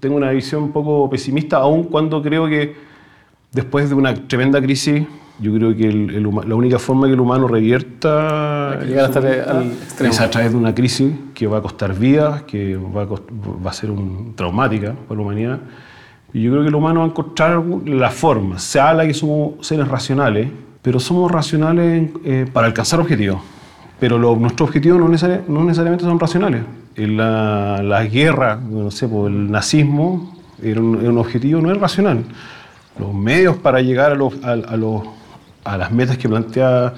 tengo 0.00 0.16
una 0.16 0.30
visión 0.30 0.64
un 0.64 0.72
poco 0.72 1.08
pesimista, 1.08 1.58
aun 1.58 1.84
cuando 1.84 2.20
creo 2.22 2.46
que 2.46 2.74
después 3.52 3.88
de 3.88 3.94
una 3.94 4.12
tremenda 4.14 4.60
crisis, 4.60 5.04
yo 5.40 5.54
creo 5.54 5.74
que 5.76 5.88
el- 5.88 6.10
el 6.14 6.26
huma- 6.26 6.44
la 6.44 6.54
única 6.54 6.78
forma 6.78 7.06
que 7.06 7.12
el 7.14 7.20
humano 7.20 7.46
revierta 7.48 8.80
llegar 8.84 9.06
hasta 9.06 9.18
al 9.20 9.66
extremo. 9.72 10.12
es 10.12 10.20
a 10.20 10.30
través 10.30 10.52
de 10.52 10.56
una 10.58 10.74
crisis 10.74 11.12
que 11.34 11.46
va 11.46 11.58
a 11.58 11.62
costar 11.62 11.94
vidas, 11.98 12.42
que 12.42 12.76
va 12.76 13.02
a, 13.02 13.06
cost- 13.08 13.30
va 13.64 13.70
a 13.70 13.72
ser 13.74 13.90
un, 13.90 14.32
traumática 14.34 14.94
para 15.08 15.18
la 15.18 15.22
humanidad. 15.26 15.60
Y 16.32 16.42
yo 16.42 16.50
creo 16.50 16.62
que 16.62 16.68
el 16.68 16.74
humano 16.74 17.00
va 17.00 17.06
a 17.06 17.08
encontrar 17.08 17.62
la 17.86 18.10
forma. 18.10 18.58
Se 18.58 18.78
habla 18.80 19.06
que 19.06 19.14
somos 19.14 19.66
seres 19.66 19.88
racionales, 19.88 20.48
pero 20.82 21.00
somos 21.00 21.30
racionales 21.30 22.10
eh, 22.24 22.46
para 22.52 22.66
alcanzar 22.66 23.00
objetivos. 23.00 23.40
Pero 23.98 24.18
lo- 24.18 24.36
nuestros 24.36 24.68
objetivos 24.68 25.00
no, 25.00 25.08
necesari- 25.08 25.46
necesariamente 25.48 26.04
son 26.04 26.18
racionales. 26.20 26.62
En 26.96 27.16
la, 27.16 28.04
guerra, 28.10 28.56
no 28.56 28.90
sé, 28.90 29.08
por 29.08 29.30
el 29.30 29.50
nazismo 29.50 30.34
era 30.62 30.80
un, 30.80 30.98
era 31.00 31.10
un 31.10 31.18
objetivo 31.18 31.60
no 31.60 31.70
es 31.72 31.78
racional. 31.78 32.24
Los 32.98 33.12
medios 33.14 33.56
para 33.56 33.80
llegar 33.80 34.12
a, 34.42 34.52
a 35.64 35.76
las 35.78 35.92
metas 35.92 36.16
que 36.18 36.28
plantea 36.28 36.94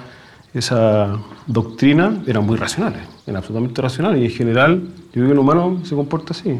esa 0.54 1.18
doctrina 1.46 2.18
eran 2.26 2.44
muy 2.46 2.56
racionales, 2.56 3.00
eran 3.26 3.36
absolutamente 3.38 3.82
racionales. 3.82 4.20
Y 4.22 4.24
en 4.26 4.30
general, 4.30 4.82
yo 5.06 5.12
creo 5.12 5.26
que 5.26 5.32
el 5.32 5.38
humano 5.38 5.80
se 5.84 5.94
comporta 5.94 6.32
así. 6.32 6.58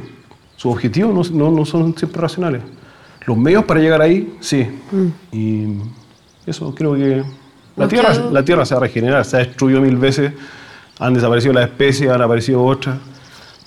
Sus 0.59 0.73
objetivos 0.75 1.31
no, 1.31 1.51
no- 1.51 1.57
no 1.57 1.65
son 1.65 1.97
siempre 1.97 2.21
racionales. 2.21 2.61
Los 3.27 3.37
medios 3.39 3.65
para 3.65 3.81
llegar 3.81 4.03
ahí, 4.03 4.37
sí. 4.41 4.67
Y 5.33 5.67
eso 6.47 6.75
creo 6.75 6.95
que... 6.95 7.23
La 7.77 7.87
tierra, 7.87 8.13
la 8.33 8.45
tierra 8.45 8.67
se 8.67 8.75
va 8.75 8.81
a 8.81 8.83
regenerar, 8.83 9.25
se 9.25 9.37
ha 9.37 9.39
destruido 9.39 9.81
mil 9.81 9.97
veces, 9.97 10.33
han 10.99 11.15
desaparecido 11.15 11.53
las 11.55 11.67
especies, 11.71 12.11
han 12.11 12.21
aparecido 12.21 12.63
otras. 12.65 12.99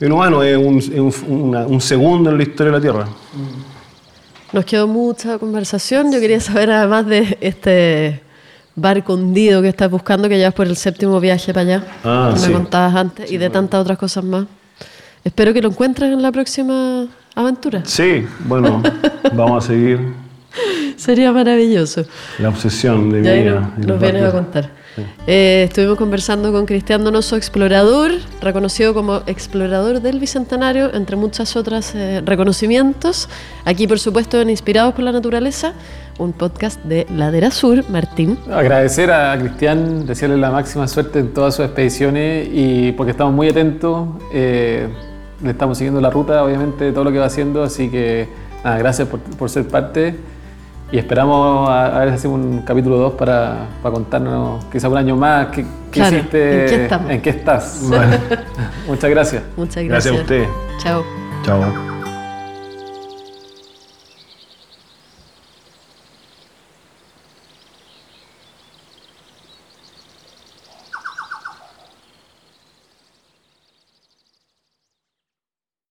El 0.02 0.12
humano 0.12 0.44
es 0.44 0.58
un, 0.58 0.78
es 0.80 0.90
un- 1.24 1.42
una- 1.42 1.66
un 1.66 1.80
segundo 1.80 2.30
en 2.30 2.36
la 2.38 2.44
historia 2.44 2.74
de 2.74 2.78
la 2.78 2.82
Tierra. 2.82 3.08
Nos 4.52 4.66
quedó 4.66 4.86
mucha 4.88 5.38
conversación. 5.40 6.12
Yo 6.12 6.20
quería 6.20 6.42
saber, 6.42 6.72
además 6.72 7.06
de 7.06 7.38
este 7.40 8.22
barco 8.76 9.14
hundido 9.14 9.62
que 9.62 9.70
estás 9.70 9.90
buscando, 9.90 10.28
que 10.28 10.38
ya 10.38 10.50
es 10.50 10.54
por 10.54 10.68
el 10.68 10.76
séptimo 10.76 11.20
viaje 11.22 11.54
para 11.54 11.62
allá, 11.62 11.84
Ah, 12.04 12.32
que 12.34 12.40
sí. 12.40 12.48
me 12.48 12.54
contabas 12.56 12.96
antes, 12.96 13.32
y 13.32 13.38
de 13.38 13.50
tantas 13.50 13.80
otras 13.80 13.98
cosas 13.98 14.24
más. 14.26 14.46
Espero 15.24 15.54
que 15.54 15.62
lo 15.62 15.70
encuentres 15.70 16.12
en 16.12 16.22
la 16.22 16.32
próxima 16.32 17.08
aventura. 17.36 17.84
Sí, 17.86 18.26
bueno, 18.46 18.82
vamos 19.34 19.64
a 19.64 19.68
seguir 19.68 20.22
Sería 21.02 21.32
maravilloso. 21.32 22.06
La 22.38 22.50
obsesión 22.50 23.10
de 23.10 23.22
vida. 23.22 23.74
nos 23.78 23.88
los 23.88 24.00
vienes 24.00 24.24
a 24.24 24.32
contar. 24.32 24.70
Eh, 25.26 25.64
estuvimos 25.68 25.98
conversando 25.98 26.52
con 26.52 26.66
Cristian 26.66 27.04
Donoso, 27.04 27.38
explorador, 27.38 28.12
reconocido 28.42 28.94
como 28.94 29.24
explorador 29.26 30.02
del 30.02 30.20
Bicentenario, 30.20 30.94
entre 30.94 31.16
muchas 31.16 31.56
otras 31.56 31.96
eh, 31.96 32.22
reconocimientos. 32.24 33.30
Aquí, 33.66 33.88
por 33.88 33.98
supuesto, 34.00 34.42
en 34.42 34.50
Inspirados 34.50 34.94
por 34.94 35.04
la 35.04 35.12
Naturaleza, 35.12 35.74
un 36.20 36.34
podcast 36.34 36.84
de 36.84 37.08
Ladera 37.10 37.50
Sur, 37.50 37.90
Martín. 37.90 38.38
Agradecer 38.52 39.12
a 39.12 39.36
Cristian, 39.40 40.06
desearle 40.06 40.38
la 40.38 40.52
máxima 40.52 40.88
suerte 40.88 41.20
en 41.20 41.34
todas 41.34 41.56
sus 41.56 41.66
expediciones 41.66 42.48
y 42.52 42.92
porque 42.92 43.12
estamos 43.12 43.34
muy 43.34 43.48
atentos, 43.48 44.08
eh, 44.34 44.88
le 45.44 45.52
estamos 45.52 45.78
siguiendo 45.78 46.00
la 46.02 46.10
ruta, 46.10 46.44
obviamente, 46.44 46.86
de 46.86 46.92
todo 46.92 47.04
lo 47.04 47.12
que 47.12 47.20
va 47.20 47.26
haciendo, 47.26 47.64
así 47.64 47.90
que 47.90 48.28
nada, 48.64 48.78
gracias 48.78 49.08
por, 49.08 49.20
por 49.20 49.50
ser 49.50 49.68
parte 49.68 50.16
y 50.92 50.98
esperamos 50.98 51.70
a, 51.70 51.96
a 51.96 52.00
ver 52.00 52.10
si 52.10 52.16
hacemos 52.16 52.40
un 52.42 52.62
capítulo 52.64 52.98
2 52.98 53.14
para, 53.14 53.68
para 53.82 53.94
contarnos 53.94 54.66
quizá 54.66 54.90
un 54.90 54.98
año 54.98 55.16
más 55.16 55.48
qué, 55.48 55.64
qué 55.64 55.68
Claro, 55.92 56.18
hiciste, 56.18 56.62
¿en 56.64 56.68
qué 56.70 56.84
estamos? 56.84 57.12
en 57.12 57.22
qué 57.22 57.30
estás. 57.30 57.82
Muchas 58.88 59.10
gracias. 59.10 59.44
Muchas 59.56 59.84
Gracias 59.86 60.14
gracias. 60.14 60.18
a 60.18 60.22
usted. 60.22 60.46
Chao. 60.84 61.04
Chao. 61.46 61.91